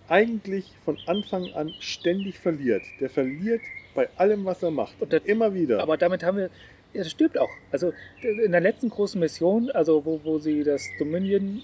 eigentlich 0.09 0.65
von 0.83 0.97
Anfang 1.05 1.45
an 1.53 1.71
ständig 1.79 2.39
verliert. 2.39 2.83
Der 2.99 3.09
verliert 3.09 3.61
bei 3.93 4.09
allem, 4.17 4.43
was 4.45 4.63
er 4.63 4.71
macht. 4.71 4.99
Und 4.99 5.13
das- 5.13 5.23
immer 5.25 5.53
wieder. 5.53 5.81
Aber 5.81 5.97
damit 5.97 6.23
haben 6.23 6.37
wir. 6.37 6.49
Er 6.93 7.05
stirbt 7.05 7.37
auch. 7.37 7.49
Also 7.71 7.93
in 8.21 8.51
der 8.51 8.59
letzten 8.59 8.89
großen 8.89 9.17
Mission, 9.19 9.69
also 9.71 10.03
wo, 10.03 10.19
wo 10.25 10.39
sie 10.39 10.63
das 10.63 10.85
Dominion 10.99 11.61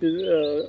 äh, 0.00 0.62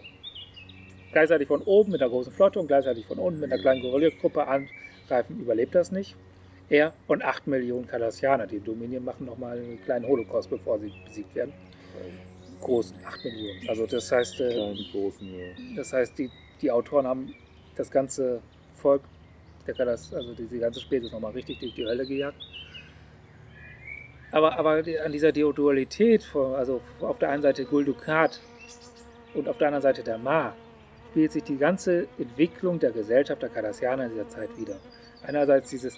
gleichzeitig 1.15 1.47
von 1.47 1.61
oben 1.61 1.93
mit 1.93 2.01
einer 2.01 2.09
großen 2.09 2.33
Flotte 2.33 2.59
und 2.59 2.67
gleichzeitig 2.67 3.05
von 3.05 3.17
unten 3.19 3.39
mit 3.39 3.49
einer 3.49 3.61
kleinen 3.61 3.81
Guerillagruppe 3.81 4.45
angreifen, 4.45 5.39
überlebt 5.39 5.73
das 5.73 5.89
nicht. 5.89 6.13
Er 6.67 6.93
und 7.07 7.23
8 7.23 7.47
Millionen 7.47 7.87
Kardassianer, 7.87 8.47
die 8.47 8.59
Dominion 8.59 9.05
machen 9.05 9.25
nochmal 9.25 9.57
einen 9.57 9.81
kleinen 9.85 10.05
Holocaust, 10.05 10.49
bevor 10.49 10.77
sie 10.77 10.91
besiegt 11.05 11.33
werden. 11.33 11.53
Großen, 12.59 12.97
8 13.05 13.23
Millionen. 13.23 13.69
Also 13.69 13.85
das 13.87 14.11
heißt, 14.11 14.41
äh, 14.41 14.49
Kleine, 14.49 14.75
großen, 14.91 15.27
ja. 15.39 15.45
das 15.77 15.93
heißt 15.93 16.17
die, 16.17 16.29
die 16.61 16.69
Autoren 16.69 17.07
haben 17.07 17.33
das 17.77 17.89
ganze 17.89 18.41
Volk, 18.73 19.03
der 19.65 19.73
Kardass, 19.73 20.13
also 20.13 20.33
diese 20.33 20.59
ganze 20.59 20.81
Spezies 20.81 21.13
nochmal 21.13 21.31
richtig 21.31 21.59
durch 21.59 21.73
die 21.75 21.85
Hölle 21.85 22.05
gejagt. 22.05 22.37
Aber, 24.33 24.59
aber 24.59 24.83
an 25.05 25.11
dieser 25.13 25.31
Dualität, 25.31 26.23
von- 26.23 26.55
also 26.55 26.81
auf 26.99 27.19
der 27.19 27.29
einen 27.29 27.41
Seite 27.41 27.63
Guldukat 27.63 28.41
und 29.33 29.47
auf 29.47 29.57
der 29.57 29.67
anderen 29.67 29.81
Seite 29.83 30.03
der 30.03 30.17
Ma, 30.17 30.53
spielt 31.15 31.31
sich 31.31 31.43
die 31.43 31.55
ganze 31.55 32.09
Entwicklung 32.19 32.77
der 32.77 32.91
Gesellschaft 32.91 33.41
der 33.41 33.47
Kardassianer 33.47 34.07
in 34.07 34.11
dieser 34.11 34.27
Zeit 34.27 34.49
wieder. 34.57 34.75
Einerseits 35.25 35.69
dieses, 35.69 35.95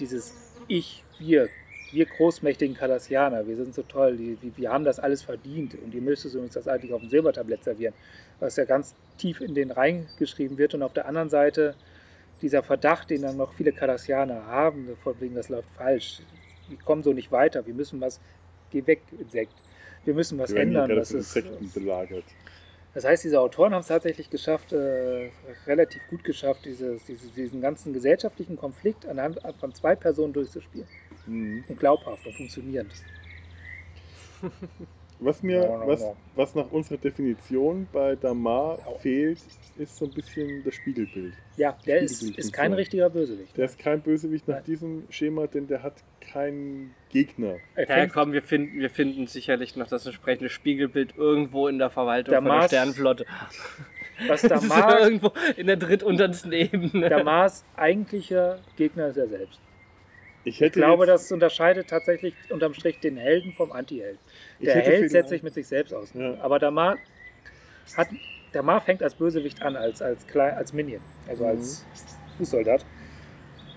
dieses 0.00 0.32
Ich, 0.68 1.04
wir, 1.18 1.50
wir 1.92 2.06
großmächtigen 2.06 2.74
Kardassianer, 2.74 3.46
wir 3.46 3.56
sind 3.56 3.74
so 3.74 3.82
toll, 3.82 4.16
die, 4.16 4.36
die, 4.36 4.56
wir 4.56 4.72
haben 4.72 4.84
das 4.84 4.98
alles 4.98 5.22
verdient 5.22 5.74
und 5.74 5.92
ihr 5.92 6.00
müsstet 6.00 6.34
uns 6.36 6.54
das 6.54 6.66
eigentlich 6.66 6.94
auf 6.94 7.02
dem 7.02 7.10
Silbertablett 7.10 7.62
servieren, 7.62 7.92
was 8.40 8.56
ja 8.56 8.64
ganz 8.64 8.94
tief 9.18 9.42
in 9.42 9.54
den 9.54 9.70
reingeschrieben 9.70 10.56
wird. 10.56 10.72
Und 10.72 10.82
auf 10.82 10.94
der 10.94 11.04
anderen 11.04 11.28
Seite 11.28 11.74
dieser 12.40 12.62
Verdacht, 12.62 13.10
den 13.10 13.20
dann 13.20 13.36
noch 13.36 13.52
viele 13.52 13.72
Kardassianer 13.72 14.46
haben, 14.46 14.96
von 15.02 15.14
wegen, 15.20 15.34
das 15.34 15.50
läuft 15.50 15.68
falsch, 15.76 16.22
wir 16.70 16.78
kommen 16.78 17.02
so 17.02 17.12
nicht 17.12 17.30
weiter, 17.30 17.66
wir 17.66 17.74
müssen 17.74 18.00
was, 18.00 18.18
geh 18.70 18.86
weg, 18.86 19.02
Insekt, 19.20 19.52
wir 20.06 20.14
müssen 20.14 20.38
was 20.38 20.54
Wir 20.54 20.62
ändern. 20.62 20.88
gerade 20.88 21.00
Das, 21.00 21.10
ist, 21.10 21.36
Insekten 21.36 21.70
belagert. 21.70 22.24
Das 22.94 23.04
heißt, 23.04 23.24
diese 23.24 23.40
Autoren 23.40 23.74
haben 23.74 23.80
es 23.80 23.88
tatsächlich 23.88 24.30
geschafft, 24.30 24.72
äh, 24.72 25.30
relativ 25.66 26.06
gut 26.08 26.22
geschafft, 26.24 26.64
dieses, 26.64 27.04
diese, 27.04 27.28
diesen 27.28 27.60
ganzen 27.60 27.92
gesellschaftlichen 27.92 28.56
Konflikt 28.56 29.06
anhand 29.06 29.40
von 29.58 29.74
zwei 29.74 29.96
Personen 29.96 30.32
durchzuspielen. 30.32 30.86
Mhm. 31.26 31.64
Und 31.68 31.78
glaubhaft 31.78 32.24
und 32.26 32.34
funktionierend. 32.34 32.92
Was 35.20 35.42
mir, 35.42 35.56
Ja, 35.62 35.62
ja, 35.80 35.86
was, 35.86 36.00
ja. 36.00 36.12
was 36.34 36.54
nach 36.54 36.70
unserer 36.72 36.98
Definition 36.98 37.86
bei 37.92 38.16
Damar 38.16 38.78
fehlt, 39.00 39.38
ist 39.78 39.96
so 39.96 40.04
ein 40.06 40.10
bisschen 40.12 40.62
das 40.64 40.74
Spiegelbild. 40.74 41.34
Ja, 41.56 41.76
der 41.86 42.00
ist, 42.00 42.16
Spiegelbild 42.16 42.38
ist 42.38 42.52
kein 42.52 42.72
richtiger 42.72 43.08
Bösewicht. 43.10 43.56
Der 43.56 43.64
ist 43.66 43.78
kein 43.78 44.00
Bösewicht 44.02 44.46
nach 44.48 44.56
Nein. 44.56 44.64
diesem 44.64 45.04
Schema, 45.10 45.46
denn 45.46 45.66
der 45.68 45.82
hat 45.82 45.94
keinen 46.20 46.94
Gegner. 47.10 47.56
Er 47.76 47.88
Ja, 47.98 48.06
komm, 48.08 48.32
wir 48.32 48.42
finden, 48.42 48.80
wir 48.80 48.90
finden 48.90 49.26
sicherlich 49.26 49.76
noch 49.76 49.86
das 49.88 50.04
entsprechende 50.04 50.50
Spiegelbild 50.50 51.16
irgendwo 51.16 51.68
in 51.68 51.78
der 51.78 51.90
Verwaltung 51.90 52.30
Der 52.32 52.38
von 52.40 52.44
der 52.46 52.54
Mars- 52.54 52.66
Sternenflotte. 52.70 53.24
was 54.26 54.42
ist 54.44 54.50
Damar, 54.50 55.00
irgendwo 55.00 55.32
in 55.56 55.66
der 55.68 55.76
drittuntersten 55.76 56.52
Ebene. 56.52 57.08
Damars 57.08 57.64
eigentlicher 57.76 58.58
Gegner 58.76 59.08
ist 59.08 59.16
er 59.16 59.28
selbst. 59.28 59.60
Ich 60.44 60.60
Ich 60.60 60.72
glaube, 60.72 61.06
das 61.06 61.30
unterscheidet 61.32 61.88
tatsächlich 61.88 62.34
unterm 62.50 62.74
Strich 62.74 63.00
den 63.00 63.16
Helden 63.16 63.52
vom 63.54 63.72
Anti-Held. 63.72 64.18
Der 64.60 64.74
Held 64.74 65.10
setzt 65.10 65.30
sich 65.30 65.42
mit 65.42 65.54
sich 65.54 65.66
selbst 65.66 65.92
aus. 65.94 66.12
Ja. 66.14 66.38
Aber 66.40 66.58
Damar 66.58 66.96
hat 67.96 68.08
Damar 68.52 68.80
fängt 68.80 69.02
als 69.02 69.14
Bösewicht 69.16 69.62
an, 69.62 69.74
als, 69.74 70.00
als, 70.00 70.26
Klei- 70.28 70.54
als 70.54 70.72
Minion, 70.72 71.00
also 71.26 71.42
Mhm. 71.44 71.50
als 71.50 71.84
Fußsoldat. 72.38 72.84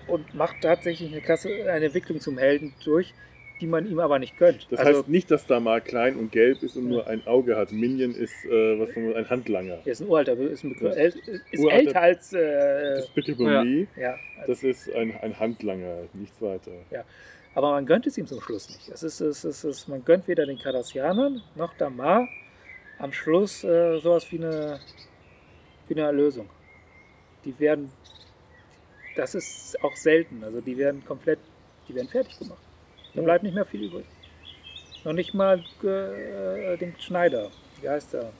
Und 0.08 0.36
macht 0.36 0.58
tatsächlich 0.62 1.12
eine, 1.12 1.22
Klasse, 1.22 1.50
eine 1.72 1.86
Entwicklung 1.86 2.20
zum 2.20 2.38
Helden 2.38 2.74
durch, 2.86 3.14
die 3.60 3.68
man 3.68 3.88
ihm 3.90 4.00
aber 4.00 4.20
nicht 4.20 4.38
gönnt. 4.38 4.68
Das 4.70 4.80
also, 4.80 5.00
heißt 5.00 5.10
nicht, 5.10 5.32
dass 5.32 5.46
Damar 5.48 5.82
klein 5.82 6.16
und 6.16 6.32
gelb 6.32 6.62
ist 6.62 6.76
und 6.78 6.90
nur 6.90 7.08
ein 7.08 7.26
Auge 7.26 7.56
hat. 7.58 7.72
Minion 7.72 8.12
ist 8.14 8.34
äh, 8.46 8.80
was 8.80 8.96
man- 8.96 9.16
ein 9.16 9.30
Handlanger. 9.30 9.80
er 9.84 9.88
ist 9.88 10.02
ein 10.02 10.08
uralter, 10.08 10.34
ist, 10.38 10.64
ein 10.64 10.74
Begriff, 10.74 10.96
Ja. 10.96 11.04
äl- 11.04 11.42
ist 11.52 11.60
Uralter- 11.64 11.72
älter 11.88 12.02
als. 12.02 12.34
Äh, 12.34 12.96
Das 12.96 13.08
bitte 13.10 13.36
bei 13.36 13.64
mir, 13.64 13.88
ja, 13.96 14.16
als, 14.40 14.48
das 14.48 14.64
ist 14.64 14.94
ein, 14.94 15.16
ein 15.22 15.40
Handlanger, 15.40 16.04
nichts 16.14 16.40
weiter. 16.42 16.72
aber 17.56 17.72
man 17.72 17.86
gönnt 17.88 18.06
es 18.06 18.18
ihm 18.18 18.28
zum 18.28 18.40
Schluss 18.42 18.70
nicht. 18.70 18.90
Es 18.90 19.02
ist, 19.02 19.20
es 19.22 19.44
ist, 19.44 19.64
es 19.64 19.80
ist, 19.80 19.88
man 19.88 20.06
gönnt 20.06 20.28
weder 20.28 20.46
den 20.46 20.60
Kardassianern 20.60 21.42
noch 21.56 21.74
Damar 21.78 22.28
am 23.00 23.12
Schluss 23.12 23.64
äh, 23.64 23.98
sowas 24.00 24.32
wie 24.32 24.38
eine, 24.38 24.80
wie 25.88 25.96
eine 25.96 26.04
Erlösung. 26.04 26.48
Die 27.46 27.58
werden, 27.60 27.92
das 29.16 29.34
ist 29.34 29.78
auch 29.84 29.96
selten, 29.96 30.44
also 30.44 30.62
die 30.62 30.78
werden 30.78 31.04
komplett, 31.06 31.40
die 31.88 31.96
werden 31.96 32.08
fertig 32.10 32.38
gemacht. 32.38 32.60
Da 33.18 33.22
Ja. 33.22 33.26
bleibt 33.26 33.44
nicht 33.44 33.56
mehr 33.56 33.66
viel 33.66 33.82
übrig. 33.84 34.06
Noch 35.04 35.14
nicht 35.14 35.34
mal 35.34 35.58
äh, 35.84 36.78
den 36.78 36.94
Schneider, 37.00 37.50
wie 37.82 37.90
heißt 37.90 38.14
er, 38.14 38.32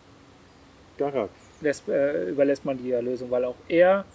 Garak. 1.00 1.30
lässt, 1.62 1.90
äh, 1.90 2.30
überlässt 2.30 2.64
man 2.64 2.78
die 2.78 2.92
Erlösung, 2.92 3.32
weil 3.32 3.44
auch 3.46 3.56
er 3.68 4.06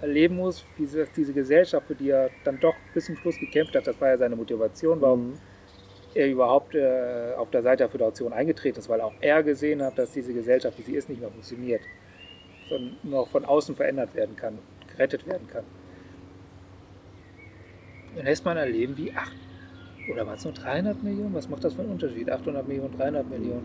erleben 0.00 0.36
muss, 0.36 0.64
wie 0.76 0.84
diese, 0.84 1.06
diese 1.14 1.34
Gesellschaft, 1.34 1.86
für 1.88 1.94
die 1.94 2.08
er 2.08 2.30
dann 2.44 2.58
doch 2.58 2.74
bis 2.94 3.04
zum 3.04 3.16
Schluss 3.16 3.38
gekämpft 3.38 3.74
hat, 3.76 3.86
das 3.86 4.00
war 4.00 4.08
ja 4.08 4.16
seine 4.16 4.34
Motivation, 4.36 4.98
warum 5.02 5.30
Mhm. 5.32 5.38
er 6.14 6.28
überhaupt 6.28 6.74
äh, 6.74 7.34
auf 7.36 7.50
der 7.50 7.62
Seite 7.62 7.78
der 7.78 7.90
Föderation 7.90 8.32
eingetreten 8.32 8.78
ist, 8.78 8.88
weil 8.88 9.02
auch 9.02 9.12
er 9.20 9.42
gesehen 9.42 9.82
hat, 9.82 9.98
dass 9.98 10.12
diese 10.12 10.32
Gesellschaft, 10.32 10.78
wie 10.78 10.82
sie 10.82 10.94
ist, 10.96 11.10
nicht 11.10 11.20
mehr 11.20 11.30
funktioniert, 11.30 11.82
sondern 12.70 12.96
nur 13.02 13.26
von 13.26 13.44
außen 13.44 13.76
verändert 13.76 14.14
werden 14.14 14.36
kann, 14.36 14.58
gerettet 14.90 15.26
werden 15.26 15.46
kann. 15.48 15.64
Dann 18.16 18.24
lässt 18.24 18.44
man 18.46 18.56
erleben, 18.56 18.96
wie 18.96 19.12
8 19.12 19.32
oder 20.10 20.26
war 20.26 20.34
es 20.34 20.44
nur 20.44 20.54
300 20.54 21.02
Millionen? 21.02 21.34
Was 21.34 21.48
macht 21.48 21.64
das 21.64 21.74
für 21.74 21.82
einen 21.82 21.92
Unterschied? 21.92 22.30
800 22.30 22.66
Millionen, 22.66 22.96
300 22.96 23.28
Millionen? 23.30 23.62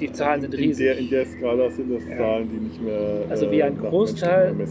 Die 0.00 0.12
Zahlen 0.12 0.40
sind 0.40 0.54
in 0.54 0.60
riesig. 0.60 0.86
Der, 0.86 0.98
in 0.98 1.10
der 1.10 1.26
Skala 1.26 1.70
sind 1.70 1.92
das 1.94 2.08
Ja. 2.08 2.16
Zahlen, 2.16 2.48
die 2.50 2.56
nicht 2.56 2.82
mehr. 2.82 3.24
Also 3.28 3.50
wie 3.50 3.62
ein 3.62 3.74
nach 3.76 3.90
Großteil 3.90 4.48
eigentlich. 4.48 4.70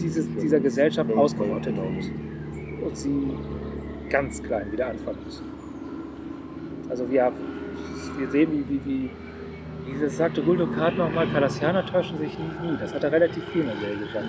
Dieses, 0.00 0.28
dieser 0.36 0.60
Gesellschaft 0.60 1.12
ausgerottet 1.12 1.76
wird 1.76 2.12
und 2.84 2.96
sie 2.96 3.30
ganz 4.10 4.42
klein 4.42 4.70
wieder 4.70 4.88
anfangen 4.88 5.18
müssen. 5.24 5.44
Also 6.88 7.10
wir, 7.10 7.32
wir 8.18 8.28
sehen, 8.28 8.50
wie, 8.52 8.74
wie, 8.74 8.80
wie, 8.84 9.10
wie 10.00 10.08
sagte 10.08 10.42
Guldukat 10.42 10.96
nochmal, 10.96 11.26
Kardassianer 11.28 11.86
täuschen 11.86 12.18
sich 12.18 12.36
nie, 12.38 12.70
nie. 12.70 12.76
Das 12.78 12.94
hat 12.94 13.02
er 13.02 13.12
relativ 13.12 13.42
früh 13.44 13.60
in 13.60 13.66
der 13.66 13.76
Serie 13.76 13.96
gesagt. 13.96 14.26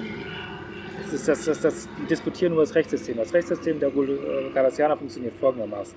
Ist 1.14 1.28
das, 1.28 1.46
das, 1.46 1.62
das, 1.62 1.88
die 2.02 2.08
diskutieren 2.08 2.54
über 2.54 2.64
das 2.64 2.74
Rechtssystem. 2.74 3.18
Das 3.18 3.34
Rechtssystem 3.34 3.80
der 3.80 3.90
äh, 3.90 4.50
Kardassianer 4.52 4.98
funktioniert 4.98 5.36
folgendermaßen. 5.36 5.96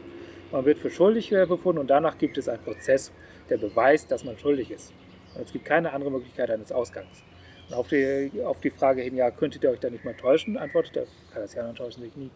Man 0.53 0.65
wird 0.67 0.79
für 0.79 0.91
schuldig 0.91 1.33
äh, 1.33 1.47
befunden 1.47 1.81
und 1.81 1.89
danach 1.89 2.19
gibt 2.19 2.37
es 2.37 2.49
einen 2.51 2.63
Prozess, 2.63 3.11
der 3.49 3.57
beweist, 3.57 4.11
dass 4.11 4.25
man 4.25 4.39
schuldig 4.39 4.71
ist. 4.71 4.93
Und 5.35 5.47
es 5.47 5.53
gibt 5.53 5.65
keine 5.65 5.93
andere 5.93 6.11
Möglichkeit 6.11 6.51
eines 6.51 6.71
Ausgangs. 6.71 7.25
Und 7.69 7.75
auf 7.75 7.89
die, 7.89 8.31
auf 8.45 8.61
die 8.61 8.71
Frage 8.71 9.01
hin, 9.03 9.17
ja, 9.17 9.31
könntet 9.31 9.65
ihr 9.65 9.71
euch 9.71 9.81
da 9.81 9.89
nicht 9.89 10.05
mal 10.05 10.15
täuschen, 10.15 10.59
antwortet 10.59 10.97
der 10.97 11.07
Kardassianer 11.33 11.75
täuschen 11.75 12.03
sich 12.03 12.15
nie. 12.15 12.31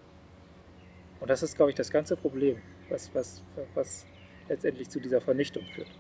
Und 1.21 1.29
das 1.29 1.43
ist, 1.43 1.57
glaube 1.57 1.71
ich, 1.71 1.77
das 1.77 1.91
ganze 1.91 2.17
Problem, 2.17 2.57
was, 2.89 3.11
was, 3.15 3.43
was 3.75 4.07
letztendlich 4.49 4.89
zu 4.89 5.01
dieser 5.01 5.21
Vernichtung 5.21 5.65
führt, 5.75 5.91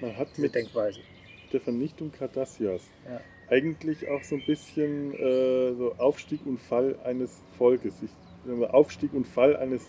Man 0.00 0.16
hat 0.16 0.38
mit 0.38 0.54
Denkweise. 0.54 1.00
der 1.52 1.60
Vernichtung 1.60 2.12
Cardassias 2.12 2.82
Ja. 3.10 3.20
Eigentlich 3.52 4.08
auch 4.08 4.22
so 4.22 4.36
ein 4.36 4.42
bisschen 4.46 5.12
äh, 5.12 5.74
so 5.74 5.94
Aufstieg 5.98 6.40
und 6.46 6.58
Fall 6.58 6.96
eines 7.04 7.42
Volkes. 7.58 7.94
Ich, 8.02 8.10
Aufstieg 8.70 9.12
und 9.12 9.28
Fall 9.28 9.56
eines 9.56 9.82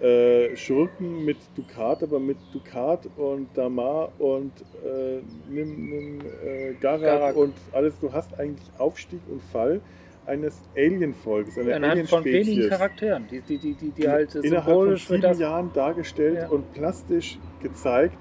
äh, 0.00 0.56
Schurken 0.56 1.24
mit 1.24 1.36
Dukat, 1.56 2.02
aber 2.02 2.20
mit 2.20 2.36
Dukat 2.52 3.08
und 3.16 3.48
Damar 3.54 4.12
und 4.18 4.52
äh, 4.84 5.20
nimm, 5.50 5.90
nimm 5.90 6.20
äh, 6.20 6.74
Garak, 6.80 7.02
Garak. 7.02 7.36
und 7.36 7.54
alles. 7.72 7.98
Du 7.98 8.12
hast 8.12 8.38
eigentlich 8.38 8.68
Aufstieg 8.78 9.20
und 9.28 9.42
Fall 9.42 9.80
eines 10.24 10.62
Alien-Volkes, 10.76 11.58
einer 11.58 11.76
Anhand 11.76 12.08
von 12.08 12.24
wenigen. 12.24 12.68
Charakteren, 12.68 13.26
die, 13.28 13.40
die, 13.40 13.58
die, 13.58 13.90
die, 13.90 14.08
halt 14.08 14.34
innerhalb 14.34 14.64
von 14.64 14.96
symbolisch 14.96 15.06
sieben. 15.08 15.40
Jahren 15.40 15.72
dargestellt 15.72 16.50
und 16.50 16.72
plastisch 16.72 17.38
gezeigt 17.62 18.18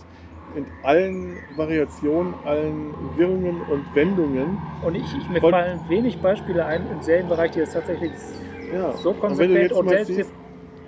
in 0.55 0.65
allen 0.83 1.37
Variationen, 1.55 2.33
allen 2.45 2.93
Wirrungen 3.17 3.61
und 3.71 3.83
Wendungen. 3.95 4.57
Und 4.83 4.95
ich, 4.95 5.03
ich, 5.17 5.29
mir 5.29 5.43
Und- 5.43 5.51
fallen 5.51 5.79
wenig 5.89 6.17
Beispiele 6.19 6.65
ein 6.65 6.81
im 6.91 7.01
Serienbereich, 7.01 7.51
die 7.51 7.59
das 7.59 7.73
tatsächlich 7.73 8.11
Ja. 8.73 8.91
so 8.93 9.09
Und 9.11 9.19
konsequent 9.19 9.71
und 9.73 9.85
mal 9.85 9.91
selbst, 9.95 10.15
siehst, 10.15 10.33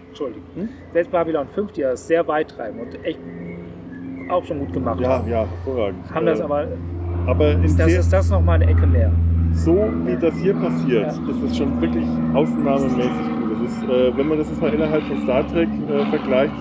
Entschuldigung, 0.10 0.44
Hm? 0.56 0.70
selbst 0.94 1.12
Babylon 1.12 1.48
5, 1.48 1.72
die 1.74 1.82
das 1.82 2.08
sehr 2.08 2.28
weit 2.28 2.50
treiben 2.50 2.80
und 2.80 3.06
echt 3.06 3.20
auch 4.30 4.44
schon 4.46 4.60
gut 4.60 4.74
gemacht 4.74 5.00
ja, 5.00 5.10
haben, 5.10 5.30
ja, 5.30 5.46
hervorragend. 5.46 6.14
haben 6.14 6.26
das 6.26 6.40
Äh, 6.40 6.44
aber, 6.44 6.68
aber 7.28 7.52
in 7.52 7.62
das 7.78 7.88
ist 7.94 8.12
das 8.12 8.30
nochmal 8.30 8.62
eine 8.62 8.72
Ecke 8.72 8.88
mehr. 8.88 9.12
so 9.54 9.90
wie 10.06 10.16
das 10.18 10.36
hier 10.40 10.54
passiert, 10.56 11.04
Ja. 11.04 11.32
ist 11.32 11.44
es 11.44 11.58
schon 11.58 11.80
wirklich 11.82 12.06
ausnahmemäßig 12.34 13.10
gut. 13.12 13.52
Das 13.64 13.72
ist, 13.72 13.84
äh, 13.90 14.18
wenn 14.18 14.28
man 14.28 14.38
das 14.40 14.50
jetzt 14.50 14.62
mal 14.62 14.74
innerhalb 14.74 15.04
von 15.04 15.18
Star 15.24 15.48
Trek 15.48 15.70
äh, 15.90 16.06
vergleicht, 16.10 16.54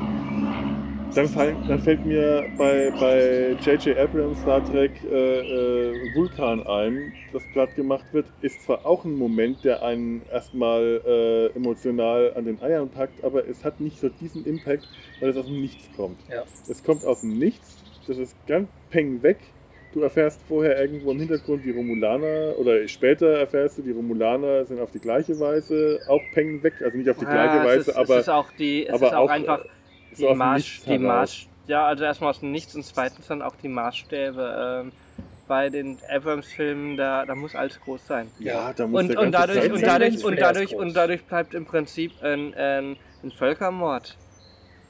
dann, 1.16 1.28
fallen, 1.28 1.56
dann 1.66 1.80
fällt 1.80 2.04
mir 2.04 2.44
bei 2.58 2.92
bei 3.00 3.56
J.J. 3.64 3.96
Abrams 3.96 4.38
Star 4.40 4.62
Trek 4.64 4.92
äh, 5.10 5.38
äh, 5.40 6.14
Vulkan 6.14 6.66
ein, 6.66 7.12
das 7.32 7.42
platt 7.52 7.74
gemacht 7.74 8.04
wird. 8.12 8.26
Ist 8.42 8.62
zwar 8.62 8.84
auch 8.84 9.04
ein 9.04 9.14
Moment, 9.14 9.64
der 9.64 9.82
einen 9.82 10.22
erstmal 10.30 11.00
äh, 11.06 11.46
emotional 11.56 12.32
an 12.34 12.44
den 12.44 12.60
Eiern 12.62 12.90
packt, 12.90 13.24
aber 13.24 13.48
es 13.48 13.64
hat 13.64 13.80
nicht 13.80 13.98
so 13.98 14.10
diesen 14.10 14.44
Impact, 14.44 14.86
weil 15.20 15.30
es 15.30 15.36
aus 15.36 15.46
dem 15.46 15.60
Nichts 15.60 15.88
kommt. 15.96 16.18
Ja. 16.30 16.44
Es 16.68 16.84
kommt 16.84 17.04
aus 17.04 17.22
dem 17.22 17.38
Nichts, 17.38 17.76
das 18.06 18.18
ist 18.18 18.36
ganz 18.46 18.68
peng 18.90 19.22
weg. 19.22 19.38
du 19.94 20.02
erfährst 20.02 20.42
vorher 20.46 20.78
irgendwo 20.78 21.12
im 21.12 21.18
Hintergrund 21.18 21.64
die 21.64 21.70
Romulaner 21.70 22.54
oder 22.58 22.86
später 22.86 23.38
erfährst 23.38 23.78
du, 23.78 23.82
die 23.82 23.92
Romulaner 23.92 24.66
sind 24.66 24.78
auf 24.80 24.90
die 24.90 24.98
gleiche 24.98 25.40
Weise 25.40 25.98
auch 26.08 26.20
Peng 26.34 26.62
weg, 26.62 26.74
also 26.84 26.98
nicht 26.98 27.08
auf 27.08 27.16
die 27.16 27.24
Ja, 27.24 27.32
gleiche 27.32 27.64
Weise, 27.64 27.90
ist, 27.90 27.96
aber 27.96 28.16
es 28.16 28.20
ist 28.22 28.28
auch 28.28 28.50
die, 28.58 28.86
es 28.86 28.92
aber 28.92 29.06
ist 29.06 29.14
auch, 29.14 29.24
auch, 29.24 29.30
einfach 29.30 29.64
äh, 29.64 29.68
so 30.16 30.32
die, 30.34 30.34
Nichts 30.34 30.84
die. 30.84 30.98
Maß, 30.98 31.46
ja, 31.66 31.86
also 31.86 32.04
erstmal 32.04 32.30
aus 32.30 32.40
dem 32.40 32.52
Nichts 32.52 32.74
und 32.74 32.84
zweitens 32.84 33.26
dann 33.28 33.42
auch 33.42 33.56
die 33.56 33.68
Maßstäbe. 33.68 34.82
Ähm, 34.86 34.92
bei 35.48 35.68
den 35.70 35.98
Abrams-Filmen, 36.10 36.96
da, 36.96 37.24
da 37.24 37.36
muss 37.36 37.54
alles 37.54 37.80
groß 37.80 38.04
sein. 38.04 38.28
ja, 38.40 38.72
da 38.72 38.84
muss 38.88 39.02
Und, 39.02 39.08
der 39.10 39.18
und, 39.20 39.30
ganze 39.30 39.46
dadurch, 39.46 39.60
Zeit 39.60 39.70
und, 39.72 39.78
sein. 39.78 39.86
dadurch, 39.88 40.24
und, 40.24 40.40
dadurch, 40.40 40.74
und 40.74 40.94
dadurch 40.96 41.24
bleibt 41.24 41.54
im 41.54 41.64
Prinzip 41.66 42.12
ein, 42.20 42.52
ein, 42.54 42.96
ein 43.22 43.30
Völkermord 43.30 44.16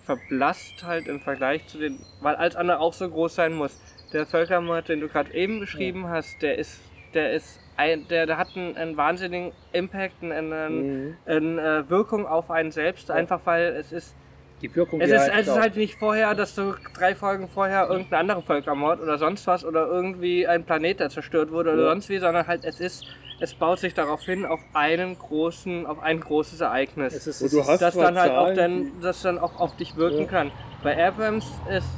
verblasst 0.04 0.84
halt 0.84 1.08
im 1.08 1.20
Vergleich 1.20 1.66
zu 1.66 1.78
den, 1.78 1.98
weil 2.20 2.36
alles 2.36 2.56
andere 2.56 2.78
auch 2.78 2.92
so 2.94 3.08
groß 3.10 3.34
sein 3.34 3.52
muss. 3.54 3.78
Der 4.12 4.24
Völkermord, 4.24 4.88
den 4.88 5.00
du 5.00 5.08
gerade 5.08 5.34
eben 5.34 5.60
beschrieben 5.60 6.08
hast, 6.08 6.40
der 6.40 6.56
ist, 6.58 6.80
der 7.12 7.32
ist 7.32 7.60
ein, 7.76 8.06
der, 8.08 8.24
der 8.26 8.38
hat 8.38 8.48
einen, 8.56 8.76
einen 8.76 8.96
wahnsinnigen 8.96 9.52
Impact, 9.72 10.22
einen, 10.22 10.52
einen, 10.52 11.06
Mhm. 11.08 11.16
eine 11.26 11.60
äh, 11.86 11.90
Wirkung 11.90 12.24
auf 12.26 12.50
einen 12.50 12.70
selbst, 12.70 13.10
einfach 13.10 13.40
weil 13.44 13.74
es 13.78 13.92
ist, 13.92 14.14
Die 14.62 14.74
Wirkung, 14.74 15.00
es 15.02 15.10
die 15.10 15.14
ist, 15.16 15.30
halt 15.30 15.42
es 15.42 15.48
ist 15.48 15.58
halt 15.60 15.76
nicht 15.76 15.94
vorher, 15.98 16.34
dass 16.34 16.54
du 16.54 16.74
drei 16.94 17.14
Folgen 17.14 17.46
vorher 17.48 17.88
irgendein 17.90 18.20
anderer 18.20 18.40
Völkermord 18.42 19.00
oder 19.00 19.18
sonst 19.18 19.46
was 19.46 19.64
oder 19.64 19.86
irgendwie 19.86 20.46
ein 20.46 20.64
Planet, 20.64 21.00
der 21.00 21.10
zerstört 21.10 21.50
wurde 21.50 21.72
oder 21.74 21.82
Ja. 21.82 21.88
sonst 21.90 22.08
wie, 22.08 22.18
sondern 22.18 22.46
halt 22.46 22.64
es 22.64 22.80
ist, 22.80 23.04
es 23.38 23.52
baut 23.52 23.78
sich 23.80 23.92
darauf 23.92 24.22
hin 24.22 24.46
auf 24.46 24.60
einen 24.72 25.18
großen, 25.18 25.84
auf 25.84 26.02
ein 26.02 26.20
großes 26.20 26.60
Ereignis 26.62 27.12
es 27.14 27.26
ist, 27.26 27.42
es 27.42 27.52
du 27.52 27.66
hast 27.66 27.80
das 27.82 27.94
dann 27.94 28.18
halt 28.18 28.32
auch 28.32 28.44
Zahlen, 28.46 28.56
dann, 28.56 28.84
die- 28.84 28.92
das 29.02 29.20
dann 29.20 29.38
auch 29.38 29.60
auf 29.60 29.76
dich 29.76 29.94
wirken 29.96 30.20
Ja. 30.22 30.24
kann. 30.26 30.50
Bei 30.82 31.06
Abrams 31.06 31.44
ist, 31.70 31.88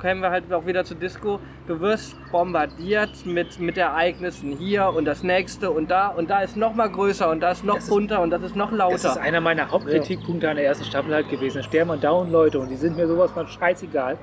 kommen 0.00 0.20
wir 0.20 0.30
halt 0.30 0.52
auch 0.52 0.66
wieder 0.66 0.84
zu 0.84 0.94
Disco. 0.94 1.40
Du 1.66 1.80
wirst 1.80 2.14
bombardiert 2.30 3.24
mit, 3.24 3.58
mit 3.58 3.78
Ereignissen 3.78 4.52
hier 4.56 4.92
und 4.94 5.04
das 5.06 5.22
nächste 5.22 5.70
und 5.70 5.90
da 5.90 6.08
und 6.08 6.28
da 6.30 6.40
ist 6.42 6.56
noch 6.56 6.74
mal 6.74 6.88
größer 6.90 7.28
und 7.30 7.40
da 7.40 7.52
ist 7.52 7.64
noch 7.64 7.76
Das 7.76 7.84
ist- 7.84 7.90
bunter 7.90 8.20
und 8.20 8.30
das 8.30 8.42
ist 8.42 8.56
noch 8.56 8.70
lauter. 8.72 8.92
das 8.94 9.04
ist 9.04 9.16
einer 9.16 9.40
meiner 9.40 9.70
Hauptkritikpunkte 9.70 10.48
an 10.50 10.56
der 10.56 10.66
ersten 10.66 10.84
Staffel 10.84 11.14
halt 11.14 11.28
gewesen. 11.30 11.58
Da 11.58 11.62
sterben 11.62 11.90
andauernd 11.90 12.30
Leute 12.30 12.58
und 12.58 12.68
die 12.68 12.76
sind 12.76 12.96
mir 12.96 13.06
sowas 13.08 13.30
von 13.32 13.46
scheißegal. 13.48 14.18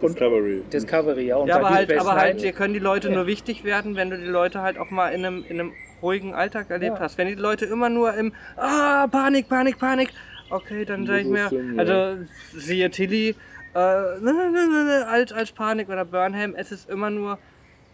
Und 0.00 0.10
Discovery. 0.18 0.62
Discovery, 0.72 1.26
ja. 1.28 1.36
Und 1.36 1.48
ja, 1.48 1.56
aber 1.56 1.70
halt, 1.70 1.98
aber 1.98 2.14
halt, 2.16 2.42
dir 2.42 2.52
können 2.52 2.74
die 2.74 2.80
Leute 2.80 3.08
Ja. 3.08 3.14
nur 3.14 3.26
wichtig 3.26 3.62
werden, 3.64 3.96
wenn 3.96 4.10
du 4.10 4.18
die 4.18 4.24
Leute 4.26 4.60
halt 4.62 4.78
auch 4.78 4.90
mal 4.90 5.10
in 5.10 5.24
einem, 5.24 5.44
in 5.48 5.60
einem 5.60 5.72
ruhigen 6.02 6.34
Alltag 6.34 6.68
erlebt 6.70 6.96
Ja. 6.96 7.00
hast. 7.04 7.16
Wenn 7.16 7.28
die 7.28 7.34
Leute 7.34 7.64
immer 7.66 7.88
nur 7.88 8.12
im 8.14 8.32
Ah, 8.56 9.06
Panik, 9.06 9.48
Panik, 9.48 9.78
Panik, 9.78 10.10
okay, 10.50 10.84
dann 10.84 11.06
sag 11.06 11.20
ich 11.20 11.26
mir, 11.26 11.48
ja. 11.50 11.78
also 11.78 12.24
siehe 12.54 12.90
Tilly, 12.90 13.34
äh, 13.74 14.20
ne, 14.20 14.32
ne, 14.32 14.84
ne, 14.84 15.06
als, 15.08 15.32
als 15.32 15.52
Panik 15.52 15.88
oder 15.88 16.04
Burnham, 16.04 16.54
es 16.54 16.72
ist 16.72 16.88
immer 16.88 17.10
nur, 17.10 17.38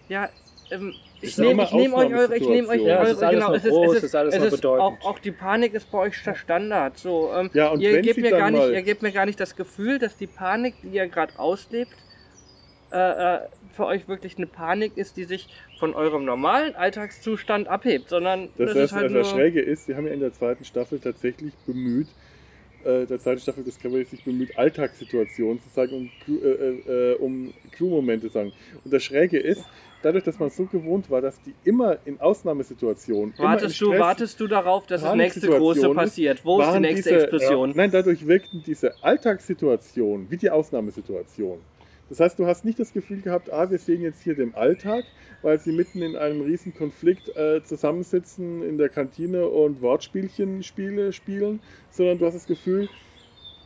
ja, 0.09 0.29
ähm, 0.71 0.95
ich 1.23 1.31
ist 1.31 1.39
nehme 1.39 1.69
nehm 1.73 1.95
euch 1.95 2.15
eure, 2.15 2.37
ich 2.37 2.49
nehme 2.49 2.69
euch. 2.69 2.83
Ja, 2.83 3.01
eure, 3.01 3.11
es 3.11 3.21
ist 3.21 3.31
genau, 3.31 3.53
es 3.53 3.65
ist, 3.65 3.71
groß, 3.71 3.91
es 3.91 3.97
es 3.97 4.05
ist 4.05 4.15
alles 4.15 4.35
noch 4.37 4.45
es 4.47 4.53
ist 4.53 4.67
auch, 4.67 5.05
auch 5.05 5.19
die 5.19 5.33
Panik 5.33 5.75
ist 5.75 5.91
bei 5.91 5.99
euch 5.99 6.23
der 6.23 6.35
Standard. 6.35 6.97
So, 6.99 7.31
ähm, 7.35 7.51
Ja, 7.53 7.75
ihr 7.75 8.01
gebt 8.01 8.19
mir 8.19 8.31
gar 8.31 8.51
nicht, 8.51 8.69
ihr 8.69 8.83
gebt 8.83 9.03
mir 9.03 9.13
gar 9.13 9.27
nicht 9.27 9.39
das 9.39 9.57
Gefühl, 9.57 9.99
dass 9.99 10.17
die 10.17 10.27
Panik, 10.27 10.75
die 10.83 10.89
ihr 10.89 11.09
gerade 11.09 11.39
auslebt, 11.39 11.93
äh, 12.93 13.37
äh, 13.37 13.41
für 13.73 13.87
euch 13.87 14.09
wirklich 14.09 14.37
eine 14.37 14.47
Panik 14.47 14.97
ist, 14.97 15.17
die 15.17 15.25
sich 15.25 15.49
von 15.79 15.95
eurem 15.95 16.25
normalen 16.25 16.75
Alltagszustand 16.75 17.69
abhebt, 17.69 18.09
sondern 18.09 18.49
Das, 18.57 18.69
das, 18.69 18.75
das, 18.75 18.85
ist 18.85 18.93
halt 18.93 19.03
also 19.05 19.15
nur... 19.15 19.23
das 19.23 19.31
Schräge 19.31 19.61
ist, 19.61 19.87
sie 19.87 19.95
haben 19.95 20.07
ja 20.07 20.13
in 20.13 20.21
der 20.21 20.33
zweiten 20.33 20.65
Staffel 20.65 20.99
tatsächlich 20.99 21.55
bemüht, 21.67 22.09
äh, 22.85 23.07
der 23.07 23.19
zweiten 23.21 23.41
Staffel 23.41 23.65
Discovery 23.65 24.05
sich 24.05 24.25
bemüht, 24.25 24.57
Alltagssituationen 24.59 25.61
zu 25.61 25.69
sagen, 25.69 25.93
um, 25.95 26.11
Crew- 26.25 26.43
äh, 26.45 27.13
äh, 27.13 27.15
um 27.17 27.53
Crew-Momente 27.73 28.29
zu 28.29 28.33
sagen. 28.33 28.53
Und 28.85 28.93
das 28.93 29.03
Schräge 29.03 29.39
ist, 29.39 29.65
dadurch, 30.03 30.25
dass 30.25 30.39
man 30.39 30.51
so 30.51 30.65
gewohnt 30.65 31.11
war, 31.11 31.21
dass 31.21 31.41
die 31.43 31.55
immer 31.65 31.99
in 32.05 32.21
Ausnahmesituationen, 32.21 33.35
wartest, 33.39 33.81
du, 33.81 33.87
Stress- 33.87 34.01
wartest 34.01 34.41
du 34.41 34.47
darauf, 34.47 34.87
dass 34.87 35.03
das 35.03 35.15
nächste 35.15 35.49
große 35.49 35.89
ist, 35.89 35.95
passiert? 35.95 36.45
Wo 36.45 36.61
ist 36.61 36.73
die 36.73 36.81
nächste 36.81 37.11
diese, 37.11 37.23
Explosion? 37.23 37.71
Ja, 37.71 37.77
nein, 37.77 37.91
dadurch 37.91 38.27
wirkten 38.27 38.63
diese 38.67 38.95
Alltagssituationen 39.03 40.31
wie 40.31 40.37
die 40.37 40.51
Ausnahmesituation. 40.51 41.59
Das 42.11 42.19
heißt, 42.21 42.39
du 42.39 42.47
hast 42.47 42.65
nicht 42.65 42.79
das 42.79 42.93
Gefühl 42.93 43.23
gehabt, 43.23 43.53
ah, 43.53 43.71
wir 43.71 43.79
sehen 43.79 44.03
jetzt 44.03 44.23
hier 44.23 44.35
den 44.35 44.55
Alltag, 44.55 45.05
weil 45.43 45.59
sie 45.61 45.71
mitten 45.73 46.03
in 46.03 46.17
einem 46.17 46.41
riesen 46.43 46.75
Konflikt 46.75 47.35
äh, 47.37 47.63
zusammensitzen 47.63 48.63
in 48.69 48.77
der 48.79 48.89
Kantine 48.89 49.47
und 49.47 49.81
Wortspielchen 49.81 50.63
spiele, 50.65 51.13
spielen, 51.13 51.61
sondern 51.91 52.19
du 52.19 52.27
hast 52.27 52.35
das 52.35 52.47
Gefühl, 52.47 52.89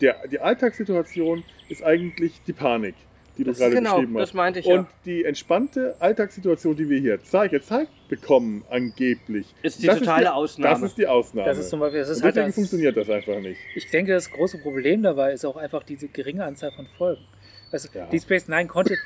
der, 0.02 0.28
die 0.28 0.40
Alltagssituation 0.40 1.42
ist 1.70 1.82
eigentlich 1.82 2.42
die 2.46 2.52
Panik, 2.52 2.94
die 3.38 3.44
du 3.44 3.50
Das- 3.50 3.58
gerade 3.58 3.76
genau, 3.76 3.94
beschrieben 3.96 4.14
hast. 4.16 4.22
das 4.22 4.34
meinte 4.34 4.60
ich 4.60 4.66
und 4.66 4.74
ja. 4.74 4.88
die 5.06 5.24
entspannte 5.24 5.96
Alltagssituation, 6.00 6.76
die 6.76 6.90
wir 6.90 7.00
hier 7.00 7.22
zeig, 7.22 7.50
gezeigt 7.50 7.90
bekommen, 8.10 8.62
angeblich, 8.68 9.54
Ist 9.62 9.82
die 9.82 9.86
das 9.86 10.00
totale 10.00 10.24
die, 10.24 10.28
Ausnahme. 10.28 10.74
Das 10.74 10.82
ist 10.82 10.98
die 10.98 11.06
Ausnahme. 11.06 11.48
Das 11.48 11.58
ist 11.58 11.70
zum 11.70 11.80
Beispiel, 11.80 12.00
das 12.00 12.10
ist 12.10 12.18
und 12.18 12.24
halt 12.24 12.36
deswegen 12.36 12.48
das, 12.48 12.54
funktioniert 12.56 12.96
das 12.96 13.08
einfach 13.08 13.40
nicht. 13.40 13.58
Ich 13.74 13.90
denke, 13.90 14.12
das 14.12 14.30
große 14.30 14.58
Problem 14.58 15.02
dabei 15.02 15.32
ist 15.32 15.46
auch 15.46 15.56
einfach 15.56 15.82
diese 15.82 16.08
geringe 16.08 16.44
Anzahl 16.44 16.72
von 16.72 16.86
Folgen. 16.98 17.22
Also, 17.74 17.88
Ja. 17.92 18.06
Deep 18.06 18.22
Space 18.22 18.46
Nine 18.48 18.66
konnte 18.68 18.96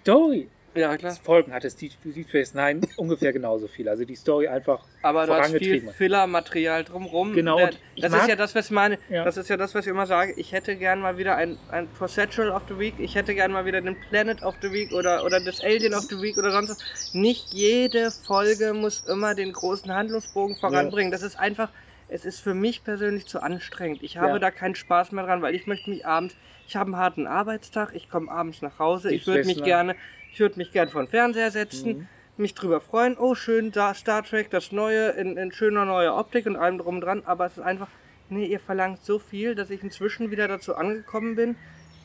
Story 0.00 0.48
Ja, 0.74 0.96
klar. 0.96 1.16
Folgen 1.24 1.52
hatte 1.52 1.68
Deep, 1.68 1.92
Deep 2.04 2.28
Space 2.28 2.54
Nine 2.54 2.82
ungefähr 2.96 3.32
genauso 3.32 3.66
viel. 3.66 3.88
Also 3.88 4.04
die 4.04 4.14
Story 4.14 4.46
einfach 4.46 4.84
Aber 5.02 5.26
du 5.26 5.34
hast 5.34 5.56
viel. 5.56 5.80
Filler-Material 5.90 6.84
drumrum. 6.84 7.32
Genau, 7.32 7.64
und 7.64 7.80
Das 8.00 8.12
ist 8.12 8.28
ja 8.28 8.36
das, 8.36 8.54
was 8.54 8.66
ich 8.66 8.70
meine. 8.70 8.98
Ja. 9.08 9.24
Das 9.24 9.36
ist 9.38 9.48
ja 9.48 9.56
das, 9.56 9.74
was 9.74 9.86
ich 9.86 9.90
immer 9.90 10.06
sage. 10.06 10.34
Ich 10.36 10.52
hätte 10.52 10.76
gern 10.76 11.00
mal 11.00 11.16
wieder 11.18 11.34
ein, 11.36 11.58
ein 11.70 11.88
Procedural 11.88 12.50
of 12.52 12.62
the 12.68 12.78
Week. 12.78 12.94
Ich 12.98 13.14
hätte 13.14 13.34
gern 13.34 13.50
mal 13.52 13.64
wieder 13.64 13.80
den 13.80 13.96
Planet 14.10 14.42
of 14.42 14.54
the 14.62 14.70
Week 14.70 14.92
oder, 14.92 15.24
oder 15.24 15.40
das 15.40 15.64
Alien 15.64 15.94
of 15.94 16.02
the 16.02 16.20
Week 16.20 16.36
oder 16.38 16.52
sonst 16.52 16.70
was. 16.70 17.14
Nicht 17.14 17.52
jede 17.54 18.10
Folge 18.10 18.72
muss 18.74 19.00
immer 19.08 19.34
den 19.34 19.52
großen 19.52 19.92
Handlungsbogen 19.92 20.56
voranbringen. 20.56 21.10
Das 21.10 21.22
ist 21.22 21.36
einfach, 21.38 21.70
es 22.08 22.24
ist 22.26 22.38
für 22.40 22.54
mich 22.54 22.84
persönlich 22.84 23.26
zu 23.26 23.40
anstrengend. 23.42 24.02
Ich 24.02 24.18
habe 24.18 24.32
Ja. 24.34 24.38
da 24.38 24.50
keinen 24.50 24.74
Spaß 24.76 25.10
mehr 25.12 25.24
dran, 25.24 25.40
weil 25.42 25.54
ich 25.54 25.66
möchte 25.66 25.88
mich 25.90 26.04
abends, 26.06 26.36
ich 26.66 26.76
habe 26.76 26.86
einen 26.88 26.96
harten 26.96 27.26
Arbeitstag, 27.26 27.90
ich 27.94 28.08
komme 28.10 28.30
abends 28.30 28.62
nach 28.62 28.78
Hause, 28.78 29.12
ich 29.12 29.26
würde 29.26 29.44
mich 29.44 29.62
gerne, 29.62 29.94
ich 30.32 30.40
würde 30.40 30.56
mich 30.58 30.72
gerne 30.72 30.90
vor 30.90 31.02
den 31.02 31.08
Fernseher 31.08 31.50
setzen 31.50 31.88
Mhm. 31.98 32.06
mich 32.36 32.54
drüber 32.54 32.80
freuen, 32.80 33.16
oh 33.18 33.34
schön, 33.34 33.72
da 33.72 33.94
Star 33.94 34.22
Trek, 34.22 34.50
das 34.50 34.72
Neue, 34.72 35.08
in, 35.10 35.36
in 35.36 35.52
schöner 35.52 35.84
neuer 35.84 36.16
Optik 36.16 36.46
und 36.46 36.56
allem 36.56 36.78
drum 36.78 36.96
und 36.96 37.00
dran, 37.02 37.22
aber 37.24 37.46
es 37.46 37.56
ist 37.56 37.62
einfach, 37.64 37.88
nee, 38.28 38.46
ihr 38.46 38.60
verlangt 38.60 39.04
so 39.04 39.18
viel, 39.18 39.54
dass 39.54 39.70
ich 39.70 39.82
inzwischen 39.82 40.30
wieder 40.30 40.48
dazu 40.48 40.74
angekommen 40.74 41.36
bin, 41.36 41.56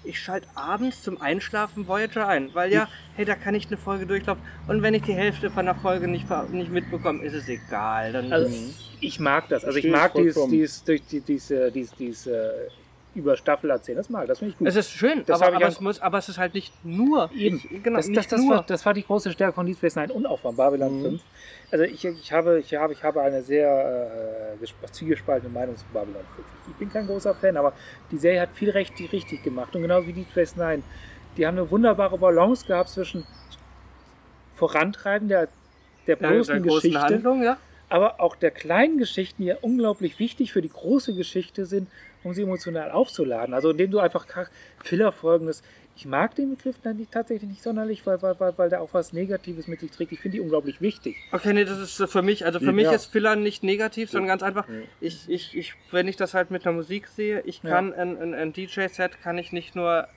ich 0.04 0.20
schalte 0.20 0.48
abends 0.56 1.04
zum 1.04 1.22
Einschlafen 1.22 1.88
Voyager 1.88 2.28
ein, 2.28 2.50
weil 2.56 2.72
ja, 2.74 2.88
hey, 3.16 3.26
da 3.26 3.36
kann 3.36 3.54
ich 3.54 3.68
eine 3.68 3.78
Folge 3.78 4.08
durchlaufen 4.08 4.42
und 4.68 4.82
wenn 4.82 4.94
ich 4.96 5.04
die 5.04 5.14
Hälfte 5.14 5.50
von 5.52 5.66
der 5.66 5.76
Folge 5.76 6.08
nicht, 6.08 6.26
nicht 6.52 6.72
mitbekomme, 6.72 7.24
ist 7.24 7.34
es 7.34 7.48
egal. 7.48 8.12
Dann, 8.14 8.34
Also 8.34 8.56
ich 9.00 9.20
mag 9.20 9.48
das. 9.50 9.64
Also 9.64 9.78
ich 9.78 9.86
mag 9.88 10.14
dieses, 10.16 10.34
vollkommen. 10.34 10.54
dieses, 10.54 10.84
durch 10.86 11.04
die, 11.06 11.22
diese, 11.22 11.72
diese, 11.72 11.96
diese 12.00 12.70
über 13.14 13.36
Staffel 13.36 13.70
erzählen. 13.70 13.98
Das 13.98 14.10
mag, 14.10 14.26
das 14.28 14.40
finde 14.40 14.54
ich 14.54 14.58
gut. 14.58 14.68
es 14.68 14.76
ist 14.76 14.92
schön, 14.92 15.24
Das 15.26 15.42
aber, 15.42 15.56
aber, 15.56 15.68
es 15.68 15.82
muss, 15.82 16.00
aber 16.00 16.18
es 16.18 16.30
ist 16.30 16.38
halt 16.38 16.54
nicht 16.54 16.74
nur. 16.86 17.30
Eben. 17.36 17.58
Ich, 17.70 17.84
genau, 17.84 17.98
das, 17.98 18.08
nicht 18.08 18.18
das, 18.18 18.28
das, 18.28 18.42
nur. 18.42 18.56
war, 18.56 18.64
das 18.64 18.86
war 18.86 18.94
die 18.94 19.04
große 19.04 19.32
Stärke 19.32 19.54
von 19.54 19.66
Deep 19.66 19.78
Space 19.78 19.96
Nine 19.98 20.14
und 20.14 20.26
auch 20.26 20.40
von 20.40 20.56
Babylon 20.56 20.98
Mhm. 21.00 21.04
5. 21.04 21.22
Also 21.72 21.84
ich, 21.86 22.06
ich, 22.06 22.32
habe, 22.32 22.60
ich, 22.60 22.74
habe, 22.76 22.94
ich 22.94 23.04
habe 23.04 23.22
eine 23.22 23.42
sehr 23.42 24.56
äh, 24.60 24.64
gesp- 24.64 24.92
zwiegespaltene 24.92 25.52
Meinung 25.54 25.76
zu 25.76 25.84
Babylon 25.94 26.22
5. 26.36 26.48
Ich 26.70 26.76
bin 26.76 26.90
kein 26.90 27.06
großer 27.08 27.34
Fan, 27.36 27.58
aber 27.58 27.74
die 28.12 28.18
Serie 28.18 28.42
hat 28.42 28.50
viel 28.54 28.70
recht, 28.70 28.94
richtig 29.12 29.44
gemacht. 29.44 29.76
Und 29.76 29.82
genauso 29.82 30.08
wie 30.08 30.14
Deep 30.14 30.30
Space 30.32 30.56
Nine. 30.56 30.84
Die 31.38 31.46
haben 31.48 31.58
eine 31.58 31.70
wunderbare 31.72 32.18
Balance 32.18 32.66
gehabt 32.66 32.90
zwischen 32.90 33.26
Vorantreiben 34.56 35.28
der, 35.28 35.48
der 36.08 36.16
der, 36.18 36.28
bloßen 36.30 36.54
der 36.56 36.62
großen 36.64 36.92
Geschichte, 36.92 37.02
Handlung, 37.02 37.44
ja. 37.44 37.58
aber 37.90 38.20
auch 38.20 38.36
der 38.36 38.52
kleinen 38.52 38.98
Geschichten, 38.98 39.42
die 39.44 39.48
ja 39.50 39.56
unglaublich 39.62 40.20
wichtig 40.20 40.52
für 40.52 40.62
die 40.62 40.70
große 40.70 41.14
Geschichte 41.16 41.66
sind, 41.66 41.88
um 42.24 42.34
sie 42.34 42.44
emotional 42.44 42.92
aufzuladen. 42.92 43.54
Also 43.54 43.72
indem 43.72 43.92
du 43.92 44.00
einfach 44.00 44.26
Fillerfolgen 44.84 45.48
das 45.48 45.62
Ich 45.96 46.06
mag 46.06 46.36
den 46.36 46.50
Begriff 46.56 46.78
dann 46.82 46.98
nicht, 46.98 47.12
tatsächlich 47.12 47.50
nicht 47.50 47.62
sonderlich, 47.64 48.06
weil, 48.06 48.22
weil, 48.22 48.40
weil, 48.40 48.58
weil 48.58 48.70
der 48.70 48.82
auch 48.82 48.94
was 48.94 49.14
Negatives 49.14 49.68
mit 49.68 49.80
sich 49.80 49.92
trägt. 49.92 50.12
Ich 50.12 50.20
finde 50.20 50.38
die 50.38 50.42
unglaublich 50.42 50.82
wichtig. 50.82 51.16
Okay, 51.32 51.54
nee, 51.54 51.66
das 51.66 51.80
ist 51.80 52.12
für 52.12 52.22
mich, 52.22 52.46
also 52.46 52.60
für 52.60 52.66
Ja. 52.66 52.72
mich 52.72 52.92
ist 52.92 53.06
Filler 53.08 53.36
nicht 53.36 53.64
negativ, 53.64 54.10
sondern 54.10 54.28
ganz 54.30 54.44
einfach, 54.44 54.68
Ja. 54.68 54.76
ich, 55.00 55.30
ich, 55.30 55.56
ich, 55.56 55.74
wenn 55.92 56.08
ich 56.08 56.16
das 56.16 56.34
halt 56.34 56.50
mit 56.50 56.66
einer 56.66 56.76
Musik 56.76 57.08
sehe, 57.08 57.42
ich 57.42 57.62
Ja. 57.64 57.70
kann 57.70 57.94
ein, 57.94 58.18
ein, 58.18 58.34
ein 58.34 58.54
DJ-Set 58.54 59.22
kann 59.22 59.38
ich 59.38 59.52
nicht 59.52 59.76
nur 59.76 60.08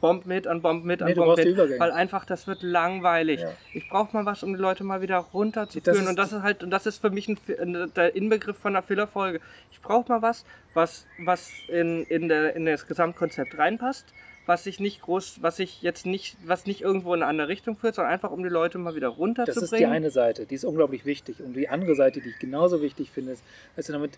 Bomb 0.00 0.26
mit 0.26 0.46
an 0.46 0.62
Bomb 0.62 0.84
mit 0.84 1.02
an 1.02 1.08
Nee, 1.08 1.14
Bomb 1.14 1.36
mit, 1.36 1.56
weil 1.56 1.90
einfach 1.90 2.24
das 2.24 2.46
wird 2.46 2.62
langweilig. 2.62 3.40
Ja. 3.40 3.52
Ich 3.72 3.88
brauche 3.88 4.14
mal 4.16 4.26
was, 4.26 4.42
um 4.42 4.54
die 4.54 4.60
Leute 4.60 4.84
mal 4.84 5.02
wieder 5.02 5.16
Das 5.18 5.34
runterzuführen 5.34 6.06
und 6.06 6.18
das 6.18 6.32
ist 6.32 6.42
halt, 6.42 6.62
und 6.62 6.70
das 6.70 6.86
ist 6.86 6.98
für 6.98 7.10
mich 7.10 7.28
ein, 7.28 7.92
der 7.94 8.14
Inbegriff 8.14 8.56
von 8.58 8.74
einer 8.76 8.82
Filler-Folge. 8.82 9.40
Ich 9.72 9.80
brauche 9.80 10.08
mal 10.10 10.22
was, 10.22 10.44
was, 10.74 11.06
was 11.24 11.50
in, 11.68 12.04
in, 12.04 12.28
der, 12.28 12.54
in 12.54 12.66
das 12.66 12.86
Gesamtkonzept 12.86 13.58
reinpasst, 13.58 14.06
was 14.46 14.64
sich 14.64 14.80
nicht 14.80 15.02
groß, 15.02 15.42
was 15.42 15.56
sich 15.56 15.82
jetzt 15.82 16.06
nicht, 16.06 16.36
was 16.44 16.64
nicht 16.66 16.80
irgendwo 16.80 17.12
in 17.14 17.22
eine 17.22 17.28
andere 17.30 17.48
Richtung 17.48 17.76
führt, 17.76 17.96
sondern 17.96 18.12
einfach 18.12 18.30
um 18.30 18.42
die 18.42 18.48
Leute 18.48 18.78
mal 18.78 18.94
wieder 18.94 19.08
Das 19.08 19.18
runterzubringen. 19.18 19.64
ist 19.74 19.78
die 19.78 19.86
eine 19.86 20.10
Seite, 20.10 20.46
die 20.46 20.54
ist 20.54 20.64
unglaublich 20.64 21.04
wichtig. 21.04 21.40
Und 21.40 21.54
die 21.54 21.68
andere 21.68 21.94
Seite, 21.94 22.20
die 22.20 22.30
ich 22.30 22.38
genauso 22.38 22.80
wichtig 22.80 23.10
finde, 23.10 23.32
ist, 23.32 23.42
also 23.76 23.92
damit 23.92 24.12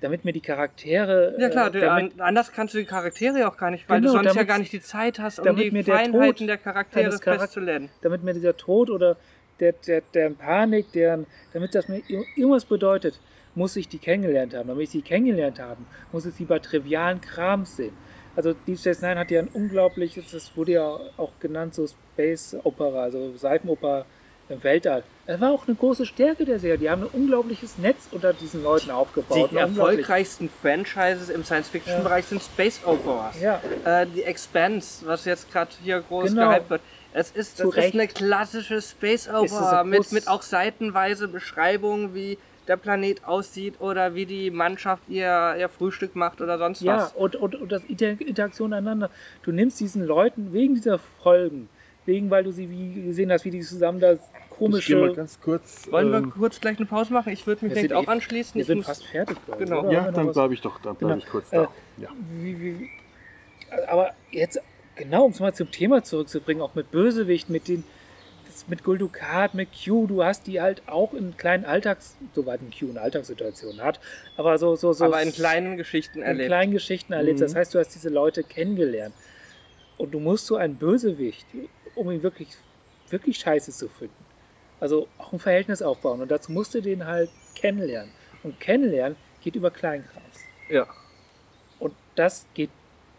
damit 0.00 0.24
mir 0.24 0.32
die 0.32 0.40
Charaktere. 0.40 1.34
Ja 1.38 1.48
klar, 1.48 1.74
äh, 1.74 1.80
damit, 1.80 2.20
anders 2.20 2.52
kannst 2.52 2.74
du 2.74 2.78
die 2.78 2.84
Charaktere 2.84 3.46
auch 3.48 3.56
gar 3.56 3.70
nicht, 3.70 3.88
weil 3.88 4.00
Genau, 4.00 4.12
du 4.12 4.18
sonst 4.18 4.26
ja 4.26 4.32
damit's- 4.34 4.48
gar 4.48 4.58
nicht 4.58 4.72
die 4.72 4.80
Zeit 4.80 5.18
hast, 5.18 5.38
um 5.38 5.44
damit 5.46 5.72
die 5.72 5.82
der 5.82 5.84
Feinheiten 5.96 6.36
Tod 6.36 6.48
der 6.48 6.58
Charaktere 6.58 7.04
eines 7.06 7.20
Charak- 7.22 7.40
festzulegen. 7.40 7.88
damit 8.02 8.22
mir 8.22 8.34
dieser 8.34 8.56
Tod 8.56 8.90
oder 8.90 9.16
der, 9.60 9.72
der, 9.72 10.02
der 10.12 10.30
Panik, 10.30 10.92
deren, 10.92 11.26
damit 11.52 11.74
das 11.74 11.88
mir 11.88 11.98
ir- 12.08 12.24
irgendwas 12.36 12.64
bedeutet, 12.64 13.20
muss 13.54 13.76
ich 13.76 13.88
die 13.88 13.98
kennengelernt 13.98 14.52
haben. 14.54 14.66
Damit 14.68 14.82
ich 14.84 14.90
sie 14.90 15.02
kennengelernt 15.02 15.60
haben, 15.60 15.86
muss 16.12 16.26
ich 16.26 16.34
sie 16.34 16.44
bei 16.44 16.58
trivialen 16.58 17.20
Krams 17.20 17.76
sehen. 17.76 17.92
Also 18.36 18.52
Deep 18.52 18.78
Space 18.80 19.00
Nine 19.00 19.16
hat 19.20 19.30
ja 19.30 19.38
ein 19.38 19.46
unglaubliches, 19.48 20.32
das 20.32 20.56
wurde 20.56 20.72
ja 20.72 20.98
auch 21.16 21.30
genannt, 21.38 21.72
so 21.76 21.86
Space 21.86 22.56
Opera, 22.64 23.04
also 23.04 23.36
Seifenoper 23.36 24.06
im 24.48 24.62
Weltall. 24.62 25.02
Das 25.26 25.40
war 25.40 25.50
auch 25.52 25.66
eine 25.66 25.74
große 25.74 26.04
Stärke 26.04 26.44
der 26.44 26.58
Serie. 26.58 26.76
Die 26.78 26.90
haben 26.90 27.02
ein 27.02 27.08
unglaubliches 27.12 27.78
Netz 27.78 28.08
unter 28.10 28.32
diesen 28.34 28.62
Leuten 28.62 28.90
aufgebaut. 28.90 29.50
Die 29.50 29.56
erfolgreichsten 29.56 30.50
Franchises 30.62 31.30
im 31.30 31.44
Science-Fiction-Bereich 31.44 32.26
sind 32.26 32.42
Space 32.42 32.80
Operas. 32.84 33.40
Ja, 33.40 33.60
Äh, 33.84 34.06
die 34.14 34.22
Expanse, 34.22 35.06
was 35.06 35.24
jetzt 35.24 35.50
gerade 35.50 35.70
hier 35.82 36.00
groß 36.06 36.30
Genau. 36.34 36.50
gehypt 36.50 36.68
wird. 36.70 36.82
Es 37.14 37.30
ist, 37.30 37.56
Zu 37.56 37.70
das 37.70 37.86
ist 37.86 37.94
eine 37.94 38.08
klassische 38.08 38.82
Space 38.82 39.28
Opera 39.28 39.84
mit, 39.84 40.10
mit 40.12 40.28
auch 40.28 40.42
seitenweise 40.42 41.28
Beschreibungen, 41.28 42.14
wie 42.14 42.36
der 42.66 42.76
Planet 42.76 43.24
aussieht 43.24 43.74
oder 43.80 44.14
wie 44.14 44.26
die 44.26 44.50
Mannschaft 44.50 45.02
ihr, 45.08 45.54
ihr 45.58 45.68
Frühstück 45.68 46.16
macht 46.16 46.40
oder 46.40 46.58
sonst 46.58 46.80
Ja, 46.82 46.96
was. 46.96 47.12
und, 47.12 47.36
und, 47.36 47.54
und 47.54 47.70
das 47.70 47.84
Inter 47.84 48.18
Interaktion 48.20 48.72
einander. 48.72 49.10
Du 49.42 49.52
nimmst 49.52 49.80
diesen 49.80 50.04
Leuten 50.04 50.52
wegen 50.52 50.74
dieser 50.74 50.98
Folgen, 51.22 51.68
wegen, 52.06 52.30
weil 52.30 52.44
du 52.44 52.52
sie 52.52 52.68
wie 52.70 53.02
gesehen 53.02 53.30
hast, 53.32 53.44
wie 53.44 53.50
die 53.50 53.60
zusammen 53.60 54.00
da 54.00 54.12
Ich 54.12 54.18
komische. 54.50 54.96
mal 54.96 55.14
ganz 55.14 55.40
kurz. 55.40 55.90
Wollen 55.90 56.10
wir 56.10 56.18
ähm, 56.18 56.30
kurz 56.30 56.60
gleich 56.60 56.76
eine 56.78 56.86
Pause 56.86 57.12
machen? 57.12 57.32
Ich 57.32 57.46
würde 57.46 57.64
mich 57.66 57.74
sind 57.74 57.92
auch 57.92 58.04
eh- 58.04 58.08
anschließen. 58.10 58.54
Wir 58.54 58.60
Ich 58.62 58.66
sind 58.66 58.78
muss- 58.78 58.86
fast 58.86 59.04
fertig, 59.06 59.36
ich. 59.46 59.58
Genau. 59.58 59.80
oder? 59.82 59.92
ja, 59.92 60.10
dann 60.10 60.32
bleibe 60.32 60.54
ich 60.54 60.60
doch, 60.60 60.78
da 60.80 60.90
Genau. 60.92 60.98
bleibe 61.08 61.18
ich 61.20 61.26
kurz 61.26 61.52
Äh, 61.52 61.56
da. 61.56 61.68
Ja. 61.98 62.08
Wie, 62.40 62.60
wie, 62.60 62.90
aber 63.88 64.10
jetzt, 64.30 64.60
genau, 64.96 65.24
um 65.24 65.32
es 65.32 65.40
mal 65.40 65.54
zum 65.54 65.70
Thema 65.70 66.02
zurückzubringen, 66.04 66.62
auch 66.62 66.74
mit 66.74 66.90
Bösewicht, 66.90 67.48
mit 67.50 67.66
den, 67.68 67.84
das, 68.46 68.68
mit 68.68 68.84
Guldukat, 68.84 69.54
mit 69.54 69.68
Q, 69.72 70.06
du 70.06 70.22
hast 70.22 70.46
die 70.46 70.60
halt 70.60 70.82
auch 70.86 71.12
in 71.14 71.36
kleinen 71.36 71.64
Alltags, 71.64 72.16
soweit 72.34 72.60
ein 72.60 72.70
Q 72.70 72.90
eine 72.90 73.00
Alltagssituation 73.00 73.80
hat, 73.80 73.98
aber 74.36 74.58
so, 74.58 74.76
so, 74.76 74.92
so. 74.92 75.06
aber 75.06 75.20
in 75.22 75.32
kleinen 75.32 75.76
Geschichten 75.76 76.18
in 76.18 76.24
erlebt. 76.24 76.46
kleinen 76.48 76.72
Geschichten 76.72 77.12
erlebt. 77.14 77.38
Mhm. 77.38 77.42
Das 77.42 77.54
heißt, 77.56 77.74
du 77.74 77.78
hast 77.78 77.94
diese 77.94 78.10
Leute 78.10 78.44
kennengelernt. 78.44 79.14
Und 79.96 80.12
du 80.12 80.18
musst 80.18 80.46
so 80.46 80.56
einen 80.56 80.74
Bösewicht, 80.74 81.46
um 81.94 82.10
ihn 82.10 82.22
wirklich, 82.22 82.48
wirklich 83.10 83.38
scheiße 83.38 83.72
zu 83.72 83.88
finden. 83.88 84.14
Also 84.80 85.08
auch 85.18 85.32
ein 85.32 85.38
Verhältnis 85.38 85.82
aufbauen. 85.82 86.20
Und 86.20 86.30
dazu 86.30 86.52
musst 86.52 86.74
du 86.74 86.80
den 86.82 87.06
halt 87.06 87.30
kennenlernen. 87.54 88.12
Und 88.42 88.60
kennenlernen 88.60 89.16
geht 89.42 89.54
über 89.56 89.70
Kleinkrams. 89.70 90.40
Ja. 90.68 90.86
Und 91.78 91.94
das 92.16 92.46
geht, 92.54 92.70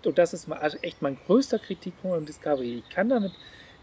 und 0.06 0.18
das 0.18 0.34
ist 0.34 0.50
also 0.52 0.78
echt 0.82 1.02
mein 1.02 1.18
größter 1.26 1.60
Kritikpunkt 1.60 2.18
am 2.18 2.26
Discovery. 2.26 2.84
Ich 2.86 2.90
kann 2.94 3.10
damit 3.10 3.32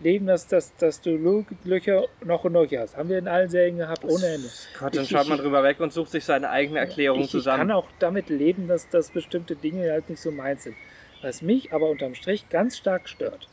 leben, 0.00 0.26
dass, 0.26 0.46
dass, 0.48 0.74
dass 0.76 1.00
du 1.00 1.16
Löcher 1.64 2.04
noch 2.24 2.44
und 2.44 2.52
nöcher 2.52 2.80
hast. 2.80 2.96
Haben 2.96 3.08
wir 3.08 3.18
in 3.18 3.28
allen 3.28 3.48
Serien 3.48 3.78
gehabt, 3.78 4.04
ohne 4.04 4.26
Ende. 4.26 4.48
Gott, 4.78 4.94
dann 4.96 5.04
Ich- 5.04 5.10
schaut 5.10 5.28
man 5.28 5.38
ich- 5.38 5.42
drüber 5.44 5.62
weg 5.62 5.78
und 5.80 5.92
sucht 5.92 6.10
sich 6.10 6.24
seine 6.24 6.50
eigene 6.50 6.78
Erklärung 6.80 7.20
ich, 7.20 7.26
ich 7.26 7.30
zusammen. 7.30 7.58
kann 7.58 7.70
auch 7.70 7.88
damit 8.00 8.28
leben, 8.28 8.66
dass, 8.68 8.88
dass 8.88 9.10
bestimmte 9.10 9.54
Dinge 9.56 9.90
halt 9.90 10.08
nicht 10.10 10.20
so 10.20 10.30
meins 10.30 10.64
sind. 10.64 10.76
Was 11.22 11.40
mich 11.40 11.72
aber 11.72 11.88
unterm 11.88 12.14
Strich 12.16 12.48
ganz 12.48 12.76
stark 12.76 13.08
stört, 13.08 13.48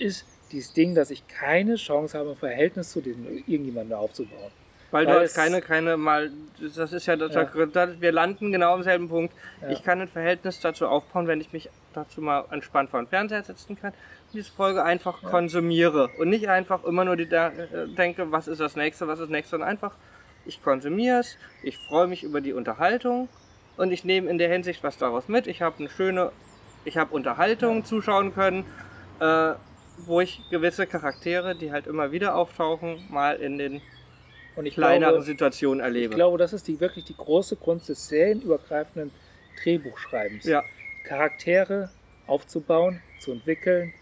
ist 0.00 0.26
dieses 0.52 0.72
Ding, 0.72 0.94
dass 0.94 1.10
ich 1.10 1.26
keine 1.28 1.76
Chance 1.76 2.18
habe, 2.18 2.30
ein 2.30 2.36
Verhältnis 2.36 2.90
zu 2.92 3.00
diesem 3.00 3.26
irgendjemandem 3.46 3.96
aufzubauen. 3.98 4.50
Weil 4.90 5.06
du 5.06 5.12
Weil 5.12 5.20
hast 5.20 5.30
es- 5.30 5.36
keine, 5.36 5.60
keine 5.60 5.96
mal, 5.96 6.30
das 6.60 6.92
ist 6.92 7.06
ja, 7.06 7.14
das 7.14 7.32
Ja. 7.34 7.44
da- 7.66 8.00
wir 8.00 8.10
landen 8.12 8.50
genau 8.50 8.74
am 8.74 8.82
selben 8.82 9.08
Punkt. 9.08 9.32
Ja. 9.62 9.68
Ich 9.68 9.84
kann 9.84 10.00
ein 10.00 10.08
Verhältnis 10.08 10.58
dazu 10.60 10.88
aufbauen, 10.88 11.28
wenn 11.28 11.40
ich 11.40 11.52
mich 11.52 11.70
dazu 11.94 12.20
mal 12.20 12.44
entspannt 12.50 12.90
vor 12.90 13.00
den 13.00 13.06
Fernseher 13.06 13.44
setzen 13.44 13.78
kann 13.80 13.90
und 13.92 14.34
diese 14.34 14.50
Folge 14.50 14.82
einfach 14.82 15.22
konsumiere 15.22 16.08
und 16.18 16.28
nicht 16.28 16.48
einfach 16.48 16.82
immer 16.84 17.04
nur 17.04 17.16
die, 17.16 17.28
da, 17.28 17.52
denke, 17.96 18.32
was 18.32 18.48
ist 18.48 18.60
das 18.60 18.74
nächste, 18.74 19.06
was 19.06 19.20
ist 19.20 19.26
das 19.26 19.30
nächste, 19.30 19.50
sondern 19.52 19.68
einfach, 19.68 19.94
ich 20.44 20.60
konsumiere 20.62 21.20
es, 21.20 21.36
ich 21.62 21.78
freue 21.78 22.08
mich 22.08 22.24
über 22.24 22.40
die 22.40 22.52
Unterhaltung 22.52 23.28
und 23.76 23.92
ich 23.92 24.04
nehme 24.04 24.28
in 24.28 24.38
der 24.38 24.48
Hinsicht 24.50 24.82
was 24.82 24.98
daraus 24.98 25.28
mit. 25.28 25.46
Ich 25.46 25.62
habe 25.62 25.76
eine 25.78 25.88
schöne, 25.88 26.32
ich 26.84 26.96
habe 26.96 27.14
Unterhaltung 27.14 27.84
zuschauen 27.84 28.34
können, 28.34 28.64
äh, 29.20 29.52
wo 30.06 30.20
ich 30.20 30.40
gewisse 30.50 30.86
Charaktere, 30.86 31.54
die 31.54 31.72
halt 31.72 31.86
immer 31.86 32.12
wieder 32.12 32.34
auftauchen, 32.34 33.04
mal 33.10 33.36
in 33.36 33.58
den 33.58 33.82
Und 34.56 34.66
ich 34.66 34.74
kleineren 34.74 35.14
glaube, 35.14 35.24
Situationen 35.24 35.80
ich 35.80 35.84
erlebe. 35.84 36.14
glaube, 36.14 36.38
das 36.38 36.52
ist 36.52 36.68
die, 36.68 36.80
wirklich 36.80 37.04
die 37.04 37.16
große 37.16 37.56
Kunst 37.56 37.88
des 37.88 38.08
serienübergreifenden 38.08 39.10
Drehbuchschreibens. 39.62 40.44
ja, 40.44 40.62
Charaktere 41.04 41.90
aufzubauen, 42.26 43.00
zu 43.20 43.32
entwickeln 43.32 43.92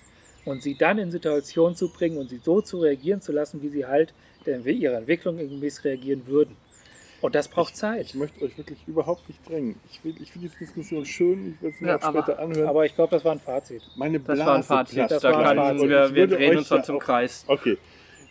und 0.45 0.63
sie 0.63 0.75
dann 0.75 0.99
in 0.99 1.11
Situationen 1.11 1.77
zu 1.77 1.93
bringen 1.93 2.19
und 2.19 2.29
sie 2.29 2.39
so 2.39 2.61
zu 2.61 2.81
reagieren 2.81 3.21
zu 3.21 3.33
lassen, 3.33 3.63
wie 3.63 3.69
sie 3.69 3.87
halt 3.87 4.15
der, 4.47 4.65
ihrer 4.67 4.99
Entwicklung 4.99 5.37
gemäß 5.37 5.85
reagieren 5.85 6.27
würden. 6.27 6.57
Und 7.21 7.35
das 7.35 7.49
braucht 7.49 7.77
Zeit. 7.77 8.03
Ich 8.07 8.15
möchte 8.15 8.45
euch 8.45 8.57
wirklich 8.57 8.79
überhaupt 8.87 9.29
nicht 9.29 9.41
drängen. 9.49 9.75
Ich 9.91 10.05
will, 10.05 10.15
ich 10.23 10.31
finde 10.31 10.47
diese 10.49 10.59
Diskussion 10.59 11.05
schön, 11.05 11.55
ich 11.57 11.63
will 11.63 11.71
es 11.71 11.81
mir 11.81 11.89
Ja, 11.89 11.97
auch 11.99 12.03
aber- 12.03 12.23
später 12.23 12.39
anhören. 12.39 12.69
Aber 12.69 12.87
ich 12.87 12.95
glaube, 12.95 13.11
das 13.11 13.25
war 13.25 13.33
ein 13.33 13.41
Fazit. 13.41 13.83
Meine 13.97 14.21
das 14.21 14.27
Blase 14.37 14.47
war 14.47 14.55
ein 14.57 14.63
Fazit. 14.63 14.95
platzt 14.97 15.11
Das 15.13 15.23
da 15.23 15.33
war 15.33 15.39
ein 15.41 15.45
kann, 15.57 15.57
Fazit. 15.79 15.89
Wir, 15.89 16.05
ich 16.07 16.15
wir 16.15 16.27
drehen 16.29 16.59
uns 16.59 16.69
ja 16.71 16.77
dann 16.77 16.85
zum 16.85 16.97
auch- 16.97 17.01
Kreis. 17.01 17.45
Okay, 17.49 17.77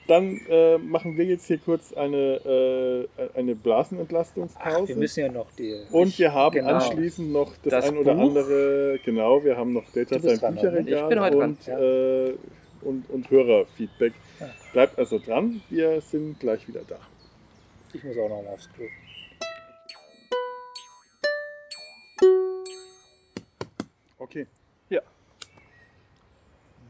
dann 0.08 0.40
äh, 0.50 0.78
machen 0.78 1.18
wir 1.18 1.26
jetzt 1.26 1.48
hier 1.48 1.58
kurz 1.58 1.92
eine, 1.92 2.16
äh, 2.18 3.08
eine 3.38 3.56
Blasenentlastungspause. 3.56 4.78
Ach, 4.84 4.88
wir 4.88 4.96
müssen 4.96 5.20
ja 5.20 5.32
noch 5.34 5.52
die. 5.58 5.76
Und 5.92 6.18
wir 6.18 6.34
haben 6.34 6.54
Genau. 6.56 6.70
anschließend 6.76 7.34
noch 7.34 7.52
das, 7.64 7.72
Das 7.72 7.90
ein 7.90 7.98
oder 7.98 8.14
Buch. 8.16 8.22
andere, 8.22 9.00
genau, 9.04 9.44
wir 9.44 9.58
haben 9.58 9.74
noch 9.74 9.84
Data 9.94 10.18
sein 10.20 10.38
oder? 10.38 10.52
Bücherregal 10.52 11.04
Ich 11.04 11.10
bin 11.10 11.20
heute 11.20 11.38
dran, 11.38 11.50
und, 11.50 11.68
äh, 11.68 12.34
und, 12.84 13.10
und 13.10 13.30
Hörerfeedback. 13.30 14.14
Ja. 14.40 14.50
Bleibt 14.72 14.98
also 14.98 15.20
dran, 15.20 15.62
wir 15.70 16.00
sind 16.00 16.40
gleich 16.40 16.66
wieder 16.70 16.82
da. 16.88 16.96
Ich 17.98 18.04
muss 18.04 18.16
auch 18.20 18.30
noch 18.30 18.44
mal 18.44 18.50
aufs 18.50 18.70
Klo. 18.74 18.86
Okay. 24.20 24.46
Ja. 24.90 25.02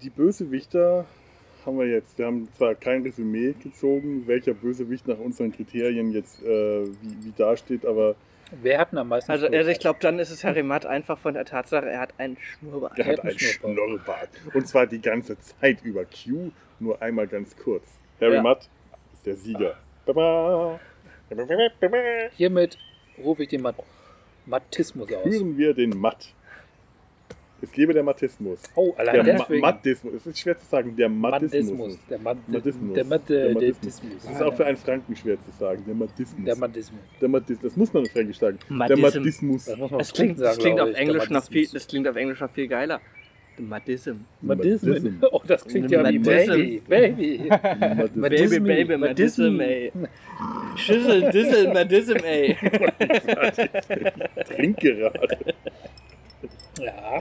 Die 0.02 0.10
Bösewichter 0.10 1.06
haben 1.66 1.80
wir 1.80 1.88
jetzt. 1.88 2.18
Wir 2.18 2.26
haben 2.26 2.50
zwar 2.58 2.76
kein 2.76 3.04
Resümee 3.04 3.54
gezogen, 3.54 4.28
welcher 4.28 4.54
Bösewicht 4.54 5.08
nach 5.08 5.18
unseren 5.18 5.54
Kriterien 5.54 6.12
jetzt 6.12 6.44
äh, 6.44 6.86
wie, 6.86 7.24
wie 7.24 7.34
dasteht, 7.38 7.86
aber 7.86 8.16
Wer 8.62 8.80
hat 8.80 8.92
denn 8.92 9.00
am 9.00 9.08
meisten 9.08 9.32
Also, 9.32 9.48
also 9.48 9.70
ich 9.70 9.80
glaube, 9.80 10.00
dann 10.02 10.20
ist 10.20 10.30
es 10.30 10.44
Harry 10.44 10.64
Matt 10.64 10.86
einfach 10.86 11.18
von 11.18 11.34
der 11.34 11.46
Tatsache, 11.46 11.90
er 11.90 12.02
hat 12.02 12.14
einen 12.18 12.36
Schnurrbart. 12.38 13.00
er 13.00 13.06
Er 13.06 13.12
hat 13.14 13.20
hat 13.20 13.26
einen 13.30 13.40
Schnurrbart. 13.40 13.78
Schnurrbart. 13.88 14.30
Und 14.56 14.68
zwar 14.68 14.88
die 14.88 15.02
ganze 15.02 15.40
Zeit 15.40 15.84
über 15.84 16.04
Q, 16.04 16.52
nur 16.82 17.02
einmal 17.02 17.28
ganz 17.28 17.56
kurz. 17.56 17.86
Harry 18.20 18.36
Ja. 18.36 18.42
Mudd 18.42 18.60
ist 19.14 19.26
der 19.26 19.38
Sieger. 19.38 19.78
Baba. 20.06 20.80
Hiermit 22.36 22.78
rufe 23.24 23.44
ich 23.44 23.50
den 23.50 23.62
Mat 23.62 23.76
Mattismus 24.46 25.12
aus. 25.12 25.24
Führen 25.24 25.58
wir 25.58 25.74
den 25.74 25.98
Matt. 25.98 26.34
Es 27.60 27.76
lebe 27.76 27.92
der 27.92 28.04
Mattismus. 28.04 28.60
Oh, 28.76 28.92
Der 28.92 29.00
allein 29.00 29.18
Ma 29.18 29.24
deswegen. 29.24 29.62
Mattismus. 29.62 30.14
Es 30.14 30.28
ist 30.28 30.40
schwer 30.40 30.58
zu 30.60 30.66
sagen. 30.68 30.96
Der 30.96 31.10
Mattismus. 31.10 31.52
Mattismus. 31.72 31.98
Der 32.08 32.20
Mat 32.20 32.38
Mattismus. 32.48 32.94
Der 32.94 33.04
Mat 33.06 33.30
Der 33.30 33.46
der 33.46 33.54
Mattismus. 33.56 34.04
Mattismus. 34.04 34.24
Das 34.24 34.32
ist 34.34 34.42
auch 34.44 34.56
für 34.56 34.66
einen 34.68 34.78
Franken 34.78 35.16
schwer 35.16 35.38
zu 35.44 35.52
sagen. 35.58 35.84
Der 35.88 35.96
Mattismus. 35.96 36.46
Der 36.46 36.56
Mattismus. 36.56 37.02
Der 37.20 37.30
Mattis, 37.30 37.58
das 37.60 37.76
muss 37.76 37.92
man 37.94 38.04
in 38.06 38.10
Fränkisch 38.12 38.38
sagen. 38.38 38.60
Mattism. 38.70 39.02
Der 39.02 39.12
Mattismus. 39.12 39.66
Das 39.66 39.78
muss 39.78 39.90
man 39.92 39.98
Das 40.00 40.14
klingt, 40.14 40.38
Franken 40.38 40.42
das 40.44 40.56
sagen, 40.56 40.62
klingt 40.64 40.80
auf 40.82 40.90
der 40.92 41.00
Englisch 41.00 41.30
noch 41.30 41.44
viel, 41.44 41.62
Mattismus. 41.62 41.72
das 41.74 41.88
klingt 41.88 42.08
auf 42.08 42.16
Englisch 42.16 42.40
noch 42.40 42.52
viel 42.52 42.68
geiler. 42.68 43.02
The 43.58 43.64
Mattism. 43.64 44.26
Mattism. 44.42 44.88
Mattism. 44.88 45.20
Oh, 45.32 45.42
das 45.48 45.66
klingt 45.66 45.90
ja 45.90 46.08
wie. 46.08 46.20
Baby. 46.20 46.82
Baby. 46.88 47.50
Mattismus. 48.14 48.50
Baby. 48.50 48.60
Baby, 48.60 48.98
Mattism. 48.98 49.60
ey. 49.60 49.92
Schüssel, 50.76 51.32
Dissel, 51.32 51.74
Mattism, 51.74 52.18
ey. 52.24 52.56
Trink 54.46 54.78
gerade. 54.78 55.38
Ja. 56.80 57.20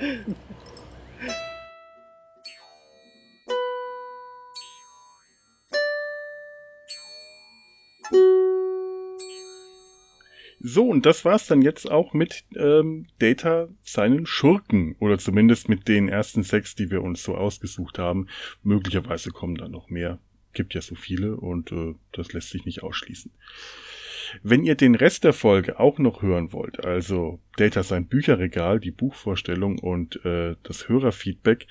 So, 10.69 10.89
und 10.89 11.07
das 11.07 11.25
war's 11.25 11.47
dann 11.47 11.63
jetzt 11.63 11.89
auch 11.89 12.13
mit 12.13 12.43
ähm, 12.57 13.07
Data 13.21 13.69
seinen 13.83 14.27
Schurken. 14.27 14.97
Oder 14.99 15.17
zumindest 15.17 15.69
mit 15.69 15.87
den 15.87 16.09
ersten 16.09 16.43
sechs, 16.43 16.75
die 16.75 16.91
wir 16.91 17.05
uns 17.05 17.23
so 17.23 17.37
ausgesucht 17.37 18.01
haben. 18.01 18.27
Möglicherweise 18.65 19.31
kommen 19.31 19.55
da 19.55 19.69
noch 19.69 19.91
mehr. 19.91 20.19
Gibt 20.55 20.75
ja 20.75 20.81
so 20.81 20.97
viele 20.97 21.37
und 21.37 21.71
äh, 21.71 21.95
das 22.11 22.33
lässt 22.33 22.51
sich 22.51 22.65
nicht 22.65 22.83
ausschließen. 22.83 23.31
Wenn 24.43 24.65
ihr 24.65 24.75
den 24.75 24.97
Rest 24.97 25.23
der 25.23 25.35
Folge 25.35 25.79
auch 25.79 26.01
noch 26.01 26.23
hören 26.23 26.53
wollt, 26.53 26.85
also 26.85 27.39
Data 27.57 27.85
sein 27.85 28.09
Bücherregal, 28.09 28.81
die 28.81 28.91
Buchvorstellung 28.91 29.79
und 29.79 30.25
äh, 30.25 30.57
das 30.65 30.89
Hörerfeedback, 30.89 31.69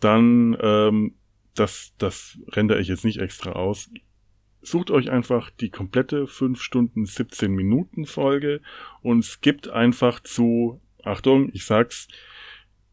dann 0.00 0.54
ähm, 0.60 1.14
das, 1.54 1.94
das 1.96 2.38
rendere 2.48 2.78
ich 2.78 2.88
jetzt 2.88 3.06
nicht 3.06 3.20
extra 3.20 3.52
aus. 3.52 3.88
Sucht 4.70 4.90
euch 4.90 5.10
einfach 5.10 5.50
die 5.50 5.70
komplette 5.70 6.26
5 6.26 6.60
Stunden 6.60 7.06
17 7.06 7.52
Minuten 7.52 8.06
Folge 8.06 8.60
und 9.02 9.24
skippt 9.24 9.68
einfach 9.68 10.20
zu, 10.20 10.80
Achtung, 11.02 11.50
ich 11.52 11.64
sag's, 11.64 12.08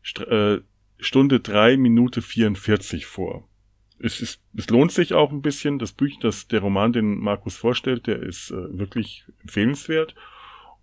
St 0.04 0.22
äh, 0.22 0.62
Stunde 0.98 1.40
3 1.40 1.78
Minute 1.78 2.22
44 2.22 3.06
vor. 3.06 3.48
Es, 4.00 4.22
ist, 4.22 4.42
es 4.56 4.70
lohnt 4.70 4.92
sich 4.92 5.14
auch 5.14 5.32
ein 5.32 5.42
bisschen. 5.42 5.80
Das 5.80 5.94
Büch, 5.94 6.20
das 6.20 6.48
der 6.48 6.62
Roman, 6.62 6.94
den 6.94 7.18
Markus 7.20 7.58
vorstellt, 7.58 8.08
der 8.08 8.22
ist 8.22 8.52
äh, 8.52 8.78
wirklich 8.78 9.26
empfehlenswert. 9.42 10.16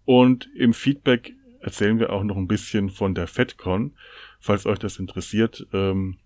Und 0.04 0.50
im 0.54 0.74
Feedback 0.74 1.34
erzählen 1.60 1.98
wir 1.98 2.12
auch 2.12 2.24
noch 2.24 2.36
ein 2.36 2.48
bisschen 2.48 2.90
von 2.90 3.14
der 3.14 3.26
FedCon. 3.26 3.96
Falls 4.40 4.66
euch 4.66 4.78
das 4.78 4.98
interessiert, 4.98 5.66
ähm, 5.72 6.18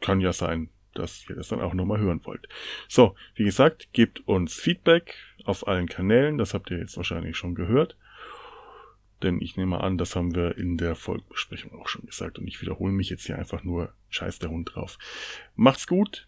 kann 0.00 0.20
ja 0.20 0.32
sein, 0.32 0.70
dass 0.94 1.28
ihr 1.28 1.36
das 1.36 1.48
dann 1.48 1.60
auch 1.60 1.74
nochmal 1.74 2.00
hören 2.00 2.20
wollt. 2.24 2.48
So, 2.88 3.14
wie 3.34 3.44
gesagt, 3.44 3.92
gebt 3.92 4.26
uns 4.26 4.54
Feedback 4.54 5.14
auf 5.44 5.66
allen 5.66 5.88
Kanälen. 5.88 6.38
Das 6.38 6.54
habt 6.54 6.70
ihr 6.70 6.78
jetzt 6.78 6.96
wahrscheinlich 6.96 7.36
schon 7.36 7.54
gehört. 7.54 7.96
Denn 9.22 9.40
ich 9.40 9.56
nehme 9.56 9.82
an, 9.82 9.98
das 9.98 10.16
haben 10.16 10.34
wir 10.34 10.56
in 10.56 10.78
der 10.78 10.94
Folgenbesprechung 10.94 11.78
auch 11.78 11.88
schon 11.88 12.06
gesagt. 12.06 12.38
Und 12.38 12.46
ich 12.46 12.60
wiederhole 12.62 12.92
mich 12.92 13.10
jetzt 13.10 13.26
hier 13.26 13.38
einfach 13.38 13.64
nur 13.64 13.92
scheiß 14.08 14.38
der 14.38 14.50
Hund 14.50 14.74
drauf. 14.74 14.98
Macht's 15.56 15.86
gut 15.86 16.26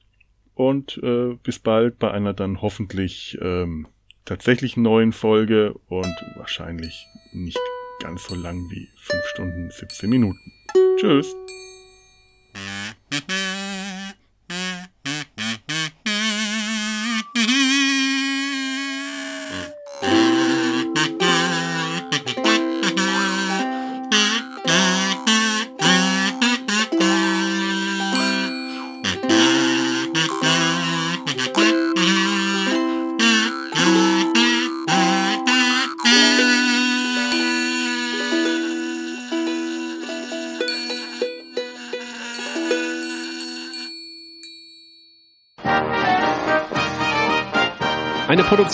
und 0.55 0.99
äh, 1.03 1.35
bis 1.43 1.59
bald 1.59 1.99
bei 1.99 2.11
einer 2.11 2.35
dann 2.35 2.61
hoffentlich 2.61 3.39
ähm, 3.41 3.89
tatsächlich 4.25 4.77
neuen 4.77 5.13
Folge 5.13 5.75
und 5.89 6.15
wahrscheinlich 6.37 7.07
nicht 7.33 7.59
ganz 8.01 8.27
so 8.27 8.35
lang 8.35 8.59
wie 8.71 8.89
5 9.01 9.25
Stunden 9.27 9.71
17 9.71 10.11
Minuten. 10.11 10.53
Tschüss. 10.97 11.35